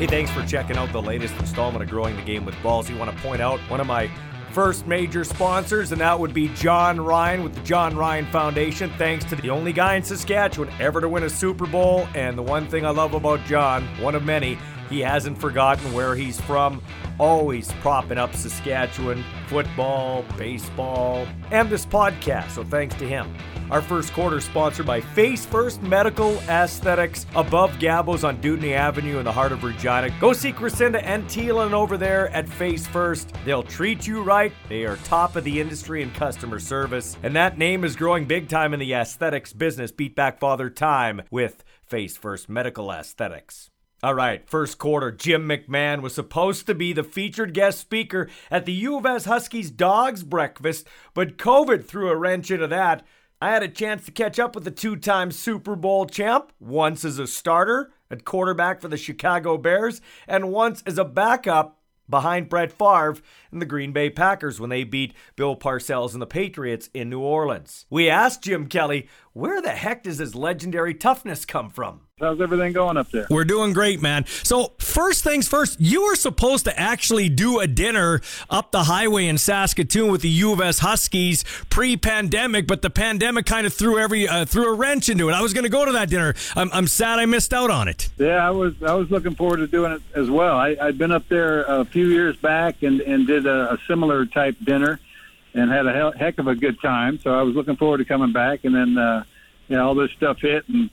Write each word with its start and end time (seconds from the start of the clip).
Hey, 0.00 0.06
thanks 0.06 0.30
for 0.30 0.42
checking 0.46 0.78
out 0.78 0.90
the 0.92 1.02
latest 1.02 1.34
installment 1.40 1.84
of 1.84 1.90
Growing 1.90 2.16
the 2.16 2.22
Game 2.22 2.46
with 2.46 2.54
Balls. 2.62 2.88
You 2.88 2.96
want 2.96 3.14
to 3.14 3.22
point 3.22 3.42
out 3.42 3.60
one 3.68 3.82
of 3.82 3.86
my 3.86 4.10
first 4.50 4.86
major 4.86 5.24
sponsors, 5.24 5.92
and 5.92 6.00
that 6.00 6.18
would 6.18 6.32
be 6.32 6.48
Jon 6.54 6.98
Ryan 6.98 7.44
with 7.44 7.54
the 7.54 7.60
Jon 7.60 7.94
Ryan 7.94 8.24
Foundation. 8.32 8.90
Thanks 8.96 9.26
to 9.26 9.36
the 9.36 9.50
only 9.50 9.74
guy 9.74 9.96
in 9.96 10.02
Saskatchewan 10.02 10.72
ever 10.80 11.02
to 11.02 11.08
win 11.10 11.24
a 11.24 11.28
Super 11.28 11.66
Bowl. 11.66 12.08
And 12.14 12.38
the 12.38 12.42
one 12.42 12.66
thing 12.66 12.86
I 12.86 12.90
love 12.92 13.12
about 13.12 13.44
Jon, 13.44 13.84
one 14.00 14.14
of 14.14 14.24
many, 14.24 14.56
he 14.90 15.00
hasn't 15.00 15.38
forgotten 15.38 15.92
where 15.94 16.14
he's 16.14 16.38
from. 16.42 16.82
Always 17.18 17.70
propping 17.80 18.18
up 18.18 18.34
Saskatchewan 18.34 19.24
football, 19.46 20.24
baseball, 20.36 21.26
and 21.50 21.70
this 21.70 21.86
podcast. 21.86 22.50
So 22.50 22.64
thanks 22.64 22.94
to 22.96 23.06
him. 23.06 23.34
Our 23.70 23.80
first 23.80 24.12
quarter 24.12 24.40
sponsored 24.40 24.86
by 24.86 25.00
Face 25.00 25.46
First 25.46 25.80
Medical 25.80 26.36
Aesthetics 26.48 27.24
above 27.36 27.70
Gabos 27.74 28.26
on 28.26 28.40
Dewdney 28.40 28.72
Avenue 28.74 29.18
in 29.18 29.24
the 29.24 29.32
heart 29.32 29.52
of 29.52 29.62
Regina. 29.62 30.10
Go 30.18 30.32
see 30.32 30.52
Crescinda 30.52 31.00
and 31.04 31.24
Teelan 31.26 31.72
over 31.72 31.96
there 31.96 32.28
at 32.30 32.48
Face 32.48 32.86
First. 32.88 33.32
They'll 33.44 33.62
treat 33.62 34.08
you 34.08 34.22
right. 34.22 34.52
They 34.68 34.84
are 34.86 34.96
top 34.96 35.36
of 35.36 35.44
the 35.44 35.60
industry 35.60 36.02
in 36.02 36.10
customer 36.10 36.58
service. 36.58 37.16
And 37.22 37.36
that 37.36 37.58
name 37.58 37.84
is 37.84 37.94
growing 37.94 38.24
big 38.24 38.48
time 38.48 38.74
in 38.74 38.80
the 38.80 38.92
aesthetics 38.92 39.52
business. 39.52 39.92
Beat 39.92 40.16
back 40.16 40.40
father 40.40 40.68
time 40.68 41.22
with 41.30 41.62
Face 41.84 42.16
First 42.16 42.48
Medical 42.48 42.90
Aesthetics. 42.90 43.70
All 44.02 44.14
right, 44.14 44.48
first 44.48 44.78
quarter, 44.78 45.12
Jim 45.12 45.46
McMahon 45.46 46.00
was 46.00 46.14
supposed 46.14 46.66
to 46.66 46.74
be 46.74 46.94
the 46.94 47.04
featured 47.04 47.52
guest 47.52 47.80
speaker 47.80 48.30
at 48.50 48.64
the 48.64 48.72
U 48.72 48.96
of 48.96 49.04
S 49.04 49.26
Huskies 49.26 49.70
Dogs 49.70 50.22
Breakfast, 50.22 50.86
but 51.12 51.36
COVID 51.36 51.84
threw 51.84 52.08
a 52.08 52.16
wrench 52.16 52.50
into 52.50 52.66
that. 52.68 53.06
I 53.42 53.50
had 53.50 53.62
a 53.62 53.68
chance 53.68 54.06
to 54.06 54.10
catch 54.10 54.38
up 54.38 54.54
with 54.54 54.64
the 54.64 54.70
two 54.70 54.96
time 54.96 55.30
Super 55.30 55.76
Bowl 55.76 56.06
champ, 56.06 56.50
once 56.58 57.04
as 57.04 57.18
a 57.18 57.26
starter 57.26 57.92
at 58.10 58.24
quarterback 58.24 58.80
for 58.80 58.88
the 58.88 58.96
Chicago 58.96 59.58
Bears, 59.58 60.00
and 60.26 60.50
once 60.50 60.82
as 60.86 60.96
a 60.96 61.04
backup 61.04 61.78
behind 62.08 62.48
Brett 62.48 62.72
Favre 62.72 63.16
and 63.52 63.60
the 63.60 63.66
Green 63.66 63.92
Bay 63.92 64.08
Packers 64.08 64.58
when 64.58 64.70
they 64.70 64.82
beat 64.82 65.12
Bill 65.36 65.56
Parcells 65.56 66.14
and 66.14 66.22
the 66.22 66.26
Patriots 66.26 66.88
in 66.94 67.10
New 67.10 67.20
Orleans. 67.20 67.84
We 67.90 68.08
asked 68.08 68.44
Jim 68.44 68.66
Kelly, 68.66 69.08
where 69.34 69.60
the 69.60 69.72
heck 69.72 70.04
does 70.04 70.18
his 70.18 70.34
legendary 70.34 70.94
toughness 70.94 71.44
come 71.44 71.68
from? 71.68 72.06
How's 72.20 72.38
everything 72.40 72.74
going 72.74 72.98
up 72.98 73.10
there? 73.10 73.26
We're 73.30 73.44
doing 73.44 73.72
great, 73.72 74.02
man. 74.02 74.26
So, 74.26 74.72
first 74.78 75.24
things 75.24 75.48
first, 75.48 75.80
you 75.80 76.04
were 76.04 76.14
supposed 76.14 76.66
to 76.66 76.78
actually 76.78 77.30
do 77.30 77.60
a 77.60 77.66
dinner 77.66 78.20
up 78.50 78.72
the 78.72 78.84
highway 78.84 79.26
in 79.26 79.38
Saskatoon 79.38 80.12
with 80.12 80.20
the 80.20 80.28
U 80.28 80.52
of 80.52 80.60
S 80.60 80.80
Huskies 80.80 81.44
pre-pandemic, 81.70 82.66
but 82.66 82.82
the 82.82 82.90
pandemic 82.90 83.46
kind 83.46 83.66
of 83.66 83.72
threw 83.72 83.98
every 83.98 84.28
uh, 84.28 84.44
threw 84.44 84.70
a 84.70 84.74
wrench 84.74 85.08
into 85.08 85.30
it. 85.30 85.32
I 85.32 85.40
was 85.40 85.54
going 85.54 85.64
to 85.64 85.70
go 85.70 85.86
to 85.86 85.92
that 85.92 86.10
dinner. 86.10 86.34
I'm, 86.54 86.70
I'm 86.74 86.86
sad 86.86 87.18
I 87.18 87.24
missed 87.24 87.54
out 87.54 87.70
on 87.70 87.88
it. 87.88 88.10
Yeah, 88.18 88.46
I 88.46 88.50
was 88.50 88.74
I 88.82 88.92
was 88.92 89.10
looking 89.10 89.34
forward 89.34 89.58
to 89.58 89.66
doing 89.66 89.92
it 89.92 90.02
as 90.14 90.28
well. 90.28 90.58
I, 90.58 90.76
I'd 90.78 90.98
been 90.98 91.12
up 91.12 91.26
there 91.28 91.62
a 91.62 91.86
few 91.86 92.08
years 92.08 92.36
back 92.36 92.82
and 92.82 93.00
and 93.00 93.26
did 93.26 93.46
a, 93.46 93.72
a 93.72 93.78
similar 93.88 94.26
type 94.26 94.56
dinner 94.62 95.00
and 95.54 95.70
had 95.70 95.86
a 95.86 96.12
heck 96.16 96.38
of 96.38 96.46
a 96.48 96.54
good 96.54 96.80
time. 96.82 97.18
So 97.18 97.32
I 97.32 97.42
was 97.42 97.54
looking 97.54 97.76
forward 97.76 97.98
to 97.98 98.04
coming 98.04 98.32
back, 98.32 98.64
and 98.64 98.74
then 98.74 98.98
uh, 98.98 99.24
you 99.68 99.76
know 99.76 99.88
all 99.88 99.94
this 99.94 100.10
stuff 100.12 100.38
hit 100.40 100.68
and 100.68 100.90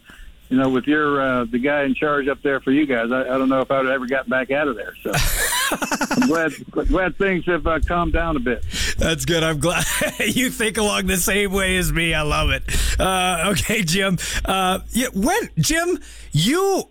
you 0.50 0.58
know, 0.58 0.70
with 0.70 0.86
your 0.86 1.22
uh, 1.22 1.46
the 1.46 1.60
guy 1.60 1.84
in 1.84 1.94
charge 1.94 2.28
up 2.28 2.42
there 2.42 2.60
for 2.62 2.72
you 2.72 2.86
guys, 2.86 3.12
I, 3.12 3.22
I 3.22 3.38
don't 3.38 3.50
know 3.50 3.62
if 3.62 3.70
I'd 3.70 3.86
ever 3.86 4.08
got 4.08 4.30
back 4.30 4.50
out 4.52 4.68
of 4.68 4.76
there. 4.76 4.94
So 5.04 5.12
I'm 6.12 6.28
glad 6.28 6.54
glad 6.72 7.18
things 7.18 7.46
have 7.46 7.68
uh, 7.68 7.80
calmed 7.80 8.14
down 8.14 8.38
a 8.38 8.40
bit. 8.40 8.64
That's 8.98 9.26
good. 9.26 9.44
I'm 9.44 9.60
glad 9.60 9.86
you 10.20 10.50
think 10.50 10.78
along 10.78 11.08
the 11.08 11.18
same 11.18 11.52
way 11.52 11.78
as 11.78 11.92
me. 11.92 12.14
I 12.14 12.22
love 12.22 12.52
it. 12.52 12.64
Uh, 13.00 13.54
okay, 13.54 13.84
Jim. 13.84 14.18
Uh, 14.46 14.80
yeah, 14.92 15.08
when 15.14 15.50
Jim, 15.58 16.00
you. 16.32 16.90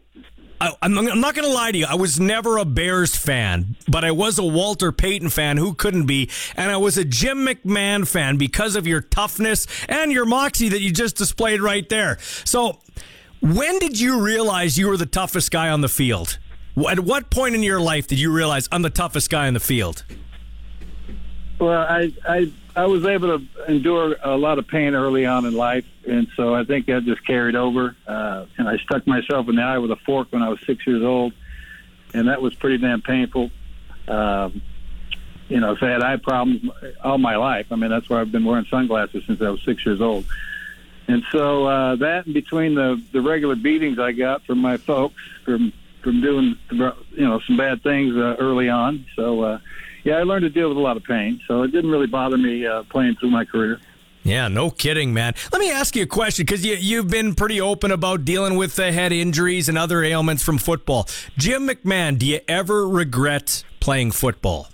I, 0.58 0.72
I'm, 0.80 0.96
I'm 0.96 1.20
not 1.20 1.34
going 1.34 1.46
to 1.46 1.52
lie 1.52 1.70
to 1.70 1.76
you. 1.76 1.84
I 1.86 1.96
was 1.96 2.18
never 2.18 2.56
a 2.56 2.64
Bears 2.64 3.14
fan, 3.14 3.76
but 3.88 4.06
I 4.06 4.12
was 4.12 4.38
a 4.38 4.42
Walter 4.42 4.91
Payton 4.91 5.28
fan. 5.28 5.58
Who 5.58 5.75
couldn't 5.75 6.06
be? 6.06 6.31
And 6.56 6.70
I 6.70 6.78
was 6.78 6.97
a 6.97 7.04
Jim 7.04 7.44
McMahon 7.44 8.08
fan 8.08 8.38
because 8.38 8.75
of 8.75 8.86
your 8.86 9.02
toughness 9.02 9.66
and 9.86 10.10
your 10.10 10.25
moxie 10.25 10.70
that 10.70 10.81
you 10.81 10.92
just 10.92 11.16
displayed 11.16 11.60
right 11.60 11.86
there. 11.91 12.16
So, 12.44 12.78
when 13.54 13.78
did 13.78 13.98
you 14.00 14.20
realize 14.20 14.76
you 14.76 14.88
were 14.88 14.96
the 14.96 15.06
toughest 15.06 15.50
guy 15.50 15.68
on 15.68 15.80
the 15.80 15.88
field? 15.88 16.38
At 16.88 17.00
what 17.00 17.30
point 17.30 17.54
in 17.54 17.62
your 17.62 17.80
life 17.80 18.06
did 18.06 18.18
you 18.18 18.32
realize 18.32 18.68
I'm 18.72 18.82
the 18.82 18.90
toughest 18.90 19.30
guy 19.30 19.46
in 19.46 19.54
the 19.54 19.60
field? 19.60 20.04
Well, 21.58 21.86
I 21.88 22.12
I 22.28 22.52
I 22.74 22.86
was 22.86 23.06
able 23.06 23.38
to 23.38 23.64
endure 23.66 24.16
a 24.22 24.36
lot 24.36 24.58
of 24.58 24.66
pain 24.66 24.94
early 24.94 25.24
on 25.24 25.46
in 25.46 25.54
life, 25.54 25.86
and 26.06 26.28
so 26.36 26.54
I 26.54 26.64
think 26.64 26.86
that 26.86 27.04
just 27.04 27.24
carried 27.26 27.54
over. 27.54 27.96
Uh, 28.06 28.46
and 28.58 28.68
I 28.68 28.76
stuck 28.78 29.06
myself 29.06 29.48
in 29.48 29.56
the 29.56 29.62
eye 29.62 29.78
with 29.78 29.90
a 29.90 29.96
fork 30.04 30.28
when 30.32 30.42
I 30.42 30.48
was 30.50 30.58
six 30.66 30.86
years 30.86 31.02
old, 31.02 31.32
and 32.12 32.28
that 32.28 32.42
was 32.42 32.54
pretty 32.54 32.78
damn 32.78 33.00
painful. 33.00 33.50
Um, 34.08 34.60
you 35.48 35.60
know, 35.60 35.76
so 35.76 35.86
I 35.86 35.90
had 35.90 36.02
eye 36.02 36.16
problems 36.16 36.68
all 37.02 37.18
my 37.18 37.36
life. 37.36 37.66
I 37.70 37.76
mean, 37.76 37.90
that's 37.90 38.10
why 38.10 38.20
I've 38.20 38.32
been 38.32 38.44
wearing 38.44 38.66
sunglasses 38.66 39.24
since 39.26 39.40
I 39.40 39.48
was 39.48 39.62
six 39.62 39.86
years 39.86 40.00
old. 40.00 40.26
And 41.09 41.22
so 41.31 41.67
uh, 41.67 41.97
that, 41.97 42.27
and 42.27 42.34
between 42.34 42.75
the 42.75 43.00
the 43.12 43.21
regular 43.21 43.55
beatings 43.55 43.99
I 43.99 44.12
got 44.12 44.44
from 44.44 44.59
my 44.59 44.77
folks 44.77 45.22
from 45.44 45.72
from 46.03 46.21
doing 46.21 46.56
you 46.71 46.94
know 47.27 47.41
some 47.41 47.56
bad 47.56 47.83
things 47.83 48.17
uh, 48.17 48.37
early 48.39 48.69
on, 48.69 49.06
so 49.15 49.43
uh, 49.43 49.59
yeah, 50.05 50.19
I 50.19 50.22
learned 50.22 50.43
to 50.43 50.50
deal 50.50 50.69
with 50.69 50.78
a 50.78 50.81
lot 50.81 50.97
of 50.97 51.05
pain. 51.05 51.41
So 51.49 51.62
it 51.62 51.72
didn't 51.72 51.91
really 51.91 52.06
bother 52.06 52.39
me 52.39 52.67
uh, 52.67 52.84
playing 52.84 53.17
through 53.17 53.31
my 53.31 53.44
career. 53.44 53.81
Yeah, 54.22 54.49
no 54.49 54.71
kidding, 54.71 55.15
man. 55.15 55.34
Let 55.53 55.61
me 55.61 55.71
ask 55.71 55.94
you 55.94 56.03
a 56.03 56.06
question 56.06 56.47
because 56.47 56.65
you, 56.67 56.75
you've 56.75 57.09
been 57.09 57.37
pretty 57.37 57.61
open 57.61 57.93
about 57.93 58.25
dealing 58.25 58.56
with 58.56 58.75
the 58.75 58.91
head 58.91 59.12
injuries 59.12 59.69
and 59.69 59.78
other 59.78 60.03
ailments 60.03 60.43
from 60.43 60.59
football. 60.59 61.09
Jim 61.37 61.69
McMahon, 61.69 62.19
do 62.19 62.27
you 62.27 62.41
ever 62.49 62.88
regret 62.88 63.62
playing 63.78 64.11
football? 64.11 64.69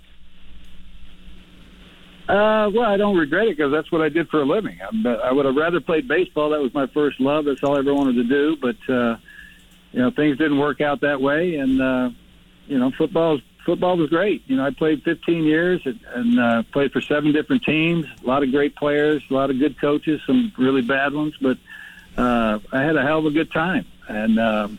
Uh, 2.33 2.67
well, 2.73 2.85
I 2.85 2.97
don't 2.97 3.15
regret 3.15 3.45
it 3.45 3.57
because 3.57 3.71
that's 3.71 3.91
what 3.91 4.01
I 4.01 4.09
did 4.09 4.27
for 4.29 4.41
a 4.41 4.45
living. 4.45 4.79
I, 4.81 5.07
I 5.07 5.31
would 5.31 5.45
have 5.45 5.55
rather 5.55 5.79
played 5.79 6.07
baseball. 6.07 6.49
That 6.49 6.61
was 6.61 6.73
my 6.73 6.87
first 6.87 7.19
love. 7.19 7.45
That's 7.45 7.61
all 7.61 7.75
I 7.75 7.79
ever 7.79 7.93
wanted 7.93 8.15
to 8.15 8.23
do. 8.23 8.55
But 8.55 8.91
uh, 8.91 9.17
you 9.91 9.99
know, 9.99 10.09
things 10.09 10.39
didn't 10.39 10.57
work 10.57 10.81
out 10.81 11.01
that 11.01 11.21
way, 11.21 11.57
and 11.57 11.79
uh, 11.79 12.09
you 12.65 12.79
know, 12.79 12.89
football 12.89 13.39
football 13.67 13.97
was 13.97 14.09
great. 14.09 14.41
You 14.47 14.55
know, 14.55 14.65
I 14.65 14.71
played 14.71 15.03
15 15.03 15.43
years 15.43 15.81
and, 15.85 15.99
and 16.07 16.39
uh, 16.39 16.63
played 16.71 16.91
for 16.91 17.01
seven 17.01 17.33
different 17.33 17.65
teams. 17.65 18.07
A 18.23 18.27
lot 18.27 18.41
of 18.41 18.49
great 18.49 18.75
players, 18.75 19.21
a 19.29 19.33
lot 19.33 19.51
of 19.51 19.59
good 19.59 19.79
coaches, 19.79 20.19
some 20.25 20.51
really 20.57 20.81
bad 20.81 21.13
ones, 21.13 21.35
but 21.39 21.59
uh, 22.17 22.57
I 22.71 22.81
had 22.81 22.95
a 22.95 23.03
hell 23.03 23.19
of 23.19 23.27
a 23.27 23.31
good 23.31 23.51
time. 23.51 23.85
And 24.07 24.39
uh, 24.39 24.69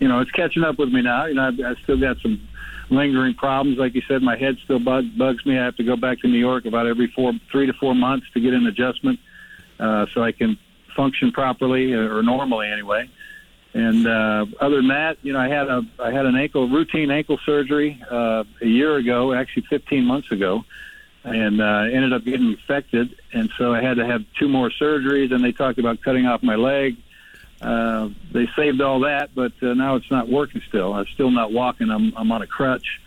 you 0.00 0.08
know, 0.08 0.18
it's 0.18 0.32
catching 0.32 0.64
up 0.64 0.80
with 0.80 0.92
me 0.92 1.02
now. 1.02 1.26
You 1.26 1.34
know, 1.34 1.46
I've, 1.46 1.60
I've 1.60 1.78
still 1.78 2.00
got 2.00 2.18
some 2.18 2.47
lingering 2.90 3.34
problems. 3.34 3.78
Like 3.78 3.94
you 3.94 4.02
said, 4.08 4.22
my 4.22 4.36
head 4.36 4.56
still 4.64 4.78
bug, 4.78 5.04
bugs 5.16 5.44
me. 5.44 5.58
I 5.58 5.64
have 5.64 5.76
to 5.76 5.84
go 5.84 5.96
back 5.96 6.20
to 6.20 6.28
New 6.28 6.38
York 6.38 6.66
about 6.66 6.86
every 6.86 7.08
four, 7.08 7.32
three 7.50 7.66
to 7.66 7.72
four 7.74 7.94
months 7.94 8.26
to 8.34 8.40
get 8.40 8.54
an 8.54 8.66
adjustment 8.66 9.18
uh, 9.78 10.06
so 10.14 10.22
I 10.22 10.32
can 10.32 10.58
function 10.96 11.32
properly 11.32 11.92
or 11.92 12.22
normally 12.22 12.68
anyway. 12.68 13.08
And 13.74 14.06
uh, 14.06 14.46
other 14.60 14.76
than 14.76 14.88
that, 14.88 15.18
you 15.22 15.32
know, 15.32 15.38
I 15.38 15.48
had 15.48 15.68
a 15.68 15.82
I 15.98 16.10
had 16.10 16.26
an 16.26 16.36
ankle 16.36 16.68
routine 16.68 17.10
ankle 17.10 17.38
surgery 17.44 18.02
uh, 18.10 18.44
a 18.62 18.66
year 18.66 18.96
ago, 18.96 19.32
actually 19.32 19.66
15 19.68 20.04
months 20.04 20.32
ago, 20.32 20.64
and 21.22 21.60
uh, 21.60 21.84
ended 21.92 22.12
up 22.12 22.24
getting 22.24 22.48
infected, 22.48 23.14
and 23.32 23.50
so 23.58 23.74
I 23.74 23.82
had 23.82 23.98
to 23.98 24.06
have 24.06 24.24
two 24.38 24.48
more 24.48 24.70
surgeries. 24.70 25.32
And 25.32 25.44
they 25.44 25.52
talked 25.52 25.78
about 25.78 26.02
cutting 26.02 26.26
off 26.26 26.42
my 26.42 26.56
leg. 26.56 26.96
Uh, 27.60 28.10
they 28.32 28.48
saved 28.54 28.80
all 28.80 29.00
that, 29.00 29.34
but 29.34 29.52
uh, 29.62 29.74
now 29.74 29.96
it's 29.96 30.10
not 30.10 30.28
working. 30.28 30.62
Still, 30.68 30.92
I'm 30.92 31.06
still 31.06 31.30
not 31.30 31.52
walking. 31.52 31.90
I'm 31.90 32.12
I'm 32.16 32.30
on 32.30 32.42
a 32.42 32.46
crutch, 32.46 33.00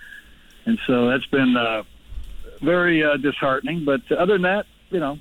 and 0.65 0.77
so 0.85 1.07
that's 1.07 1.25
been 1.27 1.55
uh, 1.55 1.83
very 2.61 3.03
uh, 3.03 3.17
disheartening. 3.17 3.85
But 3.85 4.11
other 4.11 4.33
than 4.33 4.41
that, 4.43 4.65
you 4.89 4.99
know, 4.99 5.19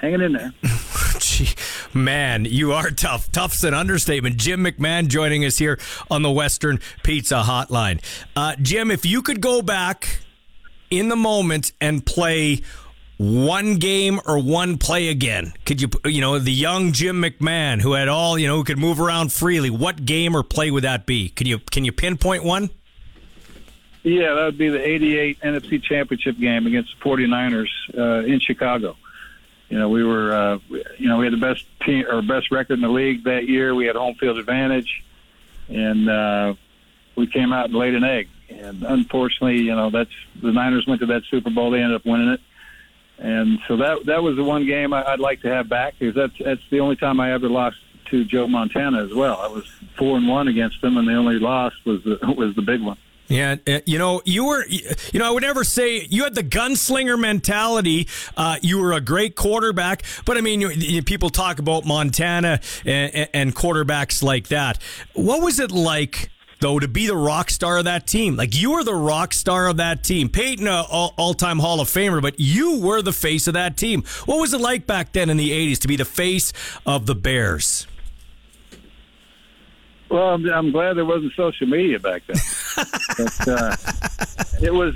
hanging 0.00 0.22
in 0.22 0.32
there. 0.32 0.52
Gee, 1.18 1.48
man, 1.92 2.46
you 2.46 2.72
are 2.72 2.90
tough. 2.90 3.30
Tough's 3.30 3.64
an 3.64 3.74
understatement. 3.74 4.38
Jim 4.38 4.64
McMahon 4.64 5.08
joining 5.08 5.44
us 5.44 5.58
here 5.58 5.78
on 6.10 6.22
the 6.22 6.30
Western 6.30 6.80
Pizza 7.02 7.42
Hotline. 7.46 8.00
Uh, 8.34 8.56
Jim, 8.62 8.90
if 8.90 9.04
you 9.04 9.20
could 9.20 9.42
go 9.42 9.60
back 9.60 10.20
in 10.90 11.08
the 11.08 11.16
moment 11.16 11.72
and 11.80 12.04
play 12.04 12.62
one 13.20 13.76
game 13.76 14.18
or 14.24 14.38
one 14.38 14.78
play 14.78 15.08
again, 15.08 15.52
could 15.66 15.82
you, 15.82 15.90
you 16.06 16.22
know, 16.22 16.38
the 16.38 16.50
young 16.50 16.92
Jim 16.92 17.20
McMahon 17.20 17.78
who 17.82 17.92
had 17.92 18.08
all, 18.08 18.38
you 18.38 18.46
know, 18.46 18.56
who 18.56 18.64
could 18.64 18.78
move 18.78 18.98
around 18.98 19.30
freely, 19.30 19.68
what 19.68 20.06
game 20.06 20.34
or 20.34 20.42
play 20.42 20.70
would 20.70 20.84
that 20.84 21.04
be? 21.04 21.28
Can 21.28 21.46
you, 21.46 21.58
can 21.58 21.84
you 21.84 21.92
pinpoint 21.92 22.44
one? 22.44 22.70
Yeah, 24.02 24.32
that 24.32 24.44
would 24.44 24.56
be 24.56 24.70
the 24.70 24.80
88 24.80 25.40
NFC 25.40 25.82
Championship 25.82 26.38
game 26.38 26.66
against 26.66 26.94
the 26.98 27.04
49ers 27.04 27.68
uh, 27.94 28.26
in 28.26 28.40
Chicago. 28.40 28.96
You 29.68 29.78
know, 29.78 29.90
we 29.90 30.02
were, 30.02 30.32
uh, 30.32 30.58
you 30.96 31.08
know, 31.08 31.18
we 31.18 31.26
had 31.26 31.34
the 31.34 31.36
best 31.36 31.66
team 31.84 32.06
or 32.10 32.22
best 32.22 32.50
record 32.50 32.74
in 32.74 32.80
the 32.80 32.88
league 32.88 33.24
that 33.24 33.46
year. 33.46 33.74
We 33.74 33.84
had 33.84 33.96
home 33.96 34.14
field 34.14 34.38
advantage, 34.38 35.04
and 35.68 36.08
uh, 36.08 36.54
we 37.16 37.26
came 37.26 37.52
out 37.52 37.66
and 37.66 37.74
laid 37.74 37.94
an 37.94 38.02
egg. 38.02 38.30
And 38.48 38.82
unfortunately, 38.82 39.58
you 39.58 39.76
know, 39.76 39.90
that's 39.90 40.10
the 40.40 40.52
Niners 40.52 40.86
went 40.86 41.00
to 41.02 41.06
that 41.08 41.24
Super 41.30 41.50
Bowl. 41.50 41.70
They 41.70 41.82
ended 41.82 41.96
up 41.96 42.06
winning 42.06 42.30
it, 42.30 42.40
and 43.20 43.58
so 43.68 43.76
that 43.76 44.06
that 44.06 44.22
was 44.22 44.36
the 44.36 44.44
one 44.44 44.66
game 44.66 44.92
I, 44.92 45.04
I'd 45.04 45.20
like 45.20 45.42
to 45.42 45.48
have 45.48 45.68
back 45.68 45.94
because 45.98 46.14
that's 46.14 46.32
that's 46.42 46.62
the 46.70 46.80
only 46.80 46.96
time 46.96 47.20
I 47.20 47.32
ever 47.32 47.48
lost 47.48 47.76
to 48.06 48.24
Joe 48.24 48.46
Montana 48.46 49.04
as 49.04 49.14
well. 49.14 49.36
I 49.40 49.46
was 49.46 49.64
four 49.96 50.16
and 50.16 50.26
one 50.26 50.48
against 50.48 50.80
them, 50.80 50.96
and 50.96 51.06
the 51.06 51.14
only 51.14 51.38
loss 51.38 51.72
was 51.84 52.02
the, 52.02 52.18
was 52.36 52.54
the 52.56 52.62
big 52.62 52.82
one. 52.82 52.96
Yeah, 53.28 53.56
you 53.86 53.96
know, 53.96 54.22
you 54.24 54.44
were, 54.46 54.66
you 54.66 55.20
know, 55.20 55.28
I 55.28 55.30
would 55.30 55.44
never 55.44 55.62
say 55.62 56.04
you 56.10 56.24
had 56.24 56.34
the 56.34 56.42
gunslinger 56.42 57.16
mentality. 57.16 58.08
Uh, 58.36 58.56
you 58.60 58.80
were 58.80 58.92
a 58.92 59.00
great 59.00 59.36
quarterback, 59.36 60.02
but 60.24 60.36
I 60.36 60.40
mean, 60.40 60.60
you, 60.60 60.70
you, 60.70 61.00
people 61.04 61.30
talk 61.30 61.60
about 61.60 61.84
Montana 61.84 62.60
and, 62.84 63.28
and 63.32 63.54
quarterbacks 63.54 64.20
like 64.20 64.48
that. 64.48 64.82
What 65.14 65.42
was 65.42 65.60
it 65.60 65.70
like? 65.70 66.30
Though, 66.60 66.78
to 66.78 66.88
be 66.88 67.06
the 67.06 67.16
rock 67.16 67.50
star 67.50 67.78
of 67.78 67.84
that 67.84 68.06
team. 68.06 68.36
Like 68.36 68.54
you 68.54 68.72
were 68.72 68.84
the 68.84 68.94
rock 68.94 69.32
star 69.32 69.66
of 69.66 69.78
that 69.78 70.04
team. 70.04 70.28
Payton, 70.28 70.66
a 70.66 70.82
all 70.82 71.34
time 71.34 71.58
Hall 71.58 71.80
of 71.80 71.88
Famer, 71.88 72.20
but 72.20 72.38
you 72.38 72.80
were 72.80 73.00
the 73.02 73.12
face 73.12 73.46
of 73.46 73.54
that 73.54 73.76
team. 73.76 74.04
What 74.26 74.40
was 74.40 74.52
it 74.52 74.60
like 74.60 74.86
back 74.86 75.12
then 75.12 75.30
in 75.30 75.36
the 75.36 75.50
80s 75.50 75.78
to 75.78 75.88
be 75.88 75.96
the 75.96 76.04
face 76.04 76.52
of 76.84 77.06
the 77.06 77.14
Bears? 77.14 77.86
Well, 80.10 80.34
I'm, 80.34 80.48
I'm 80.50 80.72
glad 80.72 80.96
there 80.96 81.04
wasn't 81.04 81.32
social 81.34 81.68
media 81.68 82.00
back 82.00 82.24
then. 82.26 82.36
but, 83.16 83.48
uh, 83.48 83.76
it 84.60 84.74
was 84.74 84.94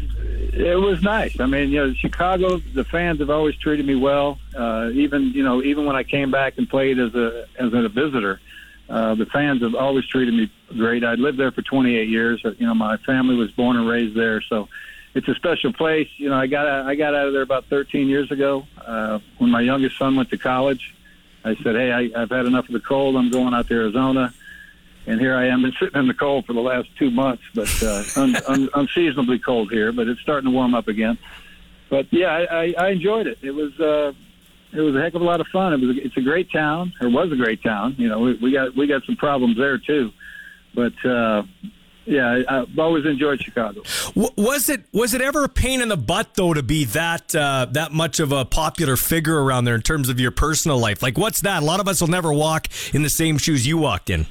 it 0.53 0.79
was 0.79 1.03
nice. 1.03 1.39
I 1.41 1.47
mean, 1.47 1.71
you 1.71 1.87
know, 1.87 1.95
Chicago, 1.95 2.59
the 2.59 2.85
fans 2.85 3.21
have 3.21 3.31
always 3.31 3.57
treated 3.57 3.87
me 3.87 3.95
well. 3.95 4.39
Uh, 4.57 4.91
even 4.93 5.33
you 5.33 5.45
know, 5.45 5.63
even 5.63 5.87
when 5.87 5.97
I 5.97 6.03
came 6.03 6.31
back 6.31 6.59
and 6.59 6.69
played 6.69 6.99
as 6.99 7.15
a 7.15 7.47
as 7.59 7.73
a 7.73 7.89
visitor, 7.89 8.41
uh, 8.41 8.64
the 8.89 9.27
fans 9.33 9.63
have 9.63 9.75
always 9.75 10.07
treated 10.07 10.35
me 10.35 10.51
great. 10.77 11.05
I 11.05 11.15
lived 11.15 11.39
there 11.39 11.53
for 11.53 11.63
28 11.63 12.09
years. 12.09 12.43
You 12.59 12.67
know, 12.67 12.75
my 12.75 12.97
family 12.99 13.37
was 13.37 13.51
born 13.53 13.77
and 13.77 13.89
raised 13.89 14.17
there, 14.17 14.41
so 14.43 14.69
it's 15.15 15.29
a 15.29 15.35
special 15.35 15.73
place. 15.73 16.09
You 16.17 16.31
know, 16.31 16.37
I 16.37 16.47
got 16.47 16.67
I 16.67 16.95
got 16.95 17.15
out 17.15 17.27
of 17.27 17.33
there 17.33 17.43
about 17.43 17.67
13 17.67 18.09
years 18.09 18.31
ago 18.31 18.67
uh, 18.85 19.21
when 19.39 19.51
my 19.51 19.61
youngest 19.61 19.99
son 19.99 20.17
went 20.17 20.31
to 20.31 20.39
college. 20.39 20.95
I 21.45 21.55
said, 21.57 21.75
"Hey, 21.77 21.93
I, 21.93 22.23
I've 22.23 22.31
had 22.31 22.47
enough 22.47 22.69
of 22.69 22.73
the 22.73 22.81
cold. 22.81 23.17
I'm 23.17 23.31
going 23.31 23.55
out 23.55 23.69
to 23.69 23.75
Arizona." 23.75 24.33
and 25.07 25.21
here 25.21 25.37
I 25.37 25.49
am, 25.49 25.63
been 25.63 25.73
sitting 25.79 26.01
in 26.01 26.09
the 26.09 26.15
cold 26.15 26.47
for 26.47 26.55
the 26.55 26.61
last 26.61 26.89
two 26.97 27.11
months, 27.11 27.43
but 27.55 27.83
uh, 27.83 28.03
un, 28.17 28.37
un, 28.49 28.69
unseasonably 28.75 29.39
cold 29.39 29.71
here. 29.71 29.93
But 29.93 30.09
it's 30.09 30.21
starting 30.21 30.51
to 30.51 30.55
warm 30.55 30.75
up 30.75 30.89
again. 30.89 31.19
But 31.91 32.07
yeah, 32.11 32.29
I, 32.29 32.45
I, 32.45 32.75
I 32.79 32.89
enjoyed 32.89 33.27
it. 33.27 33.39
It 33.43 33.51
was 33.51 33.79
uh, 33.79 34.13
it 34.75 34.81
was 34.81 34.95
a 34.95 35.01
heck 35.01 35.15
of 35.15 35.23
a 35.23 35.25
lot 35.25 35.41
of 35.41 35.47
fun. 35.49 35.73
It 35.73 35.81
was 35.81 35.97
a, 35.97 36.05
it's 36.05 36.17
a 36.17 36.23
great 36.23 36.51
town, 36.53 36.93
It 37.01 37.07
was 37.07 37.33
a 37.33 37.37
great 37.37 37.63
town. 37.63 37.95
You 37.99 38.09
know, 38.09 38.21
we, 38.21 38.35
we 38.35 38.53
got 38.53 38.77
we 38.77 38.87
got 38.87 39.05
some 39.05 39.17
problems 39.17 39.57
there 39.57 39.79
too, 39.79 40.11
but. 40.75 40.93
Uh, 41.05 41.45
yeah, 42.07 42.43
I've 42.47 42.79
always 42.79 43.07
enjoyed 43.07 43.41
Chicago. 43.41 43.83
Was 44.15 44.69
it 44.69 44.85
was 44.93 45.15
it 45.15 45.23
ever 45.23 45.45
a 45.45 45.49
pain 45.49 45.81
in 45.81 45.89
the 45.89 45.97
butt 45.97 46.35
though 46.35 46.53
to 46.53 46.63
be 46.63 46.85
that 46.87 47.35
uh, 47.35 47.67
that 47.71 47.93
much 47.93 48.21
of 48.21 48.31
a 48.31 48.45
popular 48.45 48.97
figure 48.97 49.43
around 49.43 49.65
there 49.65 49.75
in 49.75 49.81
terms 49.81 50.11
of 50.11 50.21
your 50.21 50.31
personal 50.31 50.79
life? 50.79 51.03
Like, 51.03 51.17
what's 51.17 51.41
that? 51.41 51.63
A 51.63 51.65
lot 51.65 51.81
of 51.81 51.89
us 51.89 52.03
will 52.03 52.09
never 52.09 52.31
walk 52.31 52.69
in 52.93 53.03
the 53.03 53.09
same 53.09 53.39
shoes 53.39 53.67
you 53.67 53.79
walked 53.79 54.11
in. 54.11 54.27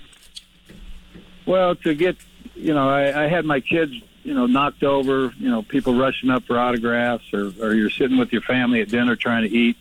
Well, 1.46 1.76
to 1.78 1.94
get, 1.94 2.16
you 2.56 2.74
know, 2.74 2.90
I, 2.90 3.26
I 3.26 3.28
had 3.28 3.44
my 3.46 3.60
kids, 3.60 3.92
you 4.24 4.34
know, 4.34 4.46
knocked 4.46 4.84
over, 4.84 5.34
you 5.38 5.50
know, 5.50 5.64
people 5.64 5.98
rushing 5.98 6.30
up 6.30 6.44
for 6.44 6.58
autographs, 6.58 7.34
or, 7.34 7.52
or 7.60 7.74
you're 7.74 7.90
sitting 7.90 8.18
with 8.18 8.32
your 8.32 8.42
family 8.42 8.82
at 8.82 8.90
dinner 8.90 9.16
trying 9.16 9.44
to 9.44 9.54
eat, 9.54 9.78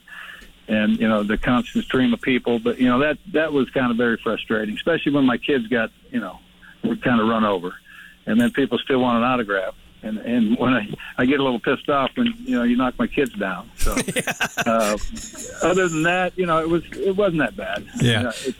and 0.69 0.99
you 0.99 1.09
know 1.09 1.23
the 1.23 1.39
constant 1.39 1.85
stream 1.85 2.13
of 2.13 2.21
people. 2.21 2.59
But 2.59 2.79
you 2.79 2.89
know 2.89 3.01
that 3.01 3.19
that 3.33 3.53
was 3.53 3.69
kind 3.71 3.91
of 3.91 3.97
very 3.97 4.17
frustrating, 4.17 4.75
especially 4.75 5.13
when 5.13 5.27
my 5.27 5.39
kids 5.39 5.67
got, 5.67 5.91
you 6.11 6.21
know, 6.21 6.39
were 6.85 6.97
kind 6.97 7.21
of 7.21 7.29
run 7.29 7.45
over, 7.45 7.75
and 8.27 8.41
then 8.41 8.51
people 8.51 8.79
still 8.79 9.01
want 9.01 9.19
an 9.19 9.25
autograph. 9.25 9.75
And 10.03 10.19
and 10.19 10.59
when 10.59 10.75
I 10.75 10.93
I 11.17 11.27
get 11.27 11.41
a 11.41 11.43
little 11.43 11.61
pissed 11.61 11.89
off 11.89 12.11
when 12.17 12.35
you 12.45 12.57
know 12.57 12.65
you 12.65 12.77
knock 12.77 12.99
my 12.99 13.07
kids 13.07 13.33
down. 13.35 13.71
So, 13.77 13.93
uh, 14.67 14.97
other 15.63 15.89
than 15.89 16.03
that, 16.05 16.37
you 16.37 16.47
know, 16.47 16.61
it 16.61 16.69
was 16.69 16.85
it 16.93 17.17
wasn't 17.17 17.39
that 17.39 17.57
bad. 17.57 17.87
Yeah, 18.01 18.29
uh, 18.29 18.33
it's 18.45 18.59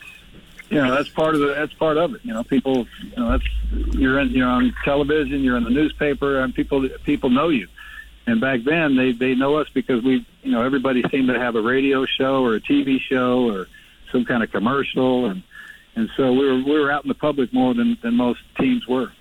you 0.69 0.81
know 0.81 0.95
that's 0.95 1.09
part 1.09 1.35
of 1.35 1.41
the 1.41 1.47
that's 1.47 1.73
part 1.73 1.97
of 1.97 2.15
it. 2.15 2.21
You 2.23 2.33
know, 2.33 2.43
people, 2.43 2.87
you 3.01 3.17
know, 3.17 3.31
that's 3.31 3.45
you're 3.93 4.19
in 4.19 4.29
you're 4.29 4.47
on 4.47 4.73
television, 4.85 5.41
you're 5.41 5.57
in 5.57 5.63
the 5.63 5.69
newspaper, 5.69 6.39
and 6.39 6.55
people 6.55 6.87
people 7.03 7.29
know 7.29 7.49
you. 7.49 7.67
And 8.25 8.39
back 8.39 8.61
then, 8.63 8.95
they 8.95 9.11
they 9.11 9.35
know 9.35 9.55
us 9.55 9.67
because 9.73 10.03
we, 10.03 10.25
you 10.43 10.51
know, 10.51 10.61
everybody 10.61 11.03
seemed 11.11 11.27
to 11.27 11.39
have 11.39 11.55
a 11.55 11.61
radio 11.61 12.05
show 12.05 12.43
or 12.43 12.55
a 12.55 12.61
TV 12.61 12.99
show 12.99 13.49
or 13.49 13.67
some 14.11 14.25
kind 14.25 14.43
of 14.43 14.51
commercial, 14.51 15.25
and 15.25 15.43
and 15.95 16.09
so 16.15 16.31
we 16.31 16.45
were 16.45 16.63
we 16.63 16.79
were 16.79 16.91
out 16.91 17.03
in 17.03 17.09
the 17.09 17.15
public 17.15 17.53
more 17.53 17.73
than 17.73 17.97
than 18.01 18.15
most 18.15 18.39
teams 18.57 18.87
were. 18.87 19.11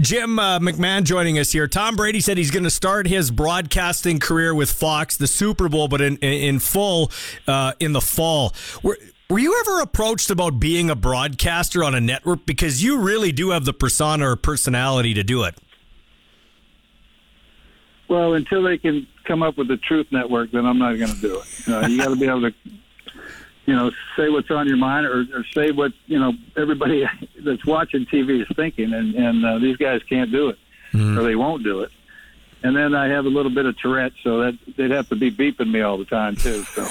Jim 0.00 0.38
uh, 0.38 0.58
McMahon 0.58 1.04
joining 1.04 1.38
us 1.38 1.52
here. 1.52 1.68
Tom 1.68 1.94
Brady 1.94 2.20
said 2.20 2.36
he's 2.36 2.50
going 2.50 2.64
to 2.64 2.70
start 2.70 3.06
his 3.06 3.30
broadcasting 3.30 4.18
career 4.18 4.54
with 4.54 4.70
Fox, 4.70 5.16
the 5.16 5.26
Super 5.26 5.68
Bowl, 5.68 5.86
but 5.86 6.00
in 6.00 6.16
in 6.16 6.58
full 6.58 7.12
uh, 7.46 7.74
in 7.78 7.92
the 7.92 8.00
fall. 8.00 8.54
We're, 8.82 8.96
were 9.30 9.38
you 9.38 9.60
ever 9.60 9.82
approached 9.82 10.30
about 10.30 10.58
being 10.58 10.88
a 10.88 10.96
broadcaster 10.96 11.84
on 11.84 11.94
a 11.94 12.00
network? 12.00 12.46
Because 12.46 12.82
you 12.82 12.98
really 12.98 13.30
do 13.30 13.50
have 13.50 13.66
the 13.66 13.74
persona 13.74 14.30
or 14.30 14.36
personality 14.36 15.12
to 15.14 15.22
do 15.22 15.44
it. 15.44 15.54
Well, 18.08 18.34
until 18.34 18.62
they 18.62 18.78
can 18.78 19.06
come 19.24 19.42
up 19.42 19.58
with 19.58 19.68
the 19.68 19.76
Truth 19.76 20.08
Network, 20.10 20.50
then 20.50 20.64
I'm 20.64 20.78
not 20.78 20.98
going 20.98 21.12
to 21.12 21.20
do 21.20 21.40
it. 21.40 21.68
Uh, 21.68 21.86
you 21.86 21.98
got 21.98 22.08
to 22.08 22.16
be 22.16 22.26
able 22.26 22.50
to, 22.50 22.54
you 23.66 23.76
know, 23.76 23.90
say 24.16 24.30
what's 24.30 24.50
on 24.50 24.66
your 24.66 24.78
mind 24.78 25.06
or, 25.06 25.26
or 25.34 25.44
say 25.52 25.70
what 25.72 25.92
you 26.06 26.18
know 26.18 26.32
everybody 26.56 27.06
that's 27.44 27.64
watching 27.66 28.06
TV 28.06 28.40
is 28.42 28.56
thinking, 28.56 28.92
and 28.94 29.14
and 29.14 29.44
uh, 29.44 29.58
these 29.58 29.76
guys 29.76 30.02
can't 30.08 30.32
do 30.32 30.48
it, 30.48 30.58
mm-hmm. 30.92 31.18
or 31.18 31.22
they 31.22 31.36
won't 31.36 31.62
do 31.62 31.80
it 31.80 31.92
and 32.62 32.76
then 32.76 32.94
I 32.94 33.08
have 33.08 33.24
a 33.24 33.28
little 33.28 33.52
bit 33.52 33.66
of 33.66 33.78
Tourette, 33.78 34.12
so 34.22 34.40
that 34.40 34.58
they'd 34.76 34.90
have 34.90 35.08
to 35.10 35.16
be 35.16 35.30
beeping 35.30 35.70
me 35.70 35.80
all 35.80 35.96
the 35.96 36.04
time 36.04 36.34
too. 36.34 36.64
So, 36.64 36.86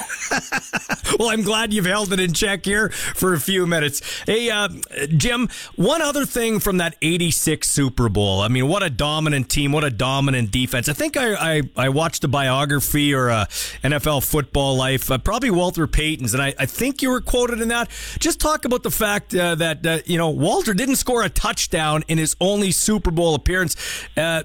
well, 1.18 1.28
I'm 1.28 1.42
glad 1.42 1.72
you've 1.72 1.86
held 1.86 2.12
it 2.12 2.20
in 2.20 2.32
check 2.32 2.64
here 2.64 2.88
for 2.90 3.34
a 3.34 3.40
few 3.40 3.66
minutes. 3.66 4.00
Hey, 4.24 4.50
uh, 4.50 4.68
Jim, 5.16 5.48
one 5.76 6.00
other 6.00 6.24
thing 6.24 6.58
from 6.60 6.78
that 6.78 6.96
'86 7.02 7.68
Super 7.68 8.08
Bowl. 8.08 8.40
I 8.40 8.48
mean, 8.48 8.66
what 8.66 8.82
a 8.82 8.90
dominant 8.90 9.50
team! 9.50 9.72
What 9.72 9.84
a 9.84 9.90
dominant 9.90 10.50
defense! 10.50 10.88
I 10.88 10.94
think 10.94 11.16
I 11.16 11.58
I, 11.58 11.62
I 11.76 11.88
watched 11.90 12.24
a 12.24 12.28
biography 12.28 13.12
or 13.12 13.28
a 13.28 13.46
NFL 13.82 14.24
Football 14.24 14.76
Life, 14.76 15.10
uh, 15.10 15.18
probably 15.18 15.50
Walter 15.50 15.86
Payton's, 15.86 16.32
and 16.32 16.42
I, 16.42 16.54
I 16.58 16.66
think 16.66 17.02
you 17.02 17.10
were 17.10 17.20
quoted 17.20 17.60
in 17.60 17.68
that. 17.68 17.90
Just 18.18 18.40
talk 18.40 18.64
about 18.64 18.82
the 18.82 18.90
fact 18.90 19.34
uh, 19.34 19.54
that 19.56 19.86
uh, 19.86 19.98
you 20.06 20.16
know 20.16 20.30
Walter 20.30 20.72
didn't 20.72 20.96
score 20.96 21.22
a 21.22 21.28
touchdown 21.28 22.04
in 22.08 22.16
his 22.16 22.36
only 22.40 22.70
Super 22.70 23.10
Bowl 23.10 23.34
appearance. 23.34 23.76
Uh, 24.16 24.44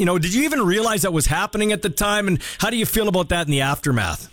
you 0.00 0.06
know, 0.06 0.18
did 0.18 0.32
you 0.32 0.44
even 0.44 0.62
realize 0.62 1.02
that 1.02 1.12
was 1.12 1.26
happening 1.26 1.72
at 1.72 1.82
the 1.82 1.90
time? 1.90 2.26
And 2.26 2.40
how 2.58 2.70
do 2.70 2.78
you 2.78 2.86
feel 2.86 3.06
about 3.06 3.28
that 3.28 3.46
in 3.46 3.50
the 3.52 3.60
aftermath? 3.60 4.32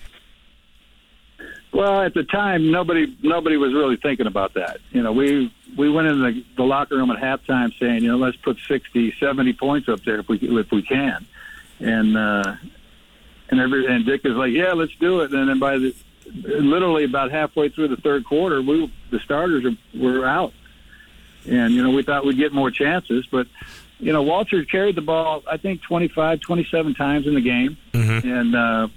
Well, 1.73 2.01
at 2.01 2.13
the 2.13 2.23
time, 2.23 2.71
nobody 2.71 3.15
nobody 3.21 3.57
was 3.57 3.73
really 3.73 3.97
thinking 3.97 4.25
about 4.25 4.53
that. 4.53 4.79
You 4.91 5.03
know, 5.03 5.11
we 5.11 5.53
we 5.77 5.91
went 5.91 6.07
in 6.07 6.21
the, 6.21 6.45
the 6.55 6.63
locker 6.63 6.95
room 6.95 7.11
at 7.11 7.21
halftime 7.21 7.77
saying, 7.77 8.01
you 8.01 8.09
know, 8.09 8.17
let's 8.17 8.37
put 8.37 8.57
60, 8.65 9.13
70 9.19 9.53
points 9.53 9.89
up 9.89 10.03
there 10.05 10.19
if 10.19 10.29
we 10.29 10.37
if 10.37 10.71
we 10.71 10.81
can, 10.81 11.25
and 11.81 12.17
uh, 12.17 12.55
and 13.49 13.59
every 13.59 13.85
and 13.85 14.05
Dick 14.05 14.21
is 14.23 14.35
like, 14.35 14.53
yeah, 14.53 14.71
let's 14.71 14.95
do 14.95 15.19
it. 15.19 15.33
And 15.33 15.49
then 15.49 15.59
by 15.59 15.77
the 15.77 15.93
literally 16.33 17.03
about 17.03 17.29
halfway 17.31 17.67
through 17.67 17.89
the 17.89 17.97
third 17.97 18.23
quarter, 18.23 18.61
we 18.61 18.91
the 19.11 19.19
starters 19.19 19.65
were 19.93 20.25
out, 20.25 20.53
and 21.45 21.73
you 21.73 21.83
know 21.83 21.91
we 21.91 22.03
thought 22.03 22.25
we'd 22.25 22.37
get 22.37 22.53
more 22.53 22.71
chances, 22.71 23.27
but 23.29 23.47
you 23.99 24.13
know, 24.13 24.21
Walter 24.21 24.63
carried 24.63 24.95
the 24.95 25.01
ball, 25.01 25.43
I 25.49 25.57
think, 25.57 25.81
25, 25.81 26.41
27 26.41 26.93
times 26.93 27.27
in 27.27 27.33
the 27.33 27.41
game. 27.41 27.77
Mm-hmm. 27.93 28.27
And, 28.27 28.55
uh, 28.55 28.87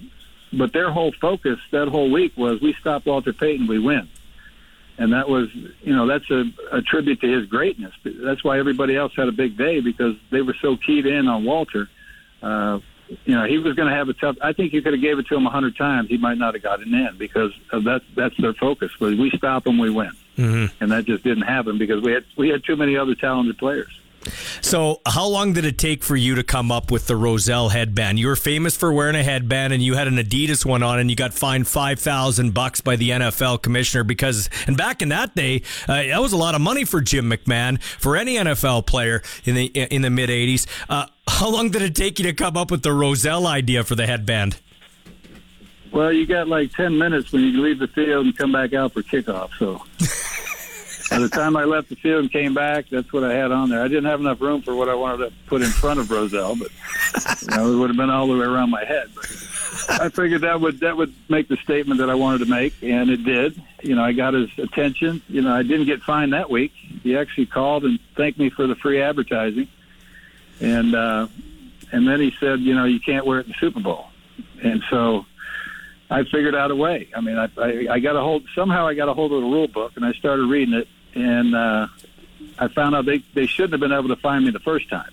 but 0.53 0.73
their 0.73 0.91
whole 0.91 1.13
focus 1.21 1.59
that 1.71 1.89
whole 1.89 2.11
week 2.11 2.37
was 2.37 2.61
we 2.61 2.75
stop 2.81 3.07
Walter 3.07 3.33
Payton, 3.33 3.67
we 3.67 3.79
win. 3.79 4.09
And 4.99 5.15
that 5.15 5.29
was, 5.29 5.49
you 5.55 5.97
know, 5.97 6.07
that's 6.07 6.31
a, 6.31 6.45
a 6.73 6.83
tribute 6.83 7.21
to 7.23 7.33
his 7.33 7.47
greatness. 7.47 7.95
That's 8.05 8.45
why 8.45 8.59
everybody 8.59 8.97
else 8.97 9.15
had 9.17 9.29
a 9.29 9.33
big 9.33 9.57
day 9.57 9.81
because 9.81 10.15
they 10.31 10.43
were 10.43 10.57
so 10.61 10.77
keyed 10.77 11.07
in 11.07 11.27
on 11.27 11.45
Walter. 11.45 11.89
Uh, 12.43 12.81
you 13.25 13.35
know, 13.35 13.45
he 13.45 13.59
was 13.59 13.75
going 13.75 13.89
to 13.89 13.95
have 13.95 14.09
a 14.09 14.13
tough. 14.13 14.37
I 14.43 14.53
think 14.53 14.73
you 14.73 14.83
could 14.83 14.93
have 14.93 15.03
gave 15.03 15.19
it 15.19 15.27
to 15.29 15.37
him 15.37 15.47
a 15.47 15.51
hundred 15.51 15.77
times. 15.77 16.09
He 16.09 16.19
might 16.19 16.39
not 16.39 16.55
have 16.55 16.63
gotten 16.63 16.93
in 16.95 17.17
because 17.17 17.53
of 17.73 17.85
that. 17.85 18.03
That's 18.15 18.37
their 18.37 18.53
focus. 18.53 18.99
Was 19.01 19.17
we 19.17 19.31
stop 19.31 19.65
them, 19.65 19.79
we 19.79 19.91
win, 19.91 20.13
mm-hmm. 20.37 20.83
and 20.83 20.93
that 20.93 21.07
just 21.07 21.25
didn't 21.25 21.43
happen 21.43 21.79
because 21.79 22.03
we 22.03 22.13
had 22.13 22.25
we 22.37 22.51
had 22.51 22.63
too 22.63 22.77
many 22.77 22.97
other 22.97 23.15
talented 23.15 23.59
players. 23.59 24.01
So, 24.61 25.01
how 25.07 25.27
long 25.27 25.55
did 25.55 25.65
it 25.65 25.79
take 25.79 26.05
for 26.05 26.17
you 26.17 26.35
to 26.35 26.43
come 26.43 26.71
up 26.71 26.91
with 26.91 27.07
the 27.07 27.17
Rozelle 27.17 27.71
headband? 27.71 28.19
You 28.19 28.27
were 28.27 28.37
famous 28.37 28.77
for 28.77 28.93
wearing 28.93 29.17
a 29.17 29.23
headband, 29.23 29.73
and 29.73 29.83
you 29.83 29.95
had 29.95 30.09
an 30.09 30.17
Adidas 30.17 30.65
one 30.65 30.83
on, 30.83 30.99
and 30.99 31.09
you 31.09 31.17
got 31.17 31.33
fined 31.33 31.67
five 31.67 31.99
thousand 31.99 32.53
bucks 32.53 32.81
by 32.81 32.97
the 32.97 33.11
NFL 33.11 33.63
commissioner 33.63 34.05
because. 34.05 34.49
And 34.67 34.77
back 34.77 35.03
in 35.03 35.09
that 35.09 35.35
day, 35.35 35.63
uh, 35.89 36.03
that 36.03 36.21
was 36.21 36.33
a 36.33 36.37
lot 36.37 36.55
of 36.55 36.61
money 36.61 36.85
for 36.85 37.01
Jim 37.01 37.31
McMahon 37.31 37.83
for 37.83 38.17
any 38.17 38.37
NFL 38.37 38.87
player 38.87 39.23
in 39.45 39.55
the 39.55 39.67
in 39.67 40.03
the 40.03 40.11
mid 40.11 40.29
'80s. 40.29 40.67
Uh, 40.89 41.07
how 41.27 41.51
long 41.51 41.71
did 41.71 41.83
it 41.83 41.95
take 41.95 42.19
you 42.19 42.25
to 42.27 42.33
come 42.33 42.57
up 42.57 42.71
with 42.71 42.83
the 42.83 42.93
Rozelle 42.93 43.47
idea 43.47 43.85
for 43.85 43.95
the 43.95 44.07
headband? 44.07 44.61
Well, 45.93 46.13
you 46.13 46.27
got 46.27 46.47
like 46.47 46.73
ten 46.73 46.99
minutes 46.99 47.33
when 47.33 47.43
you 47.43 47.61
leave 47.63 47.79
the 47.79 47.89
field 47.89 48.27
and 48.27 48.37
come 48.37 48.53
back 48.53 48.75
out 48.75 48.93
for 48.93 49.03
kickoff. 49.03 49.51
So. 49.59 49.83
By 51.11 51.19
the 51.19 51.29
time 51.29 51.57
I 51.57 51.65
left 51.65 51.89
the 51.89 51.97
field 51.97 52.23
and 52.23 52.33
came 52.33 52.55
back, 52.55 52.89
that's 52.89 53.13
what 53.13 53.25
I 53.25 53.35
had 53.35 53.51
on 53.51 53.69
there. 53.69 53.83
I 53.83 53.89
didn't 53.89 54.05
have 54.05 54.21
enough 54.21 54.41
room 54.41 54.63
for 54.63 54.77
what 54.77 54.89
I 54.89 54.95
wanted 54.95 55.29
to 55.29 55.33
put 55.47 55.61
in 55.61 55.69
front 55.69 55.99
of 55.99 56.09
Rozelle, 56.11 56.55
but 56.57 56.71
you 57.43 57.57
know, 57.57 57.73
it 57.73 57.77
would 57.77 57.91
have 57.91 57.97
been 57.97 58.11
all 58.11 58.29
the 58.29 58.37
way 58.37 58.47
around 58.47 58.71
my 58.71 58.85
head. 58.85 59.09
But 59.15 60.01
I 60.01 60.09
figured 60.09 60.43
that 60.43 60.61
would 60.61 60.81
that 60.81 60.97
would 60.97 61.13
make 61.29 61.49
the 61.49 61.57
statement 61.57 61.99
that 61.99 62.09
I 62.11 62.15
wanted 62.15 62.39
to 62.39 62.47
make, 62.47 62.75
and 62.83 63.11
it 63.11 63.25
did. 63.25 63.61
You 63.83 63.97
know, 63.97 64.05
I 64.05 64.13
got 64.13 64.35
his 64.35 64.51
attention. 64.59 65.21
You 65.29 65.43
know, 65.43 65.53
I 65.53 65.63
didn't 65.65 65.87
get 65.87 66.01
fined 66.03 66.33
that 66.33 66.49
week. 66.49 66.73
He 67.03 67.17
actually 67.17 67.47
called 67.47 67.85
and 67.85 67.99
thanked 68.17 68.39
me 68.39 68.51
for 68.51 68.67
the 68.69 68.77
free 68.77 69.03
advertising. 69.03 69.69
and 70.61 70.95
uh, 70.95 71.27
and 71.91 72.07
then 72.07 72.21
he 72.21 72.33
said, 72.39 72.61
you 72.61 72.75
know, 72.75 72.85
you 72.85 73.01
can't 73.01 73.27
wear 73.27 73.41
it 73.41 73.47
in 73.47 73.53
the 73.53 73.59
Super 73.59 73.81
Bowl, 73.81 74.07
and 74.63 74.83
so 74.91 75.27
I 76.09 76.23
figured 76.25 76.55
out 76.55 76.71
a 76.71 76.77
way. 76.77 77.09
I 77.17 77.21
mean, 77.21 77.37
I 77.37 77.49
I, 77.57 77.87
I 77.95 77.99
got 77.99 78.15
a 78.17 78.21
hold 78.21 78.45
somehow 78.55 78.87
I 78.87 78.95
got 78.95 79.09
a 79.09 79.15
hold 79.15 79.33
of 79.33 79.41
the 79.41 79.49
rule 79.49 79.69
book 79.69 79.93
and 79.97 80.05
I 80.05 80.13
started 80.13 80.45
reading 80.45 80.75
it, 80.75 80.89
and 81.15 81.55
uh, 81.55 81.89
I 82.59 82.69
found 82.69 82.95
out 82.95 83.07
they 83.07 83.23
they 83.35 83.47
shouldn't 83.47 83.73
have 83.73 83.81
been 83.81 83.93
able 83.93 84.09
to 84.09 84.17
find 84.17 84.45
me 84.45 84.51
the 84.51 84.61
first 84.61 84.89
time, 84.89 85.11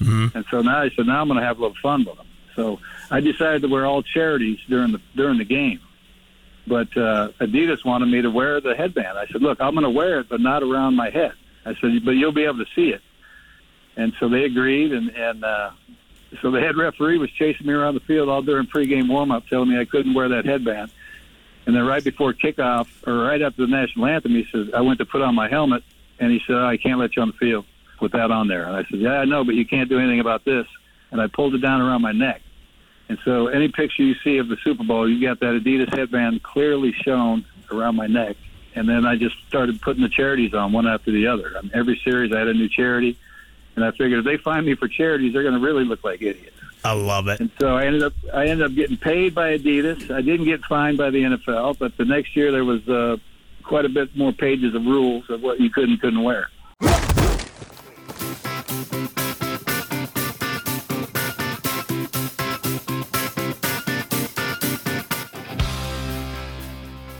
mm-hmm. 0.00 0.36
and 0.36 0.44
so 0.50 0.62
now 0.62 0.80
I 0.80 0.90
said 0.90 1.06
now 1.06 1.20
I'm 1.20 1.28
going 1.28 1.40
to 1.40 1.46
have 1.46 1.58
a 1.58 1.62
little 1.62 1.76
fun 1.82 2.04
with 2.04 2.16
them. 2.16 2.26
So 2.56 2.80
I 3.10 3.20
decided 3.20 3.62
to 3.62 3.68
wear 3.68 3.86
all 3.86 4.02
charities 4.02 4.58
during 4.68 4.92
the 4.92 5.00
during 5.14 5.38
the 5.38 5.44
game. 5.44 5.80
But 6.66 6.96
uh, 6.96 7.30
Adidas 7.40 7.84
wanted 7.84 8.06
me 8.06 8.22
to 8.22 8.30
wear 8.30 8.60
the 8.60 8.74
headband. 8.74 9.18
I 9.18 9.26
said, 9.26 9.42
"Look, 9.42 9.60
I'm 9.60 9.74
going 9.74 9.84
to 9.84 9.90
wear 9.90 10.20
it, 10.20 10.28
but 10.28 10.40
not 10.40 10.62
around 10.62 10.94
my 10.94 11.10
head." 11.10 11.32
I 11.64 11.74
said, 11.74 12.04
"But 12.04 12.12
you'll 12.12 12.32
be 12.32 12.44
able 12.44 12.58
to 12.58 12.70
see 12.74 12.90
it." 12.90 13.02
And 13.96 14.12
so 14.20 14.28
they 14.28 14.44
agreed, 14.44 14.92
and 14.92 15.10
and 15.10 15.44
uh, 15.44 15.70
so 16.40 16.50
the 16.50 16.60
head 16.60 16.76
referee 16.76 17.18
was 17.18 17.30
chasing 17.30 17.66
me 17.66 17.72
around 17.72 17.94
the 17.94 18.00
field 18.00 18.28
all 18.28 18.42
during 18.42 18.66
pregame 18.66 19.08
warm-up, 19.08 19.46
telling 19.48 19.68
me 19.68 19.78
I 19.78 19.84
couldn't 19.84 20.14
wear 20.14 20.28
that 20.28 20.44
headband. 20.44 20.90
And 21.70 21.76
then 21.76 21.86
right 21.86 22.02
before 22.02 22.32
kickoff, 22.32 22.88
or 23.06 23.18
right 23.18 23.40
after 23.40 23.64
the 23.64 23.70
national 23.70 24.06
anthem, 24.06 24.32
he 24.32 24.44
says, 24.50 24.70
"I 24.74 24.80
went 24.80 24.98
to 24.98 25.04
put 25.04 25.22
on 25.22 25.36
my 25.36 25.48
helmet," 25.48 25.84
and 26.18 26.32
he 26.32 26.42
said, 26.44 26.56
oh, 26.56 26.66
"I 26.66 26.76
can't 26.76 26.98
let 26.98 27.14
you 27.14 27.22
on 27.22 27.28
the 27.28 27.34
field 27.34 27.64
with 28.00 28.10
that 28.10 28.32
on 28.32 28.48
there." 28.48 28.64
And 28.64 28.74
I 28.74 28.82
said, 28.90 28.98
"Yeah, 28.98 29.20
I 29.20 29.24
know, 29.24 29.44
but 29.44 29.54
you 29.54 29.64
can't 29.64 29.88
do 29.88 30.00
anything 30.00 30.18
about 30.18 30.44
this." 30.44 30.66
And 31.12 31.20
I 31.20 31.28
pulled 31.28 31.54
it 31.54 31.58
down 31.58 31.80
around 31.80 32.02
my 32.02 32.10
neck. 32.10 32.42
And 33.08 33.18
so 33.24 33.46
any 33.46 33.68
picture 33.68 34.02
you 34.02 34.16
see 34.16 34.38
of 34.38 34.48
the 34.48 34.56
Super 34.64 34.82
Bowl, 34.82 35.08
you 35.08 35.24
got 35.24 35.38
that 35.38 35.62
Adidas 35.62 35.96
headband 35.96 36.42
clearly 36.42 36.90
shown 36.90 37.44
around 37.70 37.94
my 37.94 38.08
neck. 38.08 38.36
And 38.74 38.88
then 38.88 39.06
I 39.06 39.14
just 39.14 39.36
started 39.46 39.80
putting 39.80 40.02
the 40.02 40.08
charities 40.08 40.52
on 40.52 40.72
one 40.72 40.88
after 40.88 41.12
the 41.12 41.28
other. 41.28 41.56
On 41.56 41.70
every 41.72 42.00
series, 42.02 42.32
I 42.32 42.40
had 42.40 42.48
a 42.48 42.54
new 42.54 42.68
charity. 42.68 43.16
And 43.76 43.84
I 43.84 43.90
figured 43.92 44.18
if 44.20 44.24
they 44.24 44.36
find 44.36 44.66
me 44.66 44.74
for 44.74 44.88
charities, 44.88 45.32
they're 45.32 45.42
going 45.42 45.54
to 45.54 45.60
really 45.60 45.84
look 45.84 46.04
like 46.04 46.22
idiots. 46.22 46.56
I 46.84 46.92
love 46.92 47.28
it. 47.28 47.40
And 47.40 47.50
so 47.60 47.76
I 47.76 47.84
ended 47.84 48.02
up 48.02 48.14
I 48.32 48.46
ended 48.46 48.66
up 48.66 48.74
getting 48.74 48.96
paid 48.96 49.34
by 49.34 49.58
Adidas. 49.58 50.10
I 50.10 50.22
didn't 50.22 50.46
get 50.46 50.62
fined 50.64 50.96
by 50.96 51.10
the 51.10 51.22
NFL, 51.22 51.78
but 51.78 51.96
the 51.96 52.04
next 52.04 52.34
year 52.34 52.50
there 52.50 52.64
was 52.64 52.86
uh, 52.88 53.18
quite 53.62 53.84
a 53.84 53.88
bit 53.88 54.16
more 54.16 54.32
pages 54.32 54.74
of 54.74 54.84
rules 54.84 55.28
of 55.28 55.42
what 55.42 55.60
you 55.60 55.70
could 55.70 55.88
and 55.88 56.00
couldn't 56.00 56.22
wear. 56.22 56.48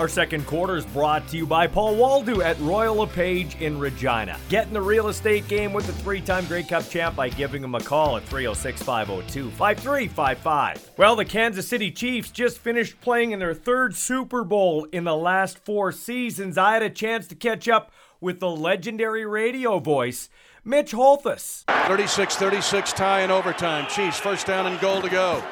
Our 0.01 0.09
second 0.09 0.47
quarter 0.47 0.79
is 0.79 0.87
brought 0.87 1.29
to 1.29 1.37
you 1.37 1.45
by 1.45 1.67
Paul 1.67 1.95
Waldo 1.95 2.41
at 2.41 2.59
Royal 2.61 2.95
LePage 2.95 3.61
in 3.61 3.79
Regina. 3.79 4.41
Get 4.49 4.67
in 4.67 4.73
the 4.73 4.81
real 4.81 5.09
estate 5.09 5.47
game 5.47 5.75
with 5.75 5.87
the 5.87 5.93
three 5.93 6.23
time 6.23 6.47
Grey 6.47 6.63
Cup 6.63 6.89
champ 6.89 7.15
by 7.15 7.29
giving 7.29 7.63
him 7.63 7.75
a 7.75 7.81
call 7.81 8.17
at 8.17 8.23
306 8.23 8.83
502 8.83 9.51
5355. 9.51 10.93
Well, 10.97 11.17
the 11.17 11.27
Kansas 11.27 11.69
City 11.69 11.91
Chiefs 11.91 12.31
just 12.31 12.57
finished 12.57 12.99
playing 13.03 13.33
in 13.33 13.41
their 13.41 13.53
third 13.53 13.95
Super 13.95 14.43
Bowl 14.43 14.87
in 14.91 15.05
the 15.05 15.15
last 15.15 15.59
four 15.59 15.93
seasons. 15.93 16.57
I 16.57 16.73
had 16.73 16.83
a 16.83 16.89
chance 16.89 17.27
to 17.27 17.35
catch 17.35 17.69
up 17.69 17.93
with 18.23 18.41
the 18.41 18.49
legendary 18.49 19.27
radio 19.27 19.81
voice. 19.81 20.31
Mitch 20.65 20.93
Holthus. 20.93 21.65
36 21.67 22.37
36 22.37 22.95
tie 22.95 23.21
in 23.21 23.31
overtime. 23.31 23.87
Chiefs 23.91 24.19
first 24.19 24.47
down 24.47 24.67
and 24.67 24.81
goal 24.81 25.03
to 25.03 25.11
go. 25.11 25.45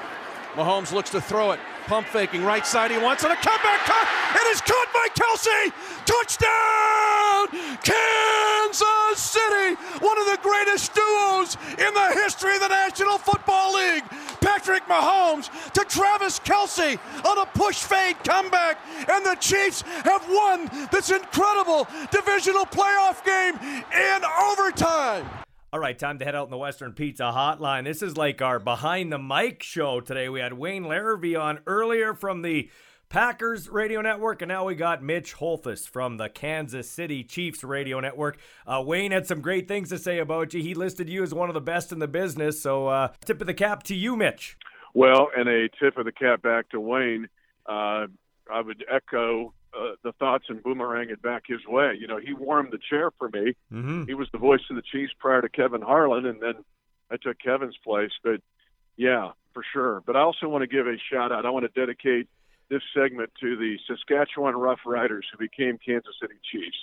Mahomes 0.54 0.90
looks 0.90 1.10
to 1.10 1.20
throw 1.20 1.50
it. 1.50 1.60
Pump 1.88 2.06
faking 2.06 2.44
right 2.44 2.66
side. 2.66 2.90
He 2.90 2.98
wants 2.98 3.24
it. 3.24 3.30
A 3.30 3.36
comeback 3.36 3.80
cut. 3.80 4.06
It 4.34 4.46
is 4.48 4.60
caught 4.60 4.88
by 4.92 5.08
Kelce. 5.14 5.72
Touchdown, 6.04 7.78
Kansas 7.82 9.18
City. 9.18 9.74
One 10.04 10.18
of 10.18 10.26
the 10.26 10.38
greatest 10.42 10.92
duos 10.92 11.56
in 11.78 11.94
the 11.94 12.10
history 12.12 12.56
of 12.56 12.60
the 12.60 12.68
National 12.68 13.16
Football 13.16 13.72
League. 13.72 14.04
Patrick 14.42 14.84
Mahomes 14.84 15.50
to 15.72 15.82
Travis 15.86 16.38
Kelce 16.40 16.98
on 17.24 17.38
a 17.38 17.46
push 17.58 17.78
fade 17.78 18.22
comeback. 18.22 18.78
And 19.08 19.24
the 19.24 19.36
Chiefs 19.40 19.80
have 20.04 20.28
won 20.28 20.70
this 20.92 21.08
incredible 21.08 21.88
divisional 22.10 22.66
playoff 22.66 23.24
game 23.24 23.54
in 23.94 24.20
overtime. 24.50 25.47
All 25.70 25.80
right, 25.80 25.98
time 25.98 26.18
to 26.18 26.24
head 26.24 26.34
out 26.34 26.44
in 26.44 26.50
the 26.50 26.56
Western 26.56 26.94
Pizza 26.94 27.24
Hotline. 27.24 27.84
This 27.84 28.00
is 28.00 28.16
like 28.16 28.40
our 28.40 28.58
behind 28.58 29.12
the 29.12 29.18
mic 29.18 29.62
show 29.62 30.00
today. 30.00 30.30
We 30.30 30.40
had 30.40 30.54
Wayne 30.54 30.84
Larrivee 30.84 31.38
on 31.38 31.58
earlier 31.66 32.14
from 32.14 32.40
the 32.40 32.70
Packers 33.10 33.68
Radio 33.68 34.00
Network, 34.00 34.40
and 34.40 34.48
now 34.48 34.64
we 34.64 34.74
got 34.74 35.02
Mitch 35.02 35.34
Holthus 35.34 35.86
from 35.86 36.16
the 36.16 36.30
Kansas 36.30 36.90
City 36.90 37.22
Chiefs 37.22 37.62
Radio 37.62 38.00
Network. 38.00 38.38
Uh, 38.66 38.82
Wayne 38.82 39.12
had 39.12 39.26
some 39.26 39.42
great 39.42 39.68
things 39.68 39.90
to 39.90 39.98
say 39.98 40.20
about 40.20 40.54
you. 40.54 40.62
He 40.62 40.72
listed 40.72 41.06
you 41.06 41.22
as 41.22 41.34
one 41.34 41.50
of 41.50 41.54
the 41.54 41.60
best 41.60 41.92
in 41.92 41.98
the 41.98 42.08
business. 42.08 42.62
So, 42.62 42.86
uh, 42.86 43.08
tip 43.26 43.38
of 43.42 43.46
the 43.46 43.52
cap 43.52 43.82
to 43.84 43.94
you, 43.94 44.16
Mitch. 44.16 44.56
Well, 44.94 45.28
and 45.36 45.50
a 45.50 45.68
tip 45.78 45.98
of 45.98 46.06
the 46.06 46.12
cap 46.12 46.40
back 46.40 46.70
to 46.70 46.80
Wayne. 46.80 47.28
Uh, 47.66 48.06
I 48.50 48.62
would 48.62 48.86
echo 48.90 49.52
uh, 49.78 49.94
the 50.02 50.12
thoughts 50.12 50.46
and 50.48 50.62
boomerang 50.62 51.10
it 51.10 51.22
back 51.22 51.44
his 51.46 51.64
way. 51.66 51.96
You 51.98 52.06
know, 52.06 52.18
he 52.18 52.32
warmed 52.32 52.72
the 52.72 52.78
chair 52.90 53.10
for 53.18 53.28
me. 53.28 53.54
Mm-hmm. 53.72 54.04
He 54.04 54.14
was 54.14 54.28
the 54.32 54.38
voice 54.38 54.60
of 54.70 54.76
the 54.76 54.82
Chiefs 54.82 55.12
prior 55.18 55.40
to 55.42 55.48
Kevin 55.48 55.82
Harlan, 55.82 56.26
and 56.26 56.40
then 56.42 56.64
I 57.10 57.16
took 57.16 57.38
Kevin's 57.38 57.76
place. 57.84 58.10
But 58.22 58.40
yeah, 58.96 59.30
for 59.54 59.64
sure. 59.72 60.02
But 60.04 60.16
I 60.16 60.20
also 60.20 60.48
want 60.48 60.62
to 60.62 60.66
give 60.66 60.86
a 60.86 60.96
shout 61.10 61.32
out. 61.32 61.46
I 61.46 61.50
want 61.50 61.72
to 61.72 61.80
dedicate 61.80 62.28
this 62.68 62.82
segment 62.94 63.30
to 63.40 63.56
the 63.56 63.78
Saskatchewan 63.86 64.56
Rough 64.56 64.80
Riders 64.84 65.26
who 65.32 65.38
became 65.38 65.78
Kansas 65.78 66.14
City 66.20 66.34
Chiefs. 66.50 66.76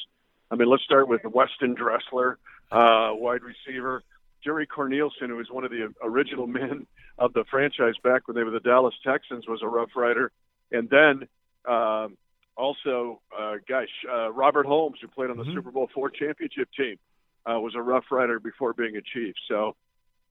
I 0.50 0.56
mean, 0.56 0.70
let's 0.70 0.84
start 0.84 1.08
with 1.08 1.22
Weston 1.26 1.76
Dressler, 1.76 2.38
uh, 2.72 3.12
wide 3.14 3.42
receiver. 3.44 4.04
Jerry 4.44 4.68
Cornelison, 4.68 5.28
who 5.28 5.36
was 5.38 5.50
one 5.50 5.66
of 5.66 5.72
the 5.72 5.92
original 6.04 6.46
men 6.48 6.86
of 7.18 7.34
the 7.34 7.46
franchise 7.50 7.96
back 8.04 8.28
when 8.28 8.36
they 8.36 8.44
were 8.44 8.52
the 8.52 8.60
Dallas 8.60 8.94
Texans, 9.04 9.48
was 9.48 9.62
a 9.64 9.68
Rough 9.68 9.90
Rider. 9.96 10.32
And 10.72 10.90
then 10.90 11.28
um, 11.66 12.18
also, 12.58 13.22
uh, 13.38 13.56
gosh, 13.68 13.90
uh, 14.12 14.32
Robert 14.32 14.66
Holmes, 14.66 14.98
who 15.02 15.08
played 15.08 15.30
on 15.30 15.38
the 15.38 15.44
mm-hmm. 15.44 15.54
Super 15.54 15.72
Bowl 15.72 15.90
four 15.94 16.10
championship 16.10 16.70
team, 16.78 16.98
uh, 17.46 17.60
was 17.60 17.74
a 17.76 17.82
Rough 17.82 18.06
Rider 18.12 18.40
before 18.40 18.74
being 18.74 18.96
a 18.96 19.02
Chief. 19.02 19.36
So 19.48 19.76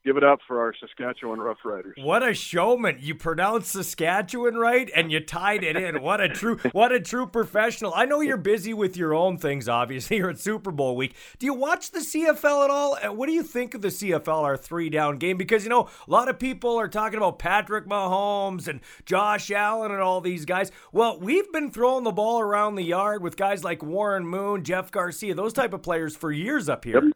give 0.04 0.16
it 0.16 0.24
up 0.24 0.40
for 0.46 0.60
our 0.60 0.74
Saskatchewan 0.74 1.38
Roughriders. 1.38 2.02
What 2.02 2.22
a 2.22 2.34
showman! 2.34 2.98
You 3.00 3.14
pronounced 3.14 3.72
Saskatchewan 3.72 4.56
right, 4.56 4.90
and 4.94 5.10
you 5.10 5.20
tied 5.20 5.64
it 5.64 5.76
in. 5.76 6.02
What 6.02 6.20
a 6.20 6.28
true, 6.28 6.58
what 6.72 6.92
a 6.92 7.00
true 7.00 7.26
professional. 7.26 7.92
I 7.94 8.04
know 8.04 8.20
you're 8.20 8.36
busy 8.36 8.74
with 8.74 8.96
your 8.96 9.14
own 9.14 9.38
things. 9.38 9.68
Obviously, 9.68 10.16
you're 10.18 10.30
at 10.30 10.38
Super 10.38 10.70
Bowl 10.70 10.96
week. 10.96 11.14
Do 11.38 11.46
you 11.46 11.54
watch 11.54 11.90
the 11.90 12.00
CFL 12.00 12.64
at 12.64 12.70
all? 12.70 12.96
What 13.14 13.26
do 13.26 13.32
you 13.32 13.42
think 13.42 13.74
of 13.74 13.82
the 13.82 13.88
CFL, 13.88 14.42
our 14.42 14.56
three 14.56 14.90
down 14.90 15.18
game? 15.18 15.36
Because 15.36 15.64
you 15.64 15.70
know 15.70 15.88
a 16.06 16.10
lot 16.10 16.28
of 16.28 16.38
people 16.38 16.78
are 16.78 16.88
talking 16.88 17.16
about 17.16 17.38
Patrick 17.38 17.86
Mahomes 17.86 18.68
and 18.68 18.80
Josh 19.06 19.50
Allen 19.50 19.90
and 19.90 20.00
all 20.00 20.20
these 20.20 20.44
guys. 20.44 20.70
Well, 20.92 21.18
we've 21.18 21.50
been 21.52 21.70
throwing 21.70 22.04
the 22.04 22.12
ball 22.12 22.40
around 22.40 22.74
the 22.74 22.82
yard 22.82 23.22
with 23.22 23.36
guys 23.36 23.64
like 23.64 23.82
Warren 23.82 24.26
Moon, 24.26 24.64
Jeff 24.64 24.90
Garcia, 24.90 25.34
those 25.34 25.52
type 25.52 25.72
of 25.72 25.82
players 25.82 26.14
for 26.16 26.30
years 26.30 26.68
up 26.68 26.84
here. 26.84 27.04
Yep 27.04 27.14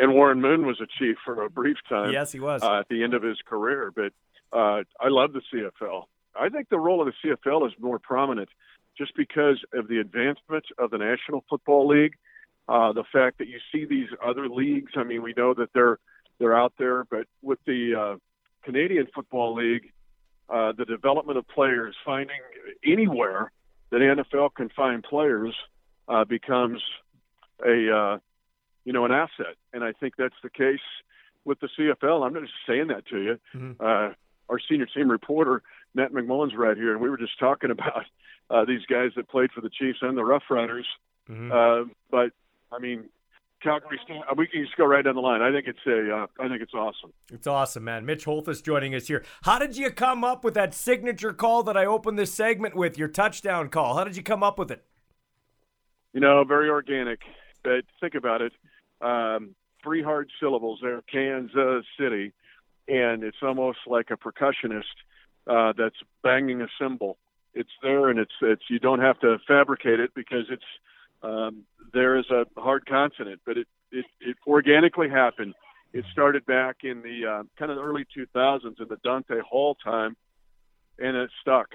and 0.00 0.14
Warren 0.14 0.40
Moon 0.40 0.66
was 0.66 0.80
a 0.80 0.86
chief 0.98 1.16
for 1.24 1.42
a 1.42 1.50
brief 1.50 1.76
time. 1.88 2.12
Yes, 2.12 2.32
he 2.32 2.40
was 2.40 2.62
uh, 2.62 2.80
at 2.80 2.88
the 2.88 3.02
end 3.02 3.14
of 3.14 3.22
his 3.22 3.38
career. 3.46 3.92
But 3.94 4.12
uh, 4.52 4.82
I 5.00 5.08
love 5.08 5.32
the 5.32 5.42
CFL. 5.52 6.04
I 6.34 6.48
think 6.48 6.68
the 6.68 6.78
role 6.78 7.06
of 7.06 7.12
the 7.12 7.28
CFL 7.28 7.66
is 7.66 7.72
more 7.78 7.98
prominent 7.98 8.48
just 8.96 9.14
because 9.16 9.58
of 9.72 9.88
the 9.88 9.98
advancement 9.98 10.64
of 10.78 10.90
the 10.90 10.98
National 10.98 11.44
Football 11.48 11.88
League. 11.88 12.14
Uh, 12.68 12.92
the 12.92 13.04
fact 13.12 13.38
that 13.38 13.48
you 13.48 13.58
see 13.72 13.84
these 13.84 14.08
other 14.24 14.48
leagues. 14.48 14.92
I 14.96 15.02
mean, 15.02 15.22
we 15.22 15.34
know 15.36 15.54
that 15.54 15.70
they're 15.74 15.98
they're 16.38 16.56
out 16.56 16.72
there, 16.78 17.04
but 17.04 17.26
with 17.42 17.58
the 17.66 17.94
uh, 17.94 18.16
Canadian 18.62 19.06
Football 19.14 19.54
League, 19.54 19.92
uh, 20.48 20.72
the 20.72 20.84
development 20.84 21.36
of 21.38 21.46
players, 21.48 21.94
finding 22.04 22.36
anywhere 22.84 23.52
that 23.90 24.00
NFL 24.00 24.54
can 24.54 24.68
find 24.70 25.02
players, 25.02 25.54
uh, 26.08 26.24
becomes 26.24 26.80
a 27.64 27.94
uh, 27.94 28.18
you 28.84 28.92
know, 28.92 29.04
an 29.04 29.12
asset. 29.12 29.56
And 29.72 29.84
I 29.84 29.92
think 29.92 30.14
that's 30.16 30.34
the 30.42 30.50
case 30.50 30.80
with 31.44 31.60
the 31.60 31.68
CFL. 31.78 32.26
I'm 32.26 32.32
not 32.32 32.42
just 32.42 32.54
saying 32.66 32.88
that 32.88 33.06
to 33.08 33.18
you. 33.18 33.38
Mm-hmm. 33.54 33.72
Uh, 33.80 34.14
our 34.48 34.58
senior 34.68 34.86
team 34.86 35.10
reporter, 35.10 35.62
Matt 35.94 36.12
McMullen's 36.12 36.54
right 36.56 36.76
here, 36.76 36.92
and 36.92 37.00
we 37.00 37.08
were 37.08 37.16
just 37.16 37.38
talking 37.38 37.70
about 37.70 38.04
uh, 38.50 38.64
these 38.64 38.84
guys 38.88 39.10
that 39.16 39.28
played 39.28 39.50
for 39.52 39.60
the 39.60 39.70
Chiefs 39.70 39.98
and 40.02 40.16
the 40.16 40.24
Rough 40.24 40.44
Riders. 40.50 40.86
Mm-hmm. 41.28 41.52
Uh, 41.52 41.92
but 42.10 42.32
I 42.72 42.78
mean, 42.80 43.08
Calgary, 43.62 44.00
uh, 44.08 44.34
we 44.36 44.46
can 44.46 44.64
just 44.64 44.76
go 44.76 44.86
right 44.86 45.04
down 45.04 45.14
the 45.14 45.20
line. 45.20 45.42
I 45.42 45.52
think 45.52 45.66
it's 45.66 45.86
a, 45.86 46.14
uh, 46.14 46.26
I 46.38 46.48
think 46.48 46.62
it's 46.62 46.74
awesome. 46.74 47.12
It's 47.32 47.46
awesome, 47.46 47.84
man. 47.84 48.06
Mitch 48.06 48.24
Holthus 48.24 48.62
joining 48.62 48.94
us 48.94 49.06
here. 49.06 49.24
How 49.42 49.58
did 49.58 49.76
you 49.76 49.90
come 49.90 50.24
up 50.24 50.44
with 50.44 50.54
that 50.54 50.74
signature 50.74 51.32
call 51.32 51.62
that 51.64 51.76
I 51.76 51.84
opened 51.84 52.18
this 52.18 52.32
segment 52.32 52.74
with? 52.74 52.98
Your 52.98 53.08
touchdown 53.08 53.68
call. 53.68 53.96
How 53.96 54.04
did 54.04 54.16
you 54.16 54.22
come 54.22 54.42
up 54.42 54.58
with 54.58 54.70
it? 54.70 54.84
You 56.12 56.20
know, 56.20 56.42
very 56.44 56.70
organic. 56.70 57.20
But 57.62 57.84
think 58.00 58.14
about 58.14 58.42
it 58.42 58.52
um, 59.00 59.54
three 59.82 60.02
hard 60.02 60.30
syllables 60.40 60.80
there, 60.82 61.02
Kansas 61.10 61.84
City, 61.98 62.32
and 62.88 63.22
it's 63.22 63.38
almost 63.42 63.78
like 63.86 64.10
a 64.10 64.16
percussionist 64.16 64.82
uh, 65.46 65.72
that's 65.76 65.96
banging 66.22 66.60
a 66.62 66.68
cymbal. 66.78 67.16
It's 67.54 67.70
there, 67.82 68.08
and 68.08 68.18
it's 68.18 68.32
it's 68.42 68.62
you 68.68 68.78
don't 68.78 69.00
have 69.00 69.18
to 69.20 69.38
fabricate 69.46 70.00
it 70.00 70.14
because 70.14 70.46
it's 70.50 70.62
um, 71.22 71.64
there 71.92 72.16
is 72.18 72.26
a 72.30 72.46
hard 72.60 72.86
consonant, 72.86 73.40
but 73.44 73.56
it, 73.56 73.66
it 73.90 74.04
it 74.20 74.36
organically 74.46 75.08
happened. 75.08 75.54
It 75.92 76.04
started 76.12 76.46
back 76.46 76.78
in 76.84 77.02
the 77.02 77.26
uh, 77.26 77.42
kind 77.58 77.72
of 77.72 77.76
the 77.76 77.82
early 77.82 78.06
2000s 78.16 78.80
in 78.80 78.86
the 78.88 78.98
Dante 79.02 79.40
Hall 79.40 79.76
time, 79.82 80.16
and 80.98 81.16
it 81.16 81.30
stuck. 81.40 81.70